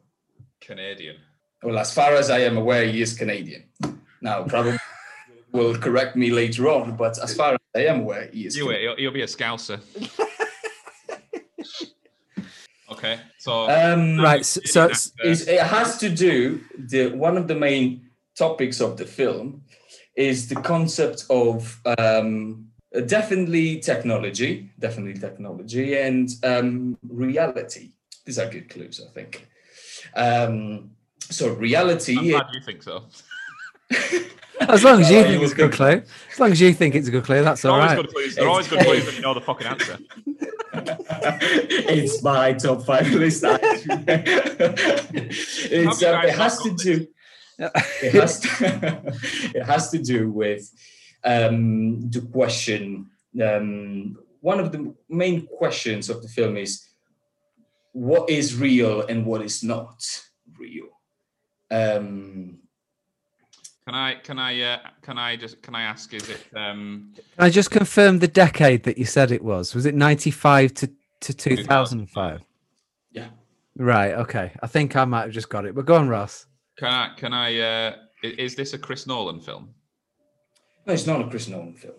Canadian. 0.60 1.16
Well, 1.62 1.78
as 1.78 1.94
far 1.94 2.14
as 2.14 2.28
I 2.28 2.40
am 2.40 2.56
aware, 2.56 2.86
he 2.86 3.00
is 3.00 3.16
Canadian. 3.16 3.64
Now, 4.20 4.42
probably 4.44 4.78
will 5.52 5.76
correct 5.78 6.16
me 6.16 6.30
later 6.30 6.68
on, 6.68 6.96
but 6.96 7.18
as 7.22 7.36
far 7.36 7.52
as 7.54 7.58
I 7.76 7.84
am 7.86 8.00
aware, 8.00 8.28
he 8.32 8.46
is. 8.46 8.56
You 8.56 8.66
wait, 8.66 8.80
he'll, 8.80 8.96
he'll 8.96 9.12
be 9.12 9.22
a 9.22 9.26
scouser. 9.26 9.80
okay, 12.92 13.20
so 13.38 13.68
Um, 13.70 14.18
Right. 14.18 14.44
So, 14.44 14.60
so 14.64 14.84
it's- 14.86 15.46
it 15.46 15.60
has 15.60 15.98
to 15.98 16.08
do 16.08 16.60
the 16.76 17.08
one 17.14 17.36
of 17.36 17.46
the 17.48 17.54
main 17.54 18.08
topics 18.36 18.80
of 18.80 18.96
the 18.96 19.04
film 19.04 19.62
is 20.18 20.48
the 20.48 20.56
concept 20.56 21.24
of 21.30 21.80
um, 21.96 22.66
definitely 23.06 23.78
technology, 23.78 24.68
definitely 24.80 25.18
technology, 25.18 25.96
and 25.96 26.28
um, 26.42 26.98
reality. 27.08 27.92
These 28.26 28.40
are 28.40 28.50
good 28.50 28.68
clues, 28.68 29.00
I 29.00 29.12
think. 29.12 29.46
Um, 30.16 30.90
so 31.20 31.54
reality. 31.54 32.18
I'm 32.18 32.28
glad 32.30 32.46
you 32.52 32.60
think 32.60 32.82
so. 32.82 33.04
as 34.60 34.82
long 34.82 35.00
as 35.00 35.08
you 35.08 35.22
think 35.22 35.38
you 35.38 35.44
it's 35.44 35.52
a 35.52 35.54
good 35.54 35.72
clue, 35.72 36.02
as 36.32 36.40
long 36.40 36.50
as 36.50 36.60
you 36.60 36.72
think 36.74 36.96
it's 36.96 37.06
a 37.06 37.12
good 37.12 37.24
clue, 37.24 37.44
that's 37.44 37.62
They're 37.62 37.70
all 37.70 37.80
always 37.80 37.96
good 37.96 38.10
clues. 38.10 38.34
They're 38.34 38.48
always 38.48 38.68
good 38.68 38.80
clues 38.80 39.06
when 39.06 39.14
you 39.14 39.20
know 39.20 39.34
the 39.34 39.40
fucking 39.40 39.68
answer. 39.68 39.98
it's 40.74 42.22
my 42.24 42.54
top 42.54 42.82
five 42.82 43.08
list. 43.12 43.44
actually. 43.44 44.04
it's, 45.70 46.02
um, 46.02 46.24
it 46.24 46.34
has 46.34 46.64
not 46.64 46.78
to 46.80 46.98
got 46.98 47.08
do. 47.58 47.68
it 48.02 48.14
has 48.14 48.40
to, 48.40 49.02
it 49.54 49.64
has 49.64 49.90
to 49.90 49.98
do 49.98 50.30
with 50.30 50.70
um, 51.24 52.08
the 52.10 52.20
question. 52.20 53.10
Um, 53.42 54.18
one 54.40 54.60
of 54.60 54.72
the 54.72 54.94
main 55.08 55.46
questions 55.46 56.08
of 56.08 56.22
the 56.22 56.28
film 56.28 56.56
is 56.56 56.88
what 57.92 58.30
is 58.30 58.56
real 58.56 59.02
and 59.06 59.26
what 59.26 59.42
is 59.42 59.62
not 59.62 60.04
real. 60.58 60.86
Um, 61.70 62.58
Can 63.84 63.94
I? 63.94 64.14
Can 64.16 64.38
I? 64.38 64.60
Uh, 64.60 64.78
can 65.02 65.18
I 65.18 65.36
just? 65.36 65.62
Can 65.62 65.74
I 65.74 65.82
ask? 65.82 66.12
Is 66.14 66.28
it? 66.28 66.46
Um, 66.54 67.12
Can 67.14 67.24
I 67.38 67.50
just 67.50 67.70
confirm 67.70 68.20
the 68.20 68.28
decade 68.28 68.84
that 68.84 68.98
you 68.98 69.04
said 69.04 69.32
it 69.32 69.42
was? 69.42 69.74
Was 69.74 69.86
it 69.86 69.94
95 69.94 70.74
to, 70.74 70.90
to 71.20 71.32
2005? 71.32 72.40
yeah. 73.12 73.28
Right. 73.76 74.12
Okay. 74.12 74.52
I 74.62 74.66
think 74.66 74.96
I 74.96 75.04
might 75.04 75.22
have 75.22 75.32
just 75.32 75.48
got 75.48 75.64
it. 75.66 75.74
But 75.74 75.86
go 75.86 75.94
on, 75.94 76.08
Ross. 76.08 76.47
Can 76.78 76.88
I? 76.92 77.14
Can 77.16 77.32
I? 77.32 77.58
Uh, 77.58 77.96
is 78.22 78.54
this 78.54 78.72
a 78.72 78.78
Chris 78.78 79.06
Nolan 79.06 79.40
film? 79.40 79.74
No, 80.86 80.92
it's 80.94 81.06
not 81.06 81.20
a 81.20 81.28
Chris 81.28 81.48
Nolan 81.48 81.74
film. 81.74 81.94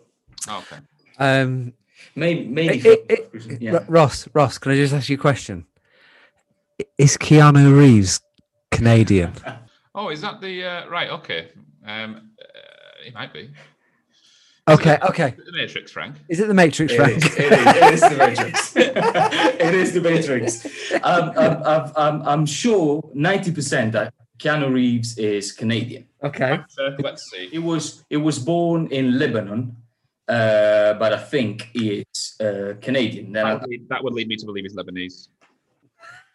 Oh, 0.48 0.60
okay. 0.72 0.82
Um, 1.20 1.74
Maybe, 2.16 2.48
maybe 2.48 2.78
It- 2.80 3.06
it- 3.10 3.32
Chris- 3.32 3.48
R- 3.48 3.58
yeah. 3.60 3.80
Ross, 3.90 4.28
Ross, 4.34 4.58
can 4.58 4.72
I 4.72 4.76
just 4.76 4.94
ask 4.94 5.10
you 5.10 5.16
a 5.16 5.20
question? 5.20 5.66
Is 6.98 7.18
Keanu 7.18 7.78
Reeves 7.78 8.22
Canadian? 8.72 9.34
Oh, 9.96 10.10
is 10.10 10.22
that 10.22 10.40
the 10.40 10.64
uh, 10.64 10.88
right? 10.88 11.10
Okay. 11.10 11.50
Um, 11.86 12.30
uh, 12.40 13.06
it 13.08 13.14
might 13.14 13.34
be. 13.34 13.50
Okay. 14.70 14.98
Okay. 15.02 15.34
The 15.46 15.52
Matrix, 15.52 15.92
Frank. 15.92 16.16
Is 16.30 16.40
it 16.40 16.48
the 16.48 16.54
Matrix, 16.54 16.94
Frank? 16.94 17.18
is, 17.18 17.26
it 17.36 17.52
is, 17.52 17.66
it 17.76 17.94
is 17.94 18.02
the 18.02 18.18
Matrix. 18.18 18.76
it 18.78 19.76
is 19.76 19.94
the 19.94 20.02
Matrix. 20.02 20.66
Um, 21.04 21.34
I'm, 21.36 21.64
I'm, 21.64 21.92
I'm, 21.98 22.22
I'm 22.22 22.46
sure 22.46 23.02
90% 23.16 23.92
that 23.94 24.14
Keanu 24.40 24.72
Reeves 24.74 25.18
is 25.18 25.52
Canadian. 25.52 26.06
Okay. 26.24 26.60
Let's 27.00 27.30
see. 27.32 27.48
He 27.50 27.60
was, 27.60 28.04
he 28.10 28.18
was 28.18 28.40
born 28.40 28.88
in 28.88 29.20
Lebanon, 29.20 29.76
uh, 30.28 30.94
but 30.94 31.14
I 31.14 31.18
think 31.18 31.70
he 31.74 32.06
is 32.14 32.36
uh, 32.40 32.74
Canadian. 32.82 33.32
Then 33.34 33.46
That 33.46 33.52
I- 33.52 33.54
would, 33.56 33.70
lead, 33.70 33.90
that 33.90 34.04
would 34.04 34.14
lead 34.14 34.28
me 34.28 34.36
to 34.38 34.46
believe 34.46 34.64
he's 34.64 34.76
Lebanese. 34.76 35.28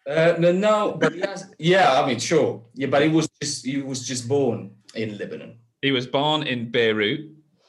uh, 0.08 0.34
no, 0.38 0.52
no, 0.52 0.92
but 1.00 1.12
he 1.14 1.20
has, 1.20 1.50
yeah, 1.58 2.00
I 2.00 2.06
mean, 2.06 2.18
sure. 2.18 2.62
Yeah, 2.74 2.88
but 2.88 3.02
he 3.02 3.08
was 3.08 3.28
just, 3.42 3.64
he 3.64 3.80
was 3.82 4.06
just 4.06 4.28
born 4.28 4.70
in 4.94 5.16
Lebanon, 5.18 5.58
He 5.82 5.90
was 5.92 6.06
born 6.06 6.42
in 6.44 6.70
Beirut, 6.70 7.20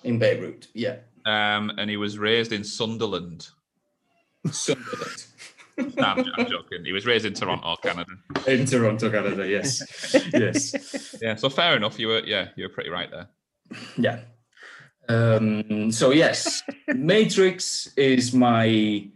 in 0.03 0.19
Beirut. 0.19 0.67
Yeah. 0.73 0.97
um, 1.25 1.71
and 1.77 1.89
he 1.89 1.97
was 1.97 2.17
raised 2.19 2.51
in 2.51 2.63
Sunderland. 2.63 3.47
Sunderland. 4.51 5.25
No, 5.77 6.03
I'm, 6.03 6.25
I'm 6.37 6.45
joking. 6.49 6.85
He 6.85 6.91
was 6.93 7.05
raised 7.05 7.25
in 7.25 7.33
Toronto, 7.33 7.75
Canada. 7.81 8.11
in 8.47 8.65
Toronto, 8.65 9.09
Canada. 9.09 9.47
Yes. 9.47 9.81
yes. 10.33 11.15
Yeah, 11.21 11.35
so 11.35 11.49
fair 11.49 11.75
enough. 11.75 11.99
You 11.99 12.07
were, 12.07 12.21
yeah, 12.25 12.49
you 12.55 12.63
were 12.63 12.69
pretty 12.69 12.89
right 12.89 13.09
there. 13.11 13.27
Yeah. 13.97 14.19
Um, 15.09 15.91
so 15.91 16.11
yes, 16.11 16.63
Matrix 16.87 17.87
is 17.95 18.33
my 18.33 19.07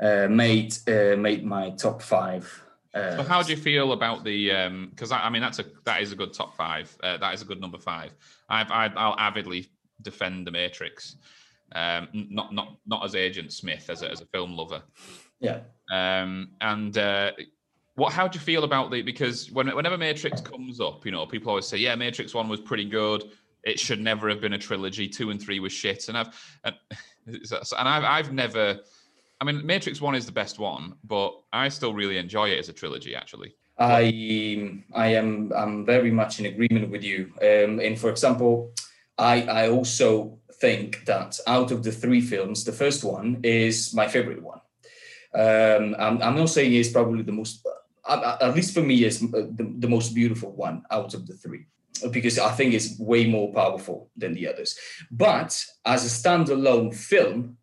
uh, 0.00 0.28
made 0.30 0.74
uh, 0.88 1.16
made 1.16 1.44
my 1.44 1.70
top 1.70 2.02
five. 2.02 2.62
Uh, 2.94 3.16
So 3.16 3.22
how 3.22 3.42
do 3.42 3.50
you 3.50 3.56
feel 3.58 3.92
about 3.92 4.24
the? 4.24 4.88
Because 4.90 5.12
I, 5.12 5.24
I 5.26 5.30
mean, 5.30 5.42
that's 5.42 5.58
a 5.58 5.64
that 5.84 6.00
is 6.02 6.12
a 6.12 6.16
good 6.16 6.32
top 6.32 6.56
five. 6.56 6.96
Uh, 7.02 7.16
that 7.18 7.34
is 7.34 7.42
a 7.42 7.44
good 7.44 7.60
number 7.60 7.78
five. 7.78 8.12
I've, 8.48 8.70
I, 8.70 8.86
I'll 8.96 9.16
avidly 9.18 9.68
defend 10.00 10.46
the 10.46 10.50
Matrix. 10.52 11.16
Um, 11.72 12.08
not 12.12 12.54
not 12.54 12.76
not 12.86 13.04
as 13.04 13.14
Agent 13.14 13.52
Smith 13.52 13.90
as 13.90 14.02
a, 14.02 14.10
as 14.10 14.20
a 14.20 14.26
film 14.26 14.52
lover. 14.56 14.82
yeah. 15.40 15.60
Um, 15.90 16.50
and 16.60 16.96
uh, 16.96 17.32
what? 17.94 18.12
How 18.12 18.28
do 18.28 18.38
you 18.38 18.44
feel 18.44 18.64
about 18.64 18.90
the? 18.90 19.02
Because 19.02 19.50
when, 19.50 19.74
whenever 19.74 19.96
Matrix 19.96 20.40
comes 20.40 20.80
up, 20.80 21.04
you 21.04 21.12
know, 21.12 21.26
people 21.26 21.50
always 21.50 21.66
say, 21.66 21.78
"Yeah, 21.78 21.94
Matrix 21.94 22.34
One 22.34 22.48
was 22.48 22.60
pretty 22.60 22.84
good. 22.84 23.24
It 23.64 23.80
should 23.80 24.00
never 24.00 24.28
have 24.28 24.40
been 24.40 24.52
a 24.52 24.58
trilogy. 24.58 25.08
Two 25.08 25.30
and 25.30 25.40
three 25.40 25.60
was 25.60 25.72
shit." 25.72 26.08
And 26.08 26.18
I've 26.18 26.28
and, 26.64 26.76
and 27.26 27.88
I've 27.88 28.04
I've 28.04 28.32
never. 28.32 28.80
I 29.40 29.44
mean, 29.44 29.64
Matrix 29.66 30.00
One 30.00 30.14
is 30.14 30.26
the 30.26 30.32
best 30.32 30.58
one, 30.58 30.94
but 31.04 31.34
I 31.52 31.68
still 31.68 31.92
really 31.92 32.16
enjoy 32.18 32.50
it 32.50 32.58
as 32.58 32.68
a 32.68 32.72
trilogy. 32.72 33.14
Actually, 33.14 33.54
I 33.78 34.82
I 34.94 35.08
am 35.08 35.52
I'm 35.54 35.84
very 35.84 36.10
much 36.10 36.38
in 36.40 36.46
agreement 36.46 36.90
with 36.90 37.02
you. 37.02 37.32
Um, 37.40 37.80
and 37.80 37.98
for 37.98 38.10
example, 38.10 38.72
I 39.18 39.42
I 39.42 39.68
also 39.70 40.38
think 40.60 41.04
that 41.04 41.38
out 41.46 41.70
of 41.70 41.82
the 41.82 41.92
three 41.92 42.20
films, 42.20 42.64
the 42.64 42.72
first 42.72 43.04
one 43.04 43.40
is 43.42 43.94
my 43.94 44.08
favorite 44.08 44.42
one. 44.42 44.60
Um, 45.36 45.94
I'm, 45.98 46.22
I'm 46.22 46.36
not 46.36 46.48
saying 46.48 46.72
it's 46.72 46.90
probably 46.90 47.22
the 47.22 47.32
most, 47.32 47.66
uh, 48.04 48.38
at 48.40 48.54
least 48.54 48.72
for 48.72 48.80
me, 48.80 49.04
is 49.04 49.20
the, 49.20 49.74
the 49.78 49.88
most 49.88 50.14
beautiful 50.14 50.52
one 50.52 50.82
out 50.90 51.12
of 51.12 51.26
the 51.26 51.34
three 51.34 51.66
because 52.10 52.38
I 52.38 52.50
think 52.52 52.74
it's 52.74 52.98
way 52.98 53.26
more 53.26 53.52
powerful 53.52 54.10
than 54.16 54.34
the 54.34 54.48
others. 54.48 54.78
But 55.10 55.64
as 55.84 56.04
a 56.04 56.28
standalone 56.28 56.94
film, 56.94 57.56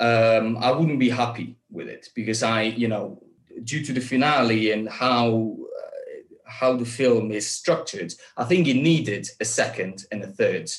um, 0.00 0.58
I 0.58 0.70
wouldn't 0.70 0.98
be 0.98 1.10
happy 1.10 1.56
with 1.70 1.88
it 1.88 2.08
because 2.14 2.42
I, 2.42 2.62
you 2.62 2.88
know, 2.88 3.22
due 3.64 3.84
to 3.84 3.92
the 3.92 4.00
finale 4.00 4.70
and 4.70 4.88
how 4.88 5.56
uh, 5.60 6.50
how 6.50 6.76
the 6.76 6.84
film 6.84 7.32
is 7.32 7.46
structured, 7.46 8.14
I 8.36 8.44
think 8.44 8.68
it 8.68 8.74
needed 8.74 9.28
a 9.40 9.44
second 9.44 10.04
and 10.12 10.22
a 10.22 10.28
third 10.28 10.70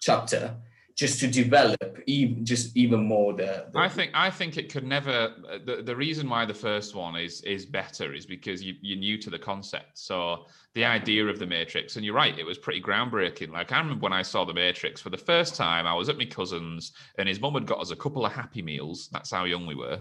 chapter 0.00 0.56
just 1.00 1.18
to 1.18 1.26
develop 1.26 2.02
even 2.06 2.44
just 2.44 2.76
even 2.76 3.02
more 3.02 3.32
the, 3.32 3.64
the 3.72 3.78
I 3.78 3.88
think 3.88 4.10
I 4.12 4.28
think 4.28 4.58
it 4.58 4.70
could 4.70 4.86
never. 4.86 5.32
The, 5.64 5.80
the 5.82 5.96
reason 5.96 6.28
why 6.28 6.44
the 6.44 6.52
first 6.52 6.94
one 6.94 7.16
is 7.16 7.40
is 7.40 7.64
better 7.64 8.12
is 8.12 8.26
because 8.26 8.62
you, 8.62 8.74
you're 8.82 8.98
new 8.98 9.16
to 9.16 9.30
the 9.30 9.38
concept. 9.38 9.98
So 9.98 10.44
the 10.74 10.84
idea 10.84 11.26
of 11.26 11.38
the 11.38 11.46
Matrix, 11.46 11.96
and 11.96 12.04
you're 12.04 12.14
right, 12.14 12.38
it 12.38 12.44
was 12.44 12.58
pretty 12.58 12.82
groundbreaking. 12.82 13.50
Like 13.50 13.72
I 13.72 13.78
remember 13.78 14.02
when 14.02 14.12
I 14.12 14.20
saw 14.20 14.44
the 14.44 14.52
Matrix 14.52 15.00
for 15.00 15.08
the 15.08 15.16
first 15.16 15.56
time, 15.56 15.86
I 15.86 15.94
was 15.94 16.10
at 16.10 16.18
my 16.18 16.26
cousin's, 16.26 16.92
and 17.16 17.26
his 17.26 17.40
mum 17.40 17.54
had 17.54 17.64
got 17.64 17.78
us 17.80 17.92
a 17.92 17.96
couple 17.96 18.26
of 18.26 18.32
Happy 18.32 18.60
Meals. 18.60 19.08
That's 19.10 19.30
how 19.30 19.44
young 19.46 19.64
we 19.64 19.74
were, 19.74 20.00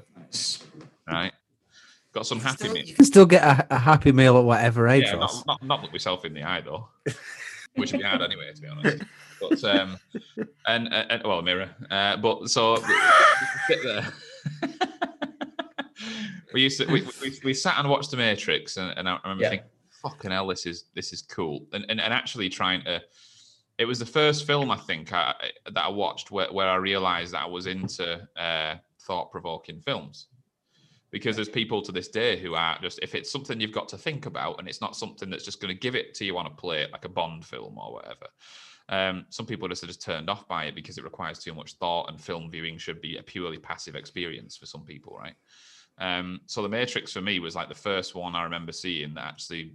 right? 1.08 1.32
Got 2.12 2.26
some 2.28 2.42
Happy 2.42 2.58
Still- 2.58 2.74
Meals. 2.74 2.90
you 2.90 2.96
can 2.96 3.06
still 3.06 3.26
get 3.26 3.44
a, 3.44 3.68
a 3.76 3.80
happy 3.80 4.12
meal 4.12 4.38
at 4.38 4.44
whatever 4.44 4.90
age. 4.90 5.06
Yeah, 5.06 5.16
not, 5.16 5.44
not, 5.48 5.64
not 5.64 5.82
look 5.82 5.94
myself 5.94 6.26
in 6.26 6.34
the 6.34 6.44
eye 6.44 6.60
though, 6.60 6.90
which 7.80 7.92
be 7.92 8.02
hard 8.02 8.22
anyway, 8.22 8.52
to 8.54 8.62
be 8.62 8.68
honest. 8.68 9.04
But 9.40 9.64
um, 9.64 9.98
and, 10.68 10.94
and, 10.94 11.24
well, 11.24 11.42
mirror. 11.42 11.70
Uh, 11.90 12.18
but 12.18 12.50
so 12.50 12.74
we, 12.74 12.94
we 12.94 13.48
sit 13.68 13.80
there. 13.84 14.14
we 16.54 16.62
used 16.62 16.80
to 16.82 16.88
we, 16.88 17.08
we, 17.22 17.40
we 17.46 17.54
sat 17.54 17.80
and 17.80 17.90
watched 17.90 18.12
The 18.12 18.18
Matrix, 18.18 18.76
and, 18.76 18.98
and 18.98 19.08
I 19.08 19.18
remember 19.24 19.44
Yeah. 19.44 19.50
thinking, 19.52 19.68
"Fucking 20.02 20.32
hell, 20.32 20.48
this 20.48 20.66
is 20.66 20.86
this 20.94 21.14
is 21.14 21.22
cool," 21.22 21.66
and 21.72 21.86
and, 21.88 22.02
and 22.02 22.14
actually 22.14 22.50
trying 22.50 22.84
to. 22.84 23.02
It 23.78 23.86
was 23.86 23.98
the 23.98 24.06
first 24.06 24.46
film 24.46 24.72
I 24.72 24.76
think 24.76 25.14
I, 25.14 25.34
that 25.72 25.86
I 25.86 25.88
watched 25.88 26.32
where, 26.32 26.52
where 26.52 26.68
I 26.68 26.76
realized 26.76 27.32
that 27.34 27.44
I 27.44 27.48
was 27.48 27.66
into 27.66 28.28
uh, 28.36 28.76
thought 29.08 29.32
provoking 29.32 29.80
films 29.80 30.28
because 31.12 31.36
there's 31.36 31.50
people 31.50 31.82
to 31.82 31.92
this 31.92 32.08
day 32.08 32.40
who 32.40 32.56
are 32.56 32.78
just 32.82 33.00
if 33.02 33.16
it's 33.16 33.32
something 33.32 33.60
you've 33.60 33.72
got 33.72 33.88
to 33.90 33.98
think 33.98 34.26
about 34.26 34.60
and 34.60 34.68
it's 34.68 34.82
not 34.82 34.96
something 34.96 35.30
that's 35.30 35.46
just 35.46 35.60
going 35.60 35.74
to 35.74 35.80
give 35.80 35.96
it 35.96 36.14
to 36.16 36.26
you 36.26 36.38
on 36.38 36.46
a 36.46 36.52
plate 36.52 36.92
like 36.92 37.06
a 37.06 37.10
bond 37.10 37.46
film 37.46 37.78
or 37.78 37.94
whatever 37.94 38.28
um, 38.90 39.26
some 39.30 39.46
people 39.46 39.68
just 39.68 39.84
are 39.84 39.88
just 39.88 40.02
turned 40.02 40.30
off 40.30 40.48
by 40.48 40.66
it 40.66 40.76
because 40.76 40.98
it 40.98 41.04
requires 41.04 41.40
too 41.40 41.54
much 41.54 41.74
thought 41.74 42.10
and 42.10 42.20
film 42.20 42.50
viewing 42.50 42.78
should 42.78 43.02
be 43.02 43.18
a 43.18 43.24
purely 43.24 43.58
passive 43.58 43.96
experience 43.96 44.58
for 44.58 44.66
some 44.66 44.84
people 44.84 45.18
right? 45.20 45.36
Um, 46.00 46.42
so 46.46 46.62
the 46.62 46.70
matrix 46.70 47.14
for 47.14 47.22
me 47.22 47.40
was 47.40 47.56
like 47.56 47.70
the 47.70 47.76
first 47.76 48.16
one 48.16 48.36
i 48.36 48.44
remember 48.44 48.72
seeing 48.72 49.14
that 49.16 49.26
actually 49.26 49.74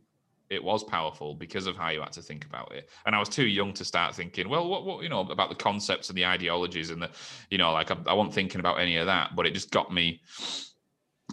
it 0.51 0.63
was 0.63 0.85
powerful 0.85 1.35
because 1.35 1.67
of 1.67 1.77
how 1.77 1.89
you 1.89 2.01
had 2.01 2.13
to 2.13 2.23
think 2.23 2.45
about 2.45 2.73
it. 2.73 2.91
And 3.07 3.15
i 3.15 3.19
was 3.19 3.29
too 3.29 3.47
young 3.47 3.73
to 3.75 3.85
start 3.85 4.15
thinking 4.15 4.49
well 4.49 4.69
what, 4.69 4.85
what 4.85 5.03
you 5.03 5.09
know 5.09 5.21
about 5.21 5.49
the 5.49 5.55
concepts 5.55 6.09
and 6.09 6.17
the 6.17 6.27
ideologies 6.27 6.91
and 6.91 7.03
the 7.03 7.11
you 7.51 7.59
know 7.59 7.73
like 7.73 7.91
I, 7.91 7.97
I 8.07 8.15
wasn't 8.15 8.35
thinking 8.35 8.61
about 8.61 8.79
any 8.79 8.97
of 8.97 9.07
that 9.07 9.37
but 9.37 9.47
it 9.47 9.55
just 9.55 9.71
got 9.71 9.93
me 9.93 10.23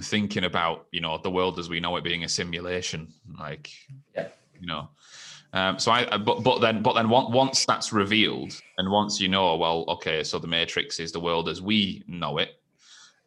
thinking 0.01 0.45
about 0.45 0.87
you 0.91 1.01
know 1.01 1.17
the 1.17 1.29
world 1.31 1.59
as 1.59 1.69
we 1.69 1.79
know 1.79 1.95
it 1.97 2.03
being 2.03 2.23
a 2.23 2.29
simulation 2.29 3.07
like 3.39 3.69
Yeah. 4.15 4.27
you 4.59 4.65
know 4.67 4.89
um 5.53 5.77
so 5.79 5.91
i 5.91 6.17
but 6.17 6.43
but 6.43 6.59
then 6.59 6.81
but 6.81 6.93
then 6.93 7.07
on- 7.11 7.31
once 7.31 7.65
that's 7.65 7.91
revealed 7.91 8.53
and 8.77 8.89
once 8.89 9.19
you 9.19 9.27
know 9.27 9.55
well 9.57 9.83
okay 9.89 10.23
so 10.23 10.39
the 10.39 10.47
matrix 10.47 10.99
is 10.99 11.11
the 11.11 11.19
world 11.19 11.49
as 11.49 11.61
we 11.61 12.03
know 12.07 12.37
it 12.37 12.61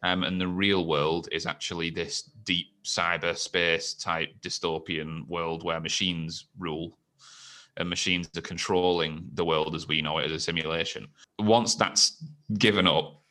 um 0.03 0.23
and 0.23 0.41
the 0.41 0.47
real 0.47 0.85
world 0.87 1.29
is 1.31 1.45
actually 1.45 1.91
this 1.91 2.23
deep 2.43 2.67
cyberspace 2.83 4.01
type 4.03 4.29
dystopian 4.41 5.25
world 5.27 5.63
where 5.63 5.79
machines 5.79 6.47
rule 6.57 6.97
and 7.77 7.87
machines 7.89 8.29
are 8.35 8.41
controlling 8.41 9.27
the 9.33 9.45
world 9.45 9.75
as 9.75 9.87
we 9.87 10.01
know 10.01 10.17
it 10.17 10.25
as 10.25 10.31
a 10.31 10.39
simulation 10.39 11.07
once 11.39 11.75
that's 11.75 12.23
given 12.57 12.87
up 12.87 13.21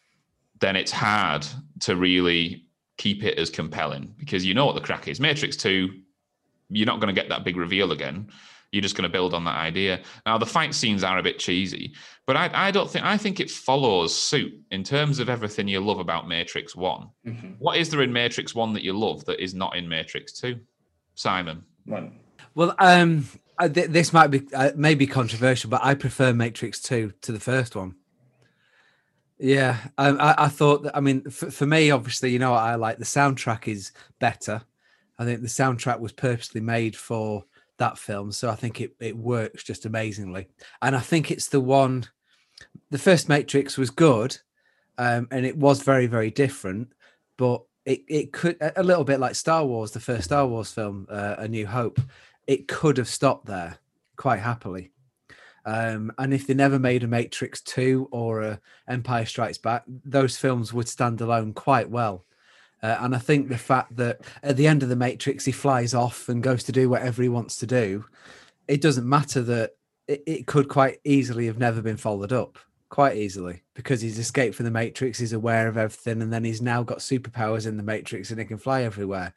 then 0.61 0.77
it's 0.77 0.93
hard 0.93 1.45
to 1.81 1.97
really 1.97 2.64
keep 2.97 3.25
it 3.25 3.39
as 3.39 3.51
compelling 3.51 4.15
because 4.19 4.45
you 4.45 4.55
know 4.55 4.67
what 4.67 4.75
the 4.75 4.81
crack 4.81 5.09
is. 5.09 5.21
Matrix 5.21 5.57
2, 5.57 5.91
you're 6.71 6.87
not 6.87 7.01
going 7.01 7.15
to 7.15 7.21
get 7.21 7.29
that 7.29 7.45
big 7.45 7.57
reveal 7.57 7.93
again. 7.93 8.29
You're 8.73 8.83
just 8.83 8.97
going 8.97 9.05
to 9.05 9.13
build 9.13 9.35
on 9.35 9.45
that 9.45 9.57
idea. 9.57 10.01
Now 10.27 10.37
the 10.39 10.47
fight 10.47 10.75
scenes 10.75 11.05
are 11.05 11.19
a 11.19 11.23
bit 11.23 11.39
cheesy, 11.39 11.95
but 12.27 12.37
I, 12.37 12.51
I 12.53 12.71
don't 12.73 12.91
think 12.91 13.05
I 13.05 13.17
think 13.17 13.39
it 13.39 13.49
follows 13.51 14.17
suit 14.17 14.53
in 14.73 14.83
terms 14.83 15.21
of 15.21 15.29
everything 15.29 15.69
you 15.69 15.79
love 15.81 16.01
about 16.01 16.27
Matrix 16.29 16.75
One. 16.75 17.11
Mhm. 17.25 17.55
What 17.61 17.77
is 17.77 17.91
there 17.91 18.03
in 18.03 18.13
Matrix 18.13 18.53
One 18.55 18.73
that 18.73 18.83
you 18.83 18.93
love 18.93 19.25
that 19.27 19.41
is 19.41 19.55
not 19.55 19.77
in 19.77 19.89
Matrix 19.89 20.33
Two? 20.33 20.59
Simon, 21.15 21.63
Well, 21.87 22.11
Well, 22.57 22.75
um, 22.81 23.29
I- 23.61 23.69
th- 23.69 23.91
this 23.91 24.13
might 24.13 24.29
be 24.29 24.43
uh, 24.53 24.73
maybe 24.75 25.07
controversial, 25.07 25.71
but 25.71 25.85
I 25.85 25.95
prefer 25.95 26.33
Matrix 26.33 26.81
Two 26.81 27.13
to 27.23 27.31
the 27.31 27.39
first 27.39 27.77
one. 27.77 27.95
Yeah, 29.39 29.79
um, 29.99 30.19
I, 30.21 30.35
I 30.39 30.49
thought 30.49 30.85
that. 30.85 30.97
I 30.97 31.01
mean, 31.01 31.29
for, 31.29 31.51
for 31.51 31.67
me, 31.67 31.91
obviously, 31.91 32.31
you 32.31 32.39
know 32.39 32.55
I 32.55 32.77
like. 32.77 32.99
The 32.99 33.05
soundtrack 33.05 33.67
is 33.69 33.93
better. 34.21 34.63
I 35.19 35.25
think 35.25 35.43
the 35.43 35.49
soundtrack 35.49 35.99
was 36.01 36.13
purposely 36.13 36.61
made 36.61 36.97
for 36.97 37.45
that 37.79 37.99
film, 37.99 38.31
so 38.31 38.49
I 38.49 38.55
think 38.55 38.81
it 38.81 38.95
it 39.01 39.17
works 39.17 39.65
just 39.65 39.87
amazingly. 39.87 40.49
And 40.83 40.95
I 40.95 41.01
think 41.01 41.31
it's 41.31 41.49
the 41.49 41.61
one. 41.61 42.07
The 42.91 42.99
first 42.99 43.29
Matrix 43.29 43.77
was 43.77 43.91
good, 43.91 44.39
um, 44.99 45.27
and 45.33 45.45
it 45.45 45.57
was 45.57 45.83
very 45.83 46.07
very 46.07 46.31
different, 46.31 46.93
but 47.37 47.63
it 47.85 48.03
it 48.07 48.33
could 48.33 48.57
a 48.61 48.81
a 48.81 48.85
little 48.85 49.05
bit 49.05 49.19
like 49.19 49.35
Star 49.35 49.67
Wars, 49.67 49.91
the 49.91 50.01
first 50.01 50.25
Star 50.25 50.47
Wars 50.47 50.71
film, 50.71 51.07
uh, 51.11 51.37
A 51.39 51.49
New 51.49 51.67
Hope. 51.67 52.01
It 52.47 52.69
could 52.69 52.99
have 52.99 53.09
stopped 53.09 53.47
there 53.47 53.79
quite 54.17 54.41
happily. 54.41 54.93
Um, 55.65 56.13
and 56.19 56.35
if 56.35 56.47
they 56.47 56.55
never 56.55 56.79
made 56.79 57.05
a 57.05 57.09
Matrix 57.09 57.61
2 57.63 58.09
or 58.11 58.43
a 58.43 58.61
Empire 58.89 59.25
Strikes 59.25 59.59
Back, 59.59 59.85
those 59.87 60.37
films 60.37 60.73
would 60.73 60.89
stand 60.89 61.21
alone 61.21 61.55
quite 61.55 61.89
well. 61.89 62.25
Uh, 62.83 62.99
and 63.01 63.15
I 63.15 63.19
think 63.19 63.49
the 63.49 63.57
fact 63.57 63.97
that 63.97 64.21
at 64.43 64.59
the 64.59 64.67
end 64.67 64.83
of 64.83 64.91
the 64.91 64.97
Matrix, 64.97 65.47
he 65.47 65.53
flies 65.53 65.95
off 65.95 66.29
and 66.29 66.43
goes 66.43 66.65
to 66.65 66.73
do 66.73 66.91
whatever 66.91 67.23
he 67.23 67.31
wants 67.31 67.57
to 67.57 67.67
do, 67.67 68.05
it 68.69 68.83
doesn't 68.83 69.09
matter 69.09 69.41
that 69.43 69.73
it, 70.07 70.23
it 70.27 70.47
could 70.47 70.69
quite 70.69 70.99
easily 71.05 71.47
have 71.47 71.59
never 71.59 71.81
been 71.81 71.97
followed 71.97 72.33
up, 72.33 72.59
quite 72.91 73.17
easily, 73.17 73.63
because 73.73 74.03
he's 74.03 74.19
escaped 74.19 74.55
from 74.55 74.65
the 74.65 74.71
Matrix, 74.71 75.19
he's 75.19 75.33
aware 75.33 75.67
of 75.67 75.79
everything, 75.79 76.21
and 76.21 76.31
then 76.31 76.45
he's 76.45 76.61
now 76.61 76.83
got 76.83 76.99
superpowers 76.99 77.67
in 77.67 77.79
the 77.79 77.83
Matrix 77.83 78.31
and 78.31 78.39
he 78.39 78.45
can 78.45 78.59
fly 78.59 78.83
everywhere. 78.83 79.33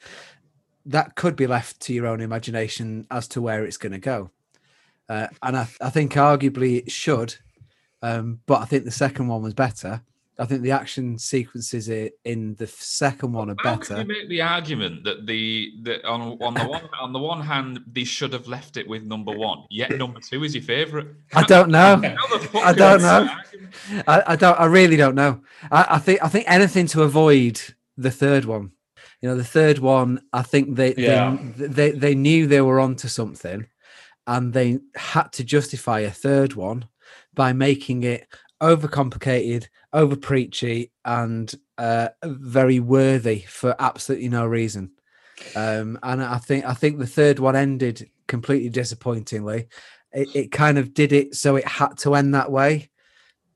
That 0.85 1.15
could 1.15 1.37
be 1.37 1.47
left 1.47 1.79
to 1.81 1.93
your 1.93 2.07
own 2.07 2.19
imagination 2.19 3.07
as 3.09 3.29
to 3.29 3.41
where 3.41 3.63
it's 3.63 3.77
going 3.77 3.93
to 3.93 3.97
go. 3.97 4.31
Uh, 5.09 5.27
and 5.43 5.57
I, 5.57 5.67
I 5.81 5.89
think 5.89 6.13
arguably 6.13 6.79
it 6.79 6.91
should, 6.91 7.35
um, 8.01 8.39
but 8.45 8.61
I 8.61 8.65
think 8.65 8.83
the 8.85 8.91
second 8.91 9.27
one 9.27 9.41
was 9.41 9.53
better. 9.53 10.01
I 10.39 10.45
think 10.45 10.61
the 10.61 10.69
action 10.71 11.17
sequences 11.17 11.89
i- 11.89 12.11
in 12.23 12.53
the 12.55 12.67
second 12.67 13.31
one 13.33 13.49
are 13.49 13.55
how 13.57 13.77
can 13.77 13.79
better. 13.79 14.01
you 14.01 14.07
make 14.07 14.29
the 14.29 14.41
argument 14.43 15.03
that 15.05 15.25
the 15.25 15.71
that 15.81 16.05
on 16.05 16.37
on 16.41 16.53
the 16.53 16.67
one 16.75 16.83
on 17.01 17.11
the 17.11 17.17
one 17.19 17.41
hand 17.41 17.79
they 17.91 18.03
should 18.03 18.33
have 18.33 18.47
left 18.47 18.77
it 18.77 18.87
with 18.87 19.03
number 19.03 19.31
one, 19.31 19.63
yet 19.71 19.97
number 19.97 20.19
two 20.19 20.43
is 20.43 20.53
your 20.53 20.63
favourite? 20.63 21.07
I 21.33 21.41
don't 21.43 21.69
know. 21.71 21.95
How 22.19 22.37
the 22.37 22.45
fuck 22.47 22.63
I 22.63 22.73
don't 22.73 23.01
know. 23.01 23.21
make 23.21 23.29
that 23.29 23.37
argument? 23.37 24.03
I, 24.07 24.23
I 24.27 24.35
don't. 24.35 24.59
I 24.59 24.65
really 24.65 24.95
don't 24.97 25.15
know. 25.15 25.41
I, 25.71 25.87
I 25.91 25.97
think. 25.99 26.21
I 26.23 26.27
think 26.27 26.45
anything 26.47 26.85
to 26.87 27.01
avoid 27.01 27.59
the 27.97 28.11
third 28.11 28.45
one. 28.45 28.73
You 29.21 29.29
know, 29.29 29.35
the 29.37 29.43
third 29.43 29.79
one. 29.79 30.21
I 30.33 30.43
think 30.43 30.75
they 30.75 30.93
Yeah. 30.95 31.35
they, 31.55 31.67
they 31.67 31.91
they 31.91 32.15
knew 32.15 32.45
they 32.45 32.61
were 32.61 32.79
onto 32.79 33.07
something, 33.07 33.65
and 34.27 34.53
they 34.53 34.79
had 34.95 35.31
to 35.33 35.43
justify 35.43 36.01
a 36.01 36.11
third 36.11 36.53
one 36.53 36.85
by 37.33 37.53
making 37.53 38.03
it 38.03 38.27
overcomplicated, 38.61 39.67
over 39.93 40.15
preachy, 40.15 40.91
and 41.05 41.53
uh, 41.77 42.09
very 42.23 42.79
worthy 42.79 43.39
for 43.47 43.75
absolutely 43.79 44.29
no 44.29 44.45
reason. 44.45 44.91
Um, 45.55 45.99
and 46.03 46.21
I 46.23 46.37
think 46.37 46.65
I 46.65 46.73
think 46.73 46.97
the 46.97 47.07
third 47.07 47.39
one 47.39 47.55
ended 47.55 48.09
completely 48.27 48.69
disappointingly. 48.69 49.67
It, 50.11 50.35
it 50.35 50.51
kind 50.51 50.77
of 50.77 50.93
did 50.93 51.13
it 51.13 51.35
so 51.35 51.55
it 51.55 51.67
had 51.67 51.97
to 51.99 52.15
end 52.15 52.33
that 52.33 52.51
way, 52.51 52.89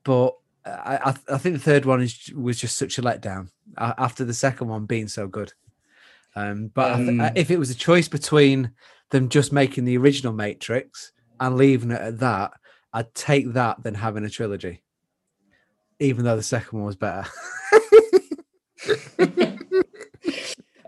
but 0.04 0.34
I, 0.64 0.96
I, 0.96 1.34
I 1.34 1.38
think 1.38 1.56
the 1.56 1.62
third 1.62 1.84
one 1.84 2.00
is 2.02 2.32
was 2.34 2.58
just 2.58 2.78
such 2.78 2.98
a 2.98 3.02
letdown 3.02 3.48
after 3.76 4.24
the 4.24 4.34
second 4.34 4.68
one 4.68 4.86
being 4.86 5.08
so 5.08 5.26
good. 5.26 5.52
Um, 6.34 6.68
but 6.68 6.92
I 6.92 6.96
th- 6.96 7.08
Um, 7.08 7.30
if 7.34 7.50
it 7.50 7.58
was 7.58 7.70
a 7.70 7.74
choice 7.74 8.08
between 8.08 8.70
them 9.12 9.28
just 9.28 9.52
making 9.52 9.84
the 9.84 9.96
original 9.96 10.32
Matrix 10.32 11.12
and 11.38 11.56
leaving 11.56 11.92
it 11.92 12.00
at 12.00 12.18
that, 12.18 12.52
I'd 12.92 13.14
take 13.14 13.52
that 13.52 13.82
than 13.82 13.94
having 13.94 14.24
a 14.24 14.30
trilogy, 14.30 14.82
even 16.00 16.24
though 16.24 16.36
the 16.36 16.42
second 16.42 16.78
one 16.78 16.86
was 16.86 16.96
better. 16.96 17.28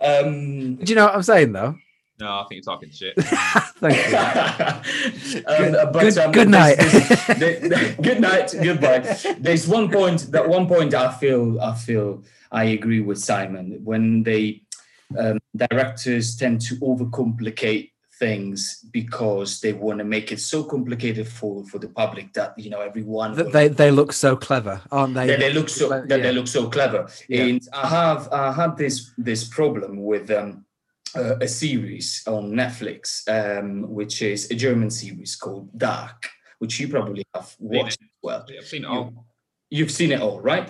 um, 0.01 0.77
Do 0.77 0.85
you 0.91 0.95
know 0.97 1.07
what 1.07 1.15
I'm 1.15 1.23
saying, 1.23 1.53
though? 1.53 1.77
No, 2.21 2.29
I 2.29 2.45
think 2.49 2.65
you're 2.65 2.75
talking 2.75 2.91
shit. 2.91 3.15
Thank 3.21 3.97
you. 4.09 4.17
um, 5.47 5.73
Good- 5.73 5.93
but, 5.93 6.01
good- 6.01 6.19
um, 6.19 6.33
good 6.33 6.49
night. 6.49 6.77
there's- 6.79 7.39
there- 7.39 7.69
there- 7.69 7.97
good 8.03 8.21
night. 8.21 8.55
Goodbye. 8.63 9.17
There's 9.39 9.67
one 9.67 9.91
point. 9.91 10.31
That 10.31 10.49
one 10.49 10.67
point 10.69 10.95
I 10.95 11.13
feel. 11.13 11.61
I 11.61 11.75
feel. 11.75 12.23
I 12.53 12.65
agree 12.65 13.01
with 13.01 13.19
Simon 13.19 13.81
when 13.83 14.23
they 14.23 14.63
um, 15.19 15.39
directors 15.57 16.37
tend 16.37 16.61
to 16.63 16.77
overcomplicate 16.77 17.91
things 18.25 18.59
because 18.91 19.61
they 19.61 19.73
want 19.87 19.99
to 19.99 20.07
make 20.17 20.29
it 20.35 20.41
so 20.53 20.59
complicated 20.75 21.27
for 21.39 21.55
for 21.71 21.79
the 21.85 21.91
public 22.03 22.27
that 22.39 22.51
you 22.65 22.71
know 22.73 22.83
everyone 22.91 23.31
Th- 23.35 23.45
will- 23.45 23.53
they 23.57 23.67
they 23.83 23.91
look 23.99 24.13
so 24.13 24.31
clever, 24.47 24.77
aren't 24.91 25.15
they? 25.19 25.27
that 25.31 25.41
they 25.45 25.53
look 25.59 25.69
so 25.69 25.87
that 25.89 26.09
yeah. 26.09 26.25
they 26.25 26.33
look 26.39 26.49
so 26.59 26.63
clever. 26.77 27.01
Yeah. 27.29 27.45
And 27.45 27.61
I 27.85 27.87
have 28.01 28.21
I 28.33 28.53
had 28.61 28.73
this 28.83 28.97
this 29.29 29.43
problem 29.59 29.93
with 30.11 30.27
um, 30.41 30.49
uh, 31.21 31.37
a 31.47 31.49
series 31.63 32.09
on 32.27 32.43
Netflix, 32.63 33.03
um, 33.39 33.69
which 33.99 34.17
is 34.33 34.51
a 34.55 34.57
German 34.65 34.91
series 34.91 35.33
called 35.43 35.67
Dark, 35.89 36.21
which 36.61 36.75
you 36.81 36.87
probably 36.89 37.25
have 37.35 37.49
watched 37.59 38.01
as 38.09 38.17
well. 38.23 38.43
I've 38.59 38.73
seen 38.75 38.85
it 38.85 38.91
all. 38.95 39.27
You've 39.77 39.95
seen 40.01 40.13
it 40.13 40.21
all, 40.27 40.41
right? 40.53 40.69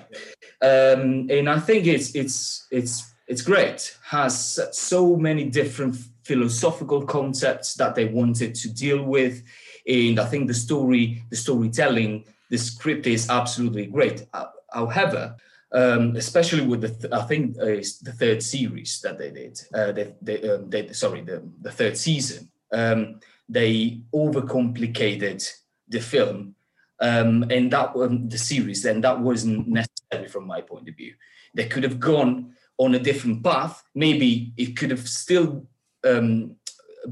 Um, 0.70 1.02
and 1.36 1.46
I 1.56 1.58
think 1.66 1.86
it's 1.94 2.08
it's 2.22 2.66
it's 2.78 2.94
it's 3.30 3.42
great. 3.50 3.80
Has 4.16 4.34
so 4.72 5.00
many 5.16 5.44
different 5.60 5.94
philosophical 6.24 7.04
concepts 7.06 7.74
that 7.74 7.94
they 7.94 8.06
wanted 8.06 8.54
to 8.56 8.72
deal 8.72 9.02
with, 9.02 9.42
and 9.86 10.18
I 10.18 10.24
think 10.24 10.48
the 10.48 10.54
story, 10.54 11.22
the 11.30 11.36
storytelling, 11.36 12.24
the 12.50 12.58
script 12.58 13.06
is 13.06 13.30
absolutely 13.30 13.86
great. 13.86 14.26
Uh, 14.32 14.46
However, 14.74 15.36
um, 15.72 16.16
especially 16.16 16.66
with 16.66 16.80
the 16.80 16.88
th- 16.88 17.12
I 17.12 17.22
think 17.22 17.56
uh, 17.58 17.82
the 18.02 18.14
third 18.16 18.42
series 18.42 19.00
that 19.02 19.18
they 19.18 19.30
did. 19.30 19.60
Uh, 19.74 19.92
they, 19.92 20.14
they, 20.22 20.50
um, 20.50 20.70
they, 20.70 20.92
sorry, 20.92 21.22
the, 21.22 21.42
the 21.60 21.72
third 21.72 21.96
season. 21.96 22.50
Um, 22.72 23.20
they 23.48 24.00
overcomplicated 24.14 25.48
the 25.88 26.00
film 26.00 26.54
um, 27.00 27.44
and 27.50 27.70
that 27.72 27.94
um, 27.96 28.28
the 28.28 28.38
series, 28.38 28.84
and 28.84 29.02
that 29.04 29.20
wasn't 29.20 29.68
necessary 29.68 30.28
from 30.28 30.46
my 30.46 30.60
point 30.60 30.88
of 30.88 30.96
view. 30.96 31.14
They 31.54 31.66
could 31.66 31.82
have 31.82 32.00
gone 32.00 32.54
on 32.78 32.94
a 32.94 32.98
different 32.98 33.42
path. 33.42 33.82
Maybe 33.94 34.52
it 34.56 34.76
could 34.76 34.90
have 34.90 35.08
still 35.08 35.66
um, 36.04 36.56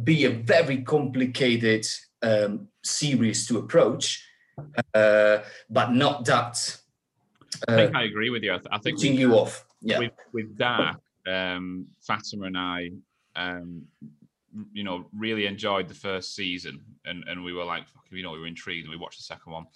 be 0.04 0.24
a 0.24 0.30
very 0.30 0.82
complicated 0.82 1.86
um, 2.22 2.68
series 2.82 3.46
to 3.48 3.58
approach, 3.58 4.24
uh, 4.94 5.38
but 5.70 5.92
not 5.92 6.24
that 6.24 6.78
I 7.68 7.72
uh, 7.72 7.76
think 7.76 7.96
I 7.96 8.04
agree 8.04 8.30
with 8.30 8.42
you. 8.42 8.52
I, 8.52 8.56
th- 8.56 8.68
I 8.70 8.78
think 8.78 8.98
putting 8.98 9.14
you 9.14 9.34
off. 9.34 9.64
Yeah. 9.84 9.98
with, 9.98 10.12
with 10.32 10.56
Dark, 10.56 11.00
um, 11.26 11.86
Fatima 12.00 12.46
and 12.46 12.56
I, 12.56 12.90
um, 13.34 13.82
you 14.72 14.84
know, 14.84 15.06
really 15.16 15.46
enjoyed 15.46 15.88
the 15.88 15.94
first 15.94 16.36
season, 16.36 16.80
and 17.04 17.24
and 17.26 17.42
we 17.42 17.52
were 17.52 17.64
like, 17.64 17.84
you 18.10 18.22
know, 18.22 18.30
we 18.30 18.38
were 18.38 18.46
intrigued, 18.46 18.86
and 18.86 18.90
we 18.90 18.96
watched 18.96 19.18
the 19.18 19.24
second 19.24 19.52
one. 19.52 19.66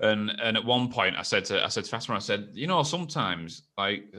And 0.00 0.30
and 0.42 0.56
at 0.56 0.64
one 0.64 0.92
point, 0.92 1.16
I 1.16 1.22
said 1.22 1.44
to 1.46 1.64
I 1.64 1.68
said 1.68 1.84
to 1.84 1.90
Fatima, 1.90 2.16
I 2.16 2.20
said, 2.20 2.50
you 2.52 2.66
know, 2.66 2.82
sometimes 2.82 3.62
like 3.78 4.14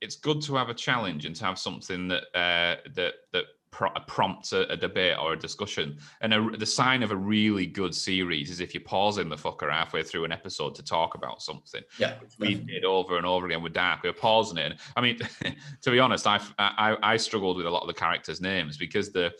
it's 0.00 0.16
good 0.16 0.40
to 0.42 0.54
have 0.56 0.68
a 0.68 0.74
challenge 0.74 1.26
and 1.26 1.34
to 1.36 1.44
have 1.44 1.58
something 1.58 2.08
that 2.08 2.22
uh, 2.34 2.76
that 2.94 3.14
that 3.32 3.44
pro- 3.70 3.90
prompts 4.06 4.52
a, 4.52 4.60
a 4.62 4.76
debate 4.76 5.16
or 5.20 5.34
a 5.34 5.38
discussion. 5.38 5.98
And 6.22 6.34
a, 6.34 6.50
the 6.56 6.66
sign 6.66 7.02
of 7.02 7.10
a 7.12 7.16
really 7.16 7.66
good 7.66 7.94
series 7.94 8.50
is 8.50 8.60
if 8.60 8.74
you're 8.74 8.82
pausing 8.82 9.28
the 9.28 9.36
fucker 9.36 9.70
halfway 9.70 10.02
through 10.02 10.24
an 10.24 10.32
episode 10.32 10.74
to 10.76 10.82
talk 10.82 11.14
about 11.14 11.42
something 11.42 11.82
Yeah. 11.98 12.14
we 12.38 12.54
did 12.54 12.84
over 12.84 13.16
and 13.16 13.26
over 13.26 13.46
again 13.46 13.62
with 13.62 13.72
Dark. 13.74 14.02
We 14.02 14.08
were 14.08 14.14
pausing 14.14 14.58
it. 14.58 14.80
I 14.96 15.00
mean, 15.00 15.18
to 15.82 15.90
be 15.90 15.98
honest, 16.00 16.26
I, 16.26 16.40
I 16.58 16.96
I 17.02 17.16
struggled 17.16 17.56
with 17.58 17.66
a 17.66 17.70
lot 17.70 17.82
of 17.82 17.88
the 17.88 17.94
characters' 17.94 18.40
names 18.40 18.76
because 18.76 19.12
the 19.12 19.32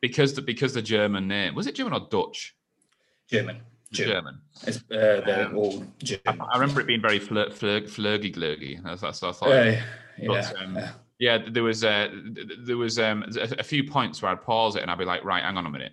because 0.00 0.34
the 0.34 0.42
because 0.42 0.74
the 0.74 0.82
German 0.82 1.28
name 1.28 1.54
was 1.54 1.66
it 1.66 1.74
German 1.74 1.94
or 1.94 2.08
Dutch? 2.10 2.56
German. 3.28 3.60
German. 3.94 4.14
German. 4.14 4.40
It's, 4.66 4.76
uh, 4.90 5.22
they're 5.24 5.46
Um, 5.46 5.56
all 5.56 5.84
I. 6.26 6.36
I 6.52 6.58
remember 6.58 6.80
it 6.80 6.86
being 6.86 7.00
very 7.02 7.18
flir, 7.20 7.50
flir, 7.52 7.82
flirgy 7.82 8.34
glurgy. 8.34 8.82
That's, 8.82 9.00
that's 9.00 9.22
what 9.22 9.28
I 9.28 9.32
thought. 9.32 9.50
Uh, 9.50 9.80
yeah. 10.18 10.26
But, 10.28 10.62
um, 10.62 10.76
yeah. 10.76 10.92
yeah, 11.18 11.38
there 11.50 11.62
was 11.62 11.84
uh, 11.84 12.08
th- 12.34 12.34
th- 12.48 12.58
there 12.62 12.76
was 12.76 12.98
um, 12.98 13.24
a, 13.36 13.48
a 13.60 13.62
few 13.62 13.84
points 13.84 14.20
where 14.22 14.30
I'd 14.32 14.42
pause 14.42 14.76
it 14.76 14.82
and 14.82 14.90
I'd 14.90 14.98
be 14.98 15.04
like, 15.04 15.24
right, 15.24 15.42
hang 15.42 15.56
on 15.56 15.66
a 15.66 15.70
minute. 15.70 15.92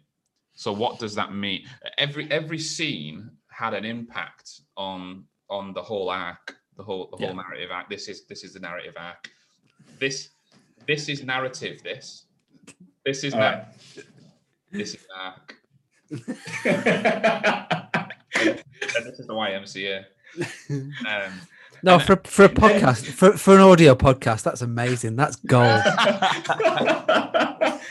So 0.53 0.71
what 0.73 0.99
does 0.99 1.15
that 1.15 1.33
mean? 1.33 1.65
Every 1.97 2.29
every 2.29 2.59
scene 2.59 3.31
had 3.49 3.73
an 3.73 3.85
impact 3.85 4.51
on 4.77 5.25
on 5.49 5.73
the 5.73 5.81
whole 5.81 6.09
arc, 6.09 6.55
the 6.77 6.83
whole 6.83 7.07
the 7.11 7.17
whole 7.17 7.35
Yeah. 7.35 7.41
narrative 7.41 7.69
arc. 7.71 7.89
This 7.89 8.07
is 8.07 8.25
this 8.27 8.43
is 8.43 8.53
the 8.53 8.59
narrative 8.59 8.93
arc. 8.97 9.29
This 9.99 10.29
this 10.87 11.09
is 11.09 11.23
narrative. 11.23 11.81
This 11.83 12.25
this 13.05 13.23
is 13.23 13.33
All 13.33 13.39
right. 13.39 13.65
this 14.71 14.93
is 14.95 15.07
arc. 15.15 15.55
And 18.49 19.05
this 19.05 19.19
is 19.19 19.27
the 19.27 19.33
YMCA. 19.33 20.03
Um, 21.07 21.41
No, 21.83 21.97
for 21.97 22.15
for 22.25 22.45
a 22.45 22.49
podcast, 22.49 23.07
for, 23.07 23.35
for 23.35 23.55
an 23.55 23.61
audio 23.61 23.95
podcast, 23.95 24.43
that's 24.43 24.61
amazing. 24.61 25.15
That's 25.15 25.35
gold. 25.37 25.81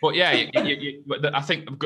but 0.00 0.14
yeah, 0.14 0.32
you, 0.32 0.48
you, 0.54 0.76
you, 0.76 1.02
but 1.06 1.22
the- 1.22 1.36
I 1.36 1.40
think 1.42 1.68
I've 1.70 1.78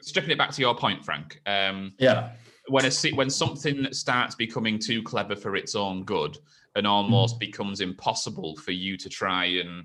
stripping 0.00 0.30
it 0.30 0.38
back 0.38 0.50
to 0.52 0.60
your 0.62 0.74
point, 0.74 1.04
Frank. 1.04 1.40
Um, 1.46 1.92
yeah. 1.98 2.30
when 2.68 2.84
a 2.86 2.90
when 3.14 3.30
something 3.30 3.92
starts 3.92 4.34
becoming 4.34 4.78
too 4.78 5.02
clever 5.02 5.36
for 5.36 5.56
its 5.56 5.74
own 5.74 6.04
good 6.04 6.38
and 6.74 6.86
almost 6.86 7.38
becomes 7.38 7.80
impossible 7.80 8.56
for 8.56 8.72
you 8.72 8.96
to 8.96 9.08
try 9.08 9.44
and 9.44 9.84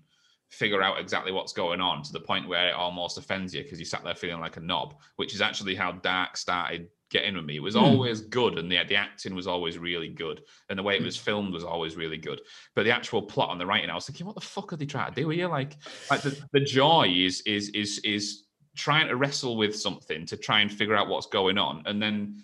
figure 0.50 0.82
out 0.82 1.00
exactly 1.00 1.32
what's 1.34 1.52
going 1.52 1.82
on 1.82 2.02
to 2.04 2.14
the 2.14 2.20
point 2.20 2.48
where 2.48 2.70
it 2.70 2.76
almost 2.76 3.18
offends 3.18 3.54
you 3.54 3.64
because 3.64 3.80
you 3.80 3.86
sat 3.86 4.04
there 4.04 4.16
feeling 4.16 4.40
like 4.40 4.58
a 4.58 4.62
knob, 4.62 4.96
which 5.18 5.34
is 5.34 5.42
actually 5.42 5.76
how 5.76 5.92
Dark 5.92 6.38
started 6.38 6.88
getting 7.12 7.36
with 7.36 7.46
me. 7.46 7.58
It 7.58 7.64
was 7.64 7.76
hmm. 7.76 7.82
always 7.82 8.22
good 8.22 8.58
and 8.58 8.72
the, 8.72 8.80
the 8.88 8.96
acting 8.96 9.36
was 9.36 9.48
always 9.48 9.78
really 9.78 10.10
good 10.10 10.42
and 10.70 10.78
the 10.78 10.84
way 10.84 10.96
it 10.96 11.00
hmm. 11.00 11.06
was 11.06 11.18
filmed 11.18 11.54
was 11.54 11.64
always 11.64 11.96
really 11.96 12.18
good. 12.18 12.42
But 12.76 12.84
the 12.84 12.92
actual 12.92 13.22
plot 13.22 13.50
on 13.50 13.58
the 13.58 13.66
writing, 13.66 13.90
I 13.90 13.96
was 13.96 14.06
thinking, 14.06 14.26
what 14.26 14.36
the 14.36 14.42
fuck 14.42 14.74
are 14.74 14.78
they 14.78 14.86
trying 14.86 15.14
to 15.14 15.22
do 15.22 15.30
here? 15.30 15.48
Like, 15.48 15.78
like 16.10 16.22
the, 16.22 16.40
the 16.52 16.62
joy 16.62 17.14
is 17.16 17.42
is 17.42 17.70
is 17.70 18.00
is 18.00 18.44
trying 18.76 19.08
to 19.08 19.16
wrestle 19.16 19.56
with 19.58 19.76
something 19.76 20.26
to 20.26 20.38
try 20.38 20.60
and 20.60 20.72
figure 20.72 20.96
out 20.96 21.08
what's 21.08 21.28
going 21.28 21.58
on 21.58 21.84
and 21.86 22.02
then 22.02 22.44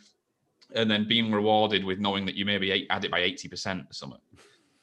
and 0.73 0.89
then 0.89 1.05
being 1.07 1.31
rewarded 1.31 1.83
with 1.83 1.99
knowing 1.99 2.25
that 2.25 2.35
you 2.35 2.45
maybe 2.45 2.89
add 2.89 3.03
it 3.03 3.11
by 3.11 3.19
80% 3.19 3.89
or 3.89 3.93
something 3.93 4.19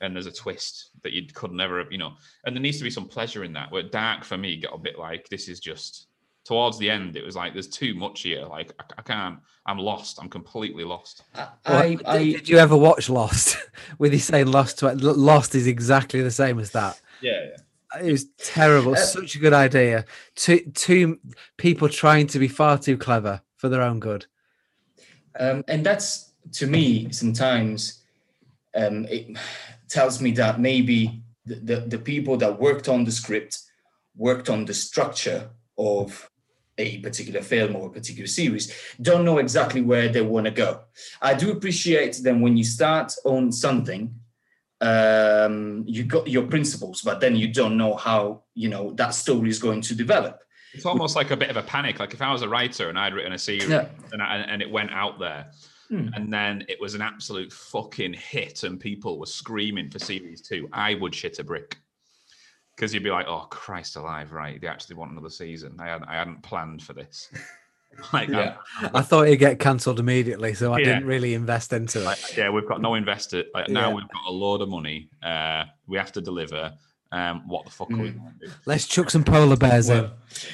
and 0.01 0.15
there's 0.15 0.27
a 0.27 0.33
twist 0.33 0.91
that 1.03 1.13
you 1.13 1.27
could 1.33 1.53
never 1.53 1.79
have 1.79 1.91
you 1.91 1.99
know 1.99 2.13
and 2.45 2.55
there 2.55 2.63
needs 2.63 2.79
to 2.79 2.85
be 2.85 2.91
some 2.91 3.09
pleasure 3.09 3.45
in 3.45 3.53
that 3.55 3.71
where 3.73 3.83
dark 3.83 4.25
for 4.25 4.37
me 4.37 4.61
got 4.61 4.75
a 4.75 4.79
bit 4.79 4.99
like 4.99 5.29
this 5.29 5.49
is 5.49 5.59
just 5.59 6.08
towards 6.49 6.79
the 6.79 6.89
end 6.89 7.15
it 7.15 7.23
was 7.23 7.37
like 7.37 7.53
there's 7.53 7.69
too 7.69 7.93
much 7.93 8.23
here 8.23 8.43
like 8.47 8.73
i, 8.81 8.85
I 8.97 9.03
can't 9.03 9.39
i'm 9.67 9.77
lost 9.77 10.19
i'm 10.19 10.31
completely 10.31 10.83
lost 10.83 11.25
I, 11.35 11.49
I, 11.67 11.89
did, 11.91 12.07
I, 12.07 12.19
did 12.19 12.49
you 12.49 12.57
ever 12.57 12.75
watch 12.75 13.11
Lost? 13.11 13.59
With 13.99 14.15
you 14.15 14.19
saying 14.19 14.47
Lost, 14.47 14.79
to, 14.79 14.95
Lost 14.95 15.55
is 15.55 15.67
exactly 15.67 16.23
the 16.23 16.31
same 16.31 16.59
as 16.59 16.71
that. 16.71 16.99
yeah 17.21 17.51
It 18.03 18.11
was 18.11 18.27
terrible. 18.39 18.93
Uh, 18.93 18.97
Such 18.97 19.35
a 19.37 19.39
good 19.39 19.53
idea. 19.53 20.07
Two 20.37 20.61
two 20.75 21.21
people 21.59 21.89
trying 21.91 22.27
to 22.29 22.39
be 22.39 22.49
far 22.49 22.79
too 22.79 22.97
clever 22.97 23.43
for 23.57 23.69
their 23.69 23.83
own 23.83 24.01
good. 24.01 24.25
um, 25.39 25.65
and 25.69 25.85
that's 25.85 26.33
to 26.53 26.67
me 26.67 27.13
sometimes 27.13 28.03
um, 28.75 29.05
it 29.11 29.37
tells 29.89 30.23
me 30.23 30.31
that 30.33 30.61
maybe 30.61 31.23
the, 31.45 31.57
the, 31.57 31.77
the 31.81 31.99
people 31.99 32.37
that 32.39 32.59
worked 32.59 32.89
on 32.89 33.05
the 33.05 33.13
script 33.13 33.59
worked 34.17 34.49
on 34.49 34.65
the 34.65 34.75
structure 34.75 35.51
of 35.77 36.28
a 36.79 36.99
particular 36.99 37.43
film 37.43 37.77
or 37.77 37.89
a 37.89 37.91
particular 37.91 38.27
series 38.27 38.73
don't 39.03 39.25
know 39.25 39.39
exactly 39.39 39.81
where 39.81 40.09
they 40.09 40.21
want 40.23 40.45
to 40.47 40.51
go 40.51 40.81
i 41.21 41.35
do 41.35 41.51
appreciate 41.51 42.17
them 42.23 42.41
when 42.41 42.57
you 42.57 42.65
start 42.65 43.13
on 43.25 43.51
something 43.53 44.15
um, 44.81 45.83
you 45.89 46.05
got 46.05 46.29
your 46.29 46.45
principles 46.47 47.03
but 47.03 47.21
then 47.21 47.35
you 47.35 47.53
don't 47.53 47.77
know 47.77 47.97
how 47.97 48.45
you 48.55 48.69
know 48.69 48.93
that 48.93 49.13
story 49.13 49.49
is 49.49 49.59
going 49.59 49.81
to 49.81 49.95
develop 49.95 50.39
it's 50.73 50.87
almost 50.87 51.17
like 51.17 51.31
a 51.33 51.37
bit 51.37 51.51
of 51.51 51.57
a 51.57 51.63
panic 51.63 51.99
like 51.99 52.15
if 52.15 52.23
i 52.23 52.31
was 52.33 52.43
a 52.43 52.49
writer 52.49 52.89
and 52.89 52.97
i'd 52.99 53.13
written 53.15 53.33
a 53.33 53.39
series 53.39 53.69
Yeah. 53.69 53.89
and, 54.13 54.23
I, 54.23 54.37
and 54.37 54.63
it 54.63 54.71
went 54.71 54.91
out 54.93 55.19
there 55.19 55.51
Hmm. 55.91 56.09
and 56.13 56.31
then 56.31 56.67
it 56.69 56.79
was 56.79 56.95
an 56.95 57.01
absolute 57.01 57.51
fucking 57.51 58.13
hit 58.13 58.63
and 58.63 58.79
people 58.79 59.19
were 59.19 59.25
screaming 59.25 59.89
for 59.91 59.99
series 59.99 60.43
two 60.43 60.69
i 60.71 60.93
would 60.95 61.15
shit 61.15 61.39
a 61.39 61.45
brick 61.45 61.79
because 62.79 62.95
you'd 62.95 63.03
be 63.03 63.11
like 63.11 63.27
oh 63.27 63.47
christ 63.51 63.97
alive 63.97 64.31
right 64.33 64.61
they 64.61 64.69
actually 64.69 64.95
want 64.95 65.11
another 65.11 65.29
season 65.31 65.75
i, 65.81 65.89
had, 65.89 66.03
I 66.05 66.15
hadn't 66.15 66.43
planned 66.45 66.81
for 66.83 66.93
this 66.93 67.29
like 68.13 68.29
Yeah. 68.29 68.55
I'm- 68.81 68.91
I 68.95 69.03
thought 69.03 69.27
it'd 69.27 69.41
get 69.41 69.59
cancelled 69.59 69.99
immediately, 69.99 70.55
so 70.55 70.73
I 70.73 70.79
Yeah. 70.79 70.85
didn't 70.85 71.07
really 71.07 71.35
invest 71.35 71.73
into 71.73 72.01
it. 72.01 72.05
like, 72.05 72.37
yeah 72.37 72.49
we've 72.51 72.69
got 72.69 72.81
no 72.81 72.95
investor 72.95 73.43
like 73.55 73.69
now 73.69 73.89
Yeah. 73.89 73.95
we've 73.97 74.09
got 74.09 74.25
a 74.29 74.31
load 74.31 74.61
of 74.63 74.69
money 74.69 75.09
uh 75.23 75.65
we 75.89 75.97
have 75.99 76.13
to 76.13 76.21
deliver 76.21 76.73
um 77.11 77.49
what 77.49 77.65
the 77.65 77.71
fuck 77.71 77.91
are 77.91 77.97
we 77.97 78.11
Mm. 78.11 78.19
going 78.19 78.35
to 78.41 78.47
do 78.47 78.53
Let's 78.67 78.87
chuck 78.87 79.09
some 79.11 79.25
polar 79.25 79.57
bears 79.57 79.89
in. 79.89 80.11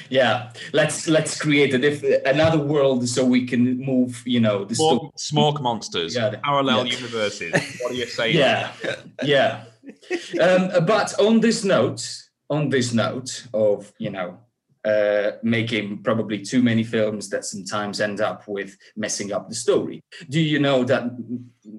Yeah 0.09 0.51
let's 0.73 1.07
let's 1.09 1.39
create 1.39 1.73
a 1.73 1.77
diff- 1.77 2.21
another 2.25 2.57
world 2.59 3.07
so 3.09 3.23
we 3.25 3.45
can 3.45 3.77
move 3.79 4.23
you 4.25 4.39
know 4.39 4.63
the 4.63 4.73
story 4.73 4.99
smoke, 4.99 5.19
smoke 5.19 5.61
monsters 5.61 6.15
Yeah. 6.15 6.33
parallel 6.41 6.87
Yeah. 6.87 6.95
universes 6.95 7.51
what 7.81 7.91
are 7.91 7.95
you 7.95 8.05
saying 8.19 8.37
yeah 8.37 8.71
yeah 9.23 9.65
um, 10.41 10.69
but 10.85 11.17
on 11.19 11.39
this 11.39 11.63
note 11.63 12.05
on 12.49 12.69
this 12.69 12.93
note 12.93 13.47
of 13.53 13.91
you 13.97 14.09
know 14.09 14.37
uh, 14.85 15.31
making 15.41 16.03
probably 16.03 16.39
too 16.39 16.61
many 16.61 16.83
films 16.83 17.27
that 17.29 17.43
sometimes 17.43 17.99
end 17.99 18.21
up 18.21 18.47
with 18.47 18.77
messing 18.95 19.33
up 19.33 19.49
the 19.49 19.55
story 19.55 20.03
do 20.29 20.39
you 20.39 20.59
know 20.59 20.83
that 20.83 21.03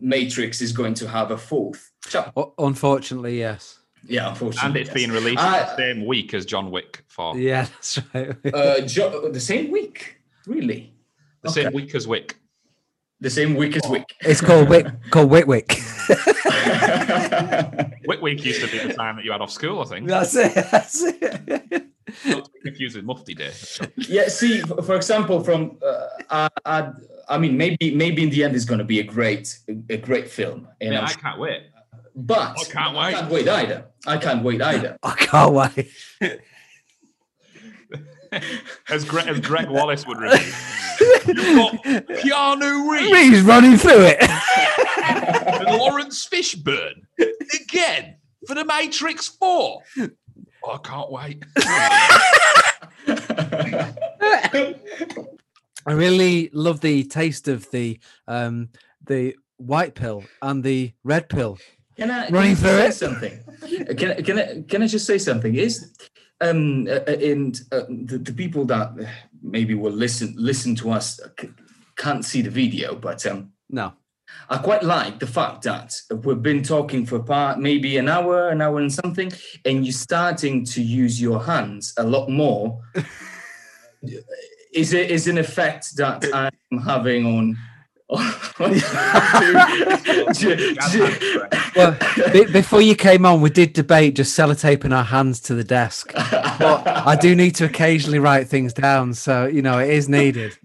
matrix 0.01 0.61
is 0.61 0.73
going 0.73 0.95
to 0.95 1.07
have 1.09 1.31
a 1.31 1.39
fourth 1.39 1.93
chapter 2.09 2.45
Unfortunately, 2.59 3.39
yes. 3.39 3.79
yeah 4.05 4.29
unfortunately 4.31 4.67
and 4.69 4.77
it's 4.77 4.89
yes. 4.89 4.95
being 4.95 5.11
released 5.13 5.39
I- 5.43 5.61
the 5.61 5.77
same 5.77 6.05
week 6.05 6.35
as 6.35 6.45
john 6.45 6.71
wick 6.73 7.05
4 7.09 7.39
Yeah, 7.39 7.63
that's 7.75 8.01
right. 8.13 8.37
uh, 8.53 8.81
jo- 8.81 9.31
the 9.31 9.41
same 9.41 9.71
week 9.71 10.17
really 10.47 10.93
the 11.43 11.51
same 11.51 11.73
week 11.73 11.95
as 11.95 12.09
wick 12.09 12.37
the 13.27 13.31
same 13.31 13.57
week 13.57 13.75
as 13.77 13.91
week 13.91 14.05
It's 14.21 14.41
called 14.41 14.69
Wick, 14.69 14.87
called 15.11 15.31
Witwick. 15.31 15.69
Wick 18.07 18.21
week 18.23 18.45
used 18.51 18.61
to 18.65 18.69
be 18.71 18.79
the 18.87 18.95
time 18.95 19.17
that 19.17 19.25
you 19.25 19.33
had 19.33 19.41
off 19.41 19.51
school 19.51 19.81
i 19.83 19.85
think 19.85 20.07
that's 20.07 20.37
it. 20.37 20.55
That's 20.55 21.03
it. 21.03 21.87
Not 22.25 22.45
to 22.45 22.51
confused 22.63 22.95
with 22.97 23.05
mufti 23.05 23.35
day 23.35 23.51
yeah 23.97 24.29
see 24.29 24.61
for 24.61 24.95
example 24.95 25.43
from 25.43 25.61
uh, 25.85 26.07
I, 26.31 26.49
I'd, 26.65 26.93
I 27.29 27.39
mean, 27.39 27.57
maybe 27.57 27.93
maybe 27.97 28.23
in 28.23 28.31
the 28.31 28.45
end 28.45 28.55
it's 28.55 28.65
going 28.65 28.79
to 28.79 28.85
be 28.95 29.01
a 29.01 29.03
great 29.17 29.59
a 29.91 29.97
great 29.97 30.29
film. 30.31 30.69
And 30.81 30.93
Yeah, 30.93 31.01
I'm 31.01 31.07
I 31.07 31.09
sure- 31.11 31.23
can't 31.23 31.41
wait. 31.41 31.63
but 32.15 32.51
I 32.61 32.65
can't 32.77 32.97
I 32.97 33.01
wait. 33.07 33.15
can't 33.17 33.31
wait 33.33 33.49
either. 33.49 33.79
I 34.07 34.17
can't 34.19 34.43
wait 34.45 34.63
either. 34.63 34.97
I 35.03 35.15
can't 35.29 35.53
wait. 35.53 35.91
As 38.89 39.05
Greg, 39.05 39.29
as 39.29 39.41
Greg 39.41 39.69
Wallace 39.69 40.07
would 40.07 40.19
repeat. 40.19 40.55
You've 41.27 41.37
got 41.57 41.75
Keanu 41.85 42.91
Reeves 42.91 43.19
He's 43.19 43.43
running 43.43 43.77
through 43.77 44.05
it. 44.07 44.23
and 45.03 45.65
Laurence 45.79 46.27
Fishburne 46.29 47.03
again 47.19 48.17
for 48.47 48.55
the 48.55 48.65
Matrix 48.65 49.27
4. 49.29 49.83
Oh, 50.65 50.73
I 50.73 50.79
can't 50.79 51.11
wait. 51.13 51.43
I 55.89 55.93
really 55.93 56.51
love 56.53 56.81
the 56.81 57.05
taste 57.05 57.49
of 57.49 57.71
the 57.71 57.99
um 58.27 58.71
the 59.07 59.37
white 59.59 59.95
pill 59.95 60.25
and 60.43 60.63
the 60.65 60.93
red 61.05 61.29
pill. 61.29 61.59
Can 61.97 62.11
I, 62.11 62.29
Running 62.29 62.57
can 62.57 62.67
I 62.67 62.69
through 62.69 62.79
say 62.79 62.87
it? 62.89 62.93
something? 62.95 63.97
Can 63.97 64.23
can 64.25 64.39
I 64.39 64.63
can 64.69 64.83
I 64.83 64.87
just 64.87 65.07
say 65.07 65.19
something? 65.19 65.55
Is 65.55 65.93
um 66.41 66.87
uh, 66.89 67.01
uh, 67.07 67.17
and 67.21 67.61
uh, 67.73 67.83
the, 67.89 68.19
the 68.19 68.33
people 68.33 68.65
that 68.67 68.93
maybe 69.43 69.75
will 69.75 69.93
listen 69.93 70.35
listen 70.37 70.75
to 70.75 70.91
us 70.91 71.21
uh, 71.21 71.29
can't 71.97 72.25
see 72.25 72.43
the 72.43 72.51
video, 72.51 72.95
but 72.95 73.25
um 73.27 73.53
No. 73.71 73.93
I 74.51 74.59
quite 74.59 74.83
like 74.83 75.21
the 75.21 75.27
fact 75.27 75.63
that 75.63 75.95
we've 76.11 76.43
been 76.43 76.63
talking 76.63 77.07
for 77.07 77.21
part 77.21 77.59
maybe 77.59 77.97
an 77.97 78.09
hour, 78.09 78.49
an 78.49 78.61
hour 78.61 78.81
and 78.81 78.93
something, 78.93 79.33
and 79.65 79.85
you're 79.85 79.93
starting 79.93 80.65
to 80.65 80.83
use 80.83 81.21
your 81.21 81.43
hands 81.45 81.95
a 81.97 82.03
lot 82.03 82.29
more. 82.29 82.81
is 84.73 84.93
it 84.93 85.11
is 85.11 85.27
an 85.29 85.39
effect 85.39 85.97
that 85.97 86.25
I'm 86.35 86.79
having 86.83 87.27
on? 87.27 87.57
Well, 91.77 91.97
be- 92.33 92.45
before 92.47 92.81
you 92.81 92.95
came 92.97 93.27
on, 93.27 93.41
we 93.41 93.51
did 93.51 93.73
debate 93.73 94.15
just 94.17 94.37
sellotaping 94.39 94.95
our 94.97 95.05
hands 95.05 95.41
to 95.43 95.55
the 95.55 95.65
desk. 95.65 96.13
But 96.15 96.87
I 96.87 97.17
do 97.17 97.35
need 97.35 97.55
to 97.57 97.65
occasionally 97.65 98.19
write 98.19 98.49
things 98.49 98.73
down, 98.73 99.15
so 99.15 99.47
you 99.47 99.63
know 99.63 99.79
it 99.79 99.91
is 99.91 100.09
needed. 100.09 100.57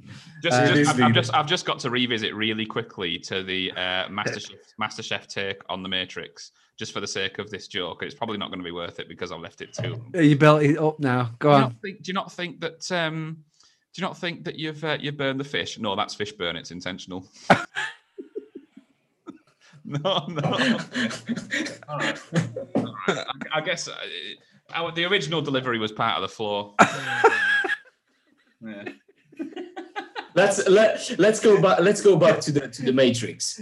Just, 0.43 0.57
Uh, 0.59 0.67
just, 0.67 0.79
is 0.79 0.87
I've, 0.89 1.01
I've 1.01 1.13
just, 1.13 1.33
I've 1.33 1.45
just 1.47 1.65
got 1.65 1.79
to 1.79 1.89
revisit 1.91 2.33
really 2.33 2.65
quickly 2.65 3.19
to 3.19 3.43
the 3.43 3.71
uh, 3.73 4.07
MasterChef, 4.07 4.55
MasterChef 4.81 5.27
take 5.27 5.61
on 5.69 5.83
the 5.83 5.89
Matrix, 5.89 6.51
just 6.79 6.93
for 6.93 6.99
the 6.99 7.07
sake 7.07 7.37
of 7.37 7.51
this 7.51 7.67
joke. 7.67 8.01
It's 8.01 8.15
probably 8.15 8.37
not 8.37 8.49
going 8.49 8.59
to 8.59 8.63
be 8.65 8.71
worth 8.71 8.99
it 8.99 9.07
because 9.07 9.31
I've 9.31 9.41
left 9.41 9.61
it 9.61 9.73
too. 9.73 9.89
long. 9.89 10.11
You 10.23 10.35
built 10.35 10.63
it 10.63 10.77
up 10.79 10.99
now. 10.99 11.31
Go 11.39 11.49
Do 11.49 11.55
on. 11.55 11.61
not 11.61 11.73
think? 11.83 12.01
Do 12.03 12.09
you 12.09 12.13
not 12.13 12.31
think 12.31 12.59
that? 12.61 12.91
Um, 12.91 13.43
do 13.93 14.01
you 14.01 14.07
not 14.07 14.17
think 14.17 14.45
that 14.45 14.57
you've 14.57 14.83
uh, 14.83 14.97
you've 14.99 15.17
burned 15.17 15.39
the 15.39 15.43
fish? 15.43 15.77
No, 15.77 15.95
that's 15.95 16.15
fish 16.15 16.31
burn. 16.31 16.55
It's 16.55 16.71
intentional. 16.71 17.25
no, 19.85 19.99
no. 20.27 20.79
All 21.89 21.97
right. 21.97 22.19
All 22.75 22.85
right. 22.85 22.97
I, 23.07 23.25
I 23.55 23.61
guess 23.61 23.89
uh, 23.89 23.95
our, 24.73 24.93
the 24.93 25.03
original 25.05 25.41
delivery 25.41 25.77
was 25.77 25.91
part 25.91 26.15
of 26.15 26.21
the 26.21 26.29
floor. 26.29 26.73
yeah. 28.61 28.83
let's 30.35 30.65
let 30.69 31.19
let's 31.19 31.41
go 31.41 31.61
back. 31.61 31.81
Let's 31.81 32.01
go 32.01 32.15
back 32.15 32.39
to 32.41 32.51
the 32.53 32.69
to 32.69 32.83
the 32.83 32.93
Matrix. 32.93 33.61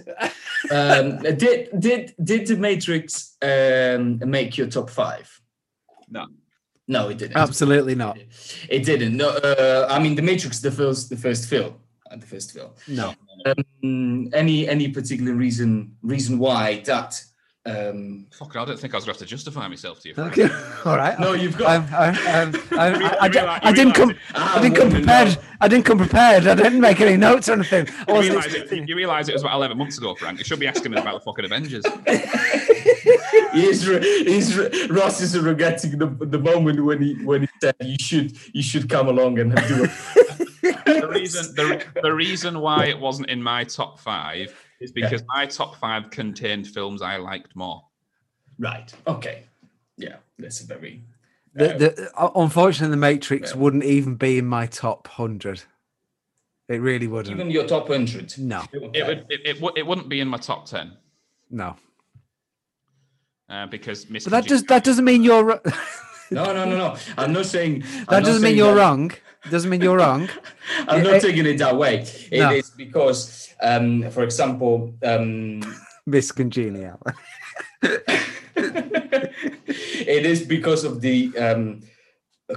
Um, 0.72 1.18
did 1.20 1.70
did 1.80 2.14
did 2.24 2.46
the 2.46 2.58
Matrix 2.58 3.36
um, 3.42 4.20
make 4.30 4.58
your 4.58 4.68
top 4.68 4.92
five? 4.92 5.42
No. 6.08 6.28
No, 6.90 7.08
it 7.10 7.18
didn't. 7.20 7.38
Absolutely 7.38 7.94
not. 7.96 8.18
It 8.68 8.84
didn't. 8.84 9.16
No, 9.16 9.30
uh, 9.30 9.88
I 9.90 10.00
mean 10.00 10.16
the 10.16 10.22
Matrix, 10.24 10.60
the 10.60 10.72
first 10.72 11.10
the 11.10 11.16
first 11.18 11.48
film, 11.48 11.76
uh, 12.12 12.18
the 12.18 12.26
first 12.26 12.52
film. 12.52 12.72
No. 12.88 13.14
Um, 13.46 14.30
any 14.34 14.68
any 14.68 14.88
particular 14.90 15.34
reason 15.34 15.96
reason 16.02 16.40
why 16.40 16.82
that? 16.86 17.24
Um, 17.66 18.26
Fuck, 18.32 18.56
I 18.56 18.66
don't 18.66 18.80
think 18.80 18.94
I 18.96 18.98
was 18.98 19.06
going 19.06 19.14
to 19.16 19.20
have 19.20 19.28
to 19.28 19.36
justify 19.36 19.68
myself 19.68 20.00
to 20.02 20.10
you. 20.10 20.16
Okay. 20.18 20.50
All 20.86 20.96
right. 20.98 21.20
no, 21.20 21.34
you've 21.34 21.54
Um, 21.62 21.86
got. 21.86 21.92
I, 21.94 22.42
um, 22.42 22.56
I, 22.72 22.78
I, 22.78 22.88
You 22.90 22.98
I, 23.20 23.28
realize- 23.28 23.60
I 23.64 23.70
you 23.70 23.76
didn't 23.76 23.94
come. 23.94 24.16
I 24.34 24.62
didn't 24.62 24.76
come 24.78 24.90
prepared. 24.90 25.28
know. 25.30 25.36
I 25.62 25.68
didn't 25.68 25.86
come 25.86 25.98
prepared. 26.00 26.48
I 26.48 26.56
didn't 26.56 26.80
make 26.82 27.00
any 27.02 27.18
notes 27.18 27.48
or 27.50 27.54
anything. 27.54 27.88
You 28.08 28.20
realise, 28.22 28.46
it, 28.48 28.52
expecting- 28.54 28.88
you 28.88 28.96
realise 28.96 29.28
it 29.30 29.34
was 29.34 29.44
about 29.44 29.56
11 29.58 29.78
months 29.78 29.98
ago, 30.00 30.16
Frank. 30.16 30.40
You 30.40 30.46
should 30.46 30.60
be 30.60 30.68
asking 30.68 30.92
me 30.94 30.98
about 31.00 31.14
the 31.16 31.20
fucking 31.20 31.46
Avengers. 31.46 31.84
He's, 33.54 33.88
re- 33.88 34.24
he's 34.26 34.58
re- 34.58 34.88
Ross 34.90 35.22
is 35.22 35.38
regretting 35.38 35.98
the, 35.98 36.06
the 36.08 36.40
moment 36.40 36.84
when 36.84 37.02
he 37.02 37.14
when 37.26 37.42
he 37.42 37.48
said 37.62 37.76
you 37.82 37.98
should 38.00 38.38
you 38.54 38.62
should 38.62 38.90
come 38.90 39.08
along 39.08 39.40
and 39.40 39.56
do 39.56 39.84
it. 39.86 39.92
the 40.86 41.08
reason 41.12 41.56
the, 41.56 41.84
the 42.02 42.14
reason 42.14 42.60
why 42.60 42.86
it 42.86 43.00
wasn't 43.00 43.30
in 43.30 43.42
my 43.42 43.64
top 43.64 44.00
five 44.00 44.54
is 44.80 44.92
because 44.92 45.24
my 45.28 45.46
top 45.46 45.76
five 45.78 46.10
contained 46.10 46.68
films 46.68 47.02
I 47.02 47.18
liked 47.18 47.56
more. 47.56 47.84
Right. 48.60 48.94
Okay. 49.08 49.44
Yeah, 49.98 50.18
that's 50.38 50.62
a 50.62 50.66
very. 50.66 51.02
The, 51.56 51.68
the, 51.68 52.12
uh, 52.16 52.30
unfortunately, 52.36 52.92
the 52.92 52.98
Matrix 52.98 53.52
Yeah. 53.52 53.58
wouldn't 53.58 53.84
even 53.84 54.16
be 54.16 54.38
in 54.38 54.46
my 54.46 54.68
top 54.68 55.08
hundred. 55.08 55.64
It 56.68 56.82
really 56.82 57.08
wouldn't. 57.08 57.36
Even 57.36 57.50
your 57.52 57.66
top 57.66 57.88
hundred. 57.88 58.38
no, 58.38 58.64
It 58.72 58.82
would 59.08 59.26
it, 59.30 59.42
it, 59.46 59.62
wou- 59.62 59.74
it 59.76 59.86
wouldn't 59.86 60.08
be 60.10 60.20
in 60.20 60.28
my 60.28 60.38
top 60.38 60.66
ten 60.66 60.94
no. 61.50 61.76
Uh, 63.50 63.66
because 63.68 64.10
Miss 64.10 64.24
But 64.26 64.32
that 64.32 64.48
does 64.48 64.64
that 64.64 64.84
doesn't 64.84 65.06
mean 65.06 65.24
you're. 65.24 65.44
ro- 65.44 65.62
No, 66.32 66.46
no, 66.54 66.64
no, 66.64 66.78
no. 66.78 66.96
I'm 67.18 67.34
not 67.34 67.48
saying. 67.48 67.84
I'm 67.84 68.06
that 68.10 68.24
doesn't 68.24 68.44
mean 68.44 68.56
you're 68.56 68.76
that- 68.76 68.82
wrong. 68.82 69.12
Doesn't 69.50 69.70
mean 69.70 69.82
you're 69.82 69.98
wrong. 69.98 70.30
I'm 70.88 71.00
It- 71.00 71.04
not 71.04 71.14
it- 71.16 71.22
taking 71.24 71.46
it 71.48 71.58
that 71.58 71.76
way. 71.76 72.06
It 72.32 72.52
is 72.60 72.70
No. 72.70 72.78
because, 72.78 73.50
um, 73.64 74.10
for 74.12 74.24
example, 74.24 74.94
um, 75.04 75.62
Miss 76.06 76.32
Congenial. 76.32 77.00
it 80.16 80.26
is 80.26 80.42
because 80.44 80.84
of 80.84 81.02
the 81.02 81.36
um, 81.38 81.82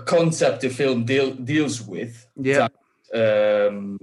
concept 0.04 0.60
the 0.62 0.68
film 0.68 1.04
deal, 1.04 1.32
deals 1.32 1.80
with. 1.82 2.26
Yeah. 2.36 2.68
that, 3.12 3.68
um, 3.68 3.98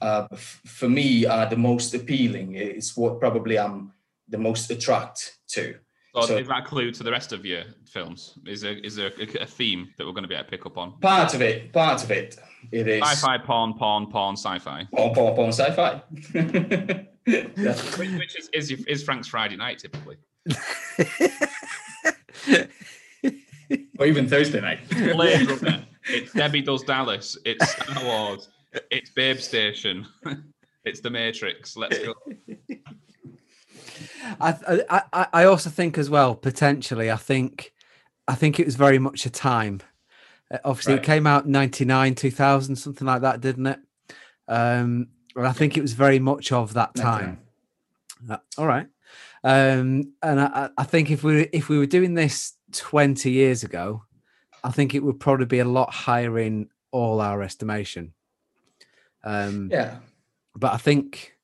uh, 0.00 0.26
f- 0.32 0.60
for 0.66 0.88
me, 0.88 1.26
are 1.26 1.46
the 1.48 1.56
most 1.56 1.94
appealing. 1.94 2.54
It's 2.54 2.96
what 2.96 3.20
probably 3.20 3.58
I'm 3.58 3.92
the 4.28 4.38
most 4.38 4.70
attracted 4.70 5.30
to. 5.48 5.76
So, 6.14 6.26
so- 6.26 6.36
is 6.38 6.48
that 6.48 6.60
a 6.60 6.66
clue 6.66 6.92
to 6.92 7.02
the 7.02 7.10
rest 7.10 7.32
of 7.32 7.44
your 7.44 7.64
films? 7.86 8.38
Is 8.46 8.60
there 8.60 8.74
is 8.78 8.94
there 8.96 9.10
a, 9.18 9.42
a 9.42 9.46
theme 9.46 9.92
that 9.96 10.06
we're 10.06 10.12
going 10.12 10.22
to 10.22 10.28
be 10.28 10.34
able 10.34 10.44
to 10.44 10.50
pick 10.50 10.64
up 10.64 10.78
on? 10.78 10.92
Part 11.00 11.34
of 11.34 11.42
it, 11.42 11.72
part 11.72 12.04
of 12.04 12.10
it, 12.10 12.38
it 12.70 12.86
is 12.86 13.02
Sci-fi, 13.02 13.38
porn, 13.38 13.74
porn, 13.74 14.06
porn, 14.06 14.36
sci-fi. 14.36 14.86
Pom, 14.94 15.12
pom, 15.12 15.34
pom, 15.34 15.48
sci-fi. 15.52 16.02
Yeah. 17.26 17.74
Which, 17.96 18.10
which 18.10 18.38
is, 18.38 18.48
is 18.52 18.70
is 18.86 19.02
Frank's 19.02 19.26
Friday 19.28 19.56
night 19.56 19.78
typically? 19.78 20.16
or 23.98 24.06
even 24.06 24.28
Thursday 24.28 24.60
night. 24.60 24.80
Blade 24.90 25.50
Runner. 25.62 25.84
It's 26.06 26.32
Debbie 26.32 26.62
Does 26.62 26.82
Dallas. 26.82 27.36
It's 27.44 27.66
Star 27.70 28.04
Wars. 28.04 28.48
It's 28.90 29.10
Babe 29.10 29.38
Station. 29.38 30.06
It's 30.86 31.00
The 31.00 31.08
Matrix. 31.08 31.78
Let's 31.78 31.98
go. 31.98 32.12
I, 34.40 34.54
I 34.90 35.02
I- 35.12 35.26
I 35.32 35.44
also 35.44 35.70
think 35.70 35.98
as 35.98 36.08
well 36.10 36.34
potentially. 36.34 37.10
I 37.10 37.16
think 37.16 37.72
I 38.28 38.34
think 38.34 38.58
it 38.58 38.66
was 38.66 38.76
very 38.76 38.98
much 38.98 39.26
a 39.26 39.30
time. 39.30 39.80
Uh, 40.50 40.58
Obviously, 40.64 40.94
Right. 40.94 41.02
it 41.02 41.06
came 41.06 41.26
out 41.26 41.46
ninety 41.48 41.84
nine, 41.84 42.14
two 42.14 42.30
thousand, 42.30 42.76
something 42.76 43.06
like 43.06 43.22
that, 43.22 43.40
didn't 43.40 43.66
it? 43.66 43.78
Um, 44.48 45.08
and 45.36 45.46
I 45.46 45.52
think 45.52 45.76
it 45.76 45.82
was 45.82 45.92
very 45.94 46.18
much 46.18 46.52
of 46.52 46.74
that 46.74 46.94
time. 46.94 47.40
Uh, 48.28 48.38
all 48.56 48.66
right. 48.66 48.86
Um, 49.42 50.12
and 50.22 50.40
I, 50.40 50.46
I- 50.46 50.70
I 50.78 50.84
think 50.84 51.10
if 51.10 51.22
we 51.24 51.42
if 51.52 51.68
we 51.68 51.78
were 51.78 51.86
doing 51.86 52.14
this 52.14 52.54
twenty 52.72 53.30
years 53.30 53.62
ago, 53.64 54.04
I 54.62 54.70
think 54.70 54.94
it 54.94 55.02
would 55.02 55.20
probably 55.20 55.46
be 55.46 55.58
a 55.60 55.64
lot 55.64 55.92
higher 55.92 56.38
in 56.38 56.68
all 56.92 57.20
our 57.20 57.42
estimation. 57.42 58.14
Um, 59.24 59.68
Yeah. 59.72 59.96
but 60.54 60.72
I 60.72 60.76
think 60.76 61.34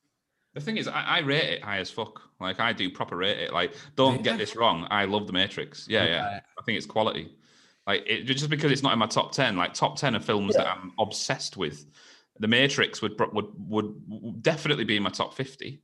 The 0.54 0.60
thing 0.60 0.76
is, 0.76 0.86
I, 0.88 1.02
I 1.02 1.18
rate 1.20 1.44
it 1.44 1.62
high 1.62 1.78
as 1.78 1.90
fuck. 1.90 2.22
Like 2.40 2.58
I 2.60 2.72
do 2.72 2.90
proper 2.90 3.16
rate 3.16 3.38
it. 3.38 3.52
Like, 3.52 3.74
don't 3.96 4.16
Yeah. 4.16 4.22
get 4.22 4.38
this 4.38 4.56
wrong. 4.56 4.86
I 4.90 5.04
love 5.04 5.26
The 5.26 5.32
Matrix. 5.32 5.86
Yeah, 5.88 6.04
yeah. 6.06 6.24
Right. 6.24 6.42
I 6.58 6.62
think 6.64 6.76
it's 6.78 6.86
quality. 6.86 7.36
Like 7.86 8.04
it, 8.06 8.24
just 8.24 8.48
because 8.50 8.70
it's 8.72 8.82
not 8.82 8.92
in 8.92 8.98
my 8.98 9.06
top 9.06 9.32
ten. 9.32 9.56
Like 9.56 9.74
top 9.74 9.96
ten 9.96 10.14
of 10.14 10.24
films 10.24 10.54
that 10.56 10.66
I'm 10.66 10.92
obsessed 10.98 11.56
with. 11.56 11.86
The 12.38 12.48
Matrix 12.48 13.02
would 13.02 13.18
would 13.32 13.46
would, 13.58 13.94
would 14.08 14.42
definitely 14.42 14.84
be 14.84 14.96
in 14.96 15.02
my 15.02 15.10
top 15.10 15.34
fifty. 15.34 15.82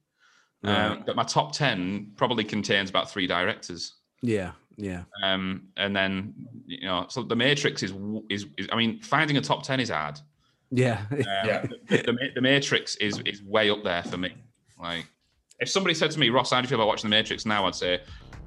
Um, 0.64 1.04
but 1.07 1.14
my 1.14 1.22
top 1.22 1.52
ten 1.52 2.12
probably 2.16 2.42
contains 2.42 2.90
about 2.90 3.11
three 3.11 3.26
directors. 3.28 3.94
yeah, 4.22 4.52
yeah, 4.76 5.02
Um, 5.22 5.68
and 5.76 5.94
then 5.94 6.34
you 6.66 6.86
know, 6.86 7.07
so 7.09 7.22
The 7.22 7.36
Matrix 7.36 7.82
is 7.84 7.92
is, 8.30 8.46
is 8.59 8.66
I 8.72 8.76
mean, 8.76 9.00
finding 9.00 9.36
a 9.36 9.40
top 9.40 9.62
ten 9.62 9.78
is 9.80 9.90
hard. 9.90 10.18
yeah. 10.70 11.04
Um, 11.11 11.18
Yeah. 11.44 11.66
the, 11.88 12.02
the, 12.02 12.30
the 12.36 12.40
Matrix 12.40 12.96
is 12.96 13.20
is 13.20 13.42
way 13.42 13.70
up 13.70 13.84
there 13.84 14.02
for 14.02 14.16
me. 14.16 14.34
Like, 14.80 15.07
if 15.59 15.68
somebody 15.68 15.94
said 15.94 16.11
to 16.11 16.18
me, 16.18 16.28
Ross, 16.28 16.50
how 16.50 16.61
do 16.61 16.64
you 16.64 16.68
feel 16.68 16.78
about 16.78 16.88
watching 16.88 17.09
The 17.09 17.16
Matrix 17.16 17.46
now? 17.46 17.66
I'd 17.66 17.74
say, 17.74 18.00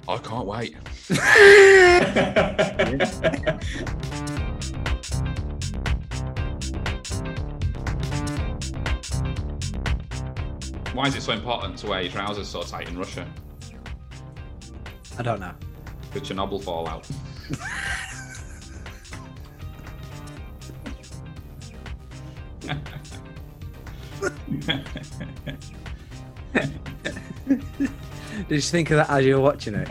I 0.08 0.18
can't 0.18 0.46
wait. 0.46 0.74
why 10.94 11.06
is 11.06 11.16
it 11.16 11.22
so 11.22 11.32
important 11.32 11.78
to 11.78 11.88
wear 11.88 12.02
your 12.02 12.12
trousers 12.12 12.48
so 12.48 12.62
tight 12.62 12.88
in 12.88 12.96
Russia? 12.96 13.26
I 15.18 15.22
don't 15.22 15.40
know. 15.40 15.54
The 16.12 16.20
Chernobyl 16.20 16.62
fallout. 16.62 17.08
Did 28.48 28.56
you 28.56 28.60
think 28.60 28.90
of 28.90 28.96
that 28.96 29.10
as 29.10 29.24
you 29.24 29.34
were 29.36 29.40
watching 29.42 29.74
it? 29.74 29.88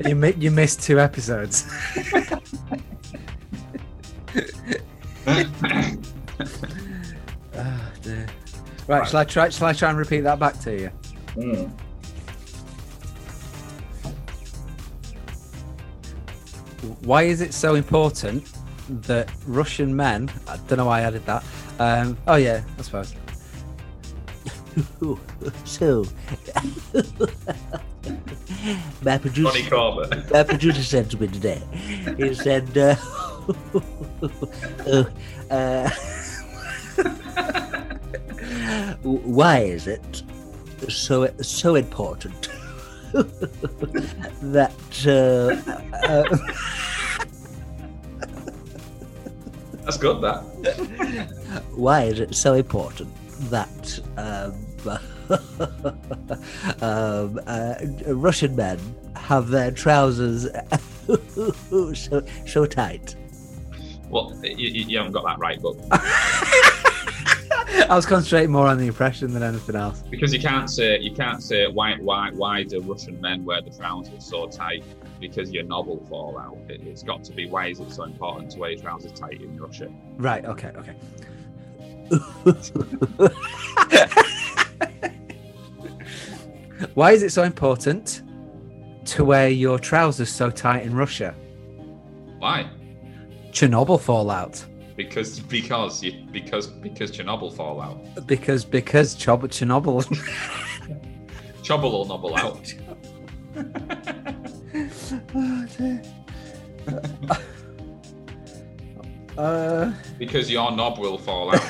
you 0.06 0.14
mi- 0.14 0.34
you 0.38 0.50
missed 0.50 0.82
two 0.82 0.98
episodes. 1.00 1.66
Ah, 7.54 7.90
dear. 8.02 8.26
Right, 8.86 9.06
shall 9.06 9.20
I 9.20 9.24
try? 9.24 9.48
Shall 9.50 9.68
I 9.68 9.72
try 9.72 9.90
and 9.90 9.98
repeat 9.98 10.20
that 10.20 10.38
back 10.38 10.58
to 10.60 10.72
you? 10.72 10.90
Mm. 11.36 11.70
Why 17.02 17.22
is 17.24 17.40
it 17.40 17.54
so 17.54 17.74
important 17.74 18.50
that 18.88 19.30
Russian 19.46 19.94
men? 19.94 20.30
I 20.48 20.56
don't 20.66 20.78
know 20.78 20.86
why 20.86 21.00
I 21.00 21.02
added 21.02 21.24
that. 21.26 21.44
Um, 21.78 22.18
oh 22.26 22.36
yeah, 22.36 22.62
I 22.78 22.82
suppose. 22.82 23.14
So, 25.64 26.04
my 29.02 29.18
producer, 29.18 29.62
my 30.32 30.42
producer 30.42 30.82
said 30.82 31.10
to 31.10 31.20
me 31.20 31.28
today. 31.28 31.60
He 32.16 32.34
said, 32.34 32.76
uh, 32.78 32.96
uh, 35.50 35.90
"Why 39.02 39.58
is 39.60 39.86
it 39.86 40.22
so 40.88 41.28
so 41.40 41.74
important 41.74 42.48
that?" 44.42 44.72
Uh, 45.06 45.56
uh, 46.06 46.24
That's 49.84 49.96
good, 49.98 50.20
that. 50.22 50.42
why 51.74 52.04
is 52.04 52.20
it 52.20 52.34
so 52.36 52.54
important 52.54 53.10
that 53.50 54.00
um, 54.16 54.54
um, 56.82 57.40
uh, 57.46 57.74
Russian 58.14 58.56
men 58.56 58.78
have 59.16 59.48
their 59.48 59.70
trousers 59.70 60.46
so, 61.94 62.22
so 62.46 62.66
tight? 62.66 63.16
Well, 64.10 64.38
you, 64.42 64.84
you 64.84 64.98
haven't 64.98 65.12
got 65.12 65.24
that 65.24 65.38
right, 65.38 65.58
but 65.62 65.76
I 67.88 67.96
was 67.96 68.06
concentrating 68.06 68.50
more 68.50 68.66
on 68.66 68.78
the 68.78 68.86
impression 68.86 69.32
than 69.32 69.42
anything 69.42 69.74
else. 69.74 70.02
because 70.02 70.32
you 70.32 70.40
can't 70.40 70.68
say 70.68 70.98
you 70.98 71.14
can't 71.14 71.42
say 71.42 71.66
why 71.66 71.96
why 72.00 72.30
why 72.32 72.62
do 72.62 72.80
Russian 72.80 73.20
men 73.20 73.44
wear 73.44 73.62
the 73.62 73.70
trousers 73.70 74.24
so 74.24 74.46
tight 74.46 74.84
because 75.20 75.50
your 75.50 75.64
knob 75.64 75.86
will 75.86 76.04
fall 76.06 76.38
out. 76.38 76.58
It, 76.68 76.82
it's 76.82 77.02
got 77.02 77.24
to 77.24 77.32
be 77.32 77.46
why 77.46 77.68
is 77.68 77.80
it 77.80 77.90
so 77.90 78.04
important 78.04 78.50
to 78.52 78.58
wear 78.58 78.70
your 78.70 78.80
trousers 78.80 79.12
tight 79.12 79.40
in 79.40 79.58
Russia? 79.58 79.90
Right, 80.16 80.44
okay, 80.44 80.72
okay. 80.76 80.94
Why 86.94 87.12
is 87.12 87.22
it 87.22 87.30
so 87.30 87.42
important 87.42 88.22
to 89.06 89.24
wear 89.24 89.48
your 89.48 89.78
trousers 89.78 90.30
so 90.30 90.50
tight 90.50 90.84
in 90.84 90.94
Russia? 90.94 91.34
Why? 92.38 92.68
Chernobyl 93.50 94.00
fallout. 94.00 94.64
Because 94.96 95.40
because 95.40 96.02
you 96.02 96.26
because 96.32 96.66
because 96.66 97.10
Chernobyl 97.10 97.54
fallout. 97.54 98.26
Because 98.26 98.64
because 98.64 99.14
Chob- 99.14 99.48
Chernobyl. 99.48 100.02
Chobble 101.62 101.92
will 101.92 102.04
nobble 102.04 102.36
out. 102.36 102.74
Oh, 107.28 107.38
uh, 109.38 109.92
Because 110.18 110.50
your 110.50 110.70
knob 110.72 110.98
will 110.98 111.18
fall 111.18 111.54
out. 111.54 111.64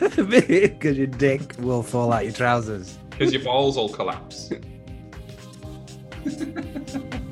because 0.16 0.96
your 0.98 1.06
dick 1.06 1.54
will 1.58 1.82
fall 1.82 2.12
out 2.12 2.24
your 2.24 2.32
trousers. 2.32 2.98
Because 3.10 3.32
your 3.32 3.42
balls 3.42 3.76
will 3.76 3.88
collapse. 3.88 4.50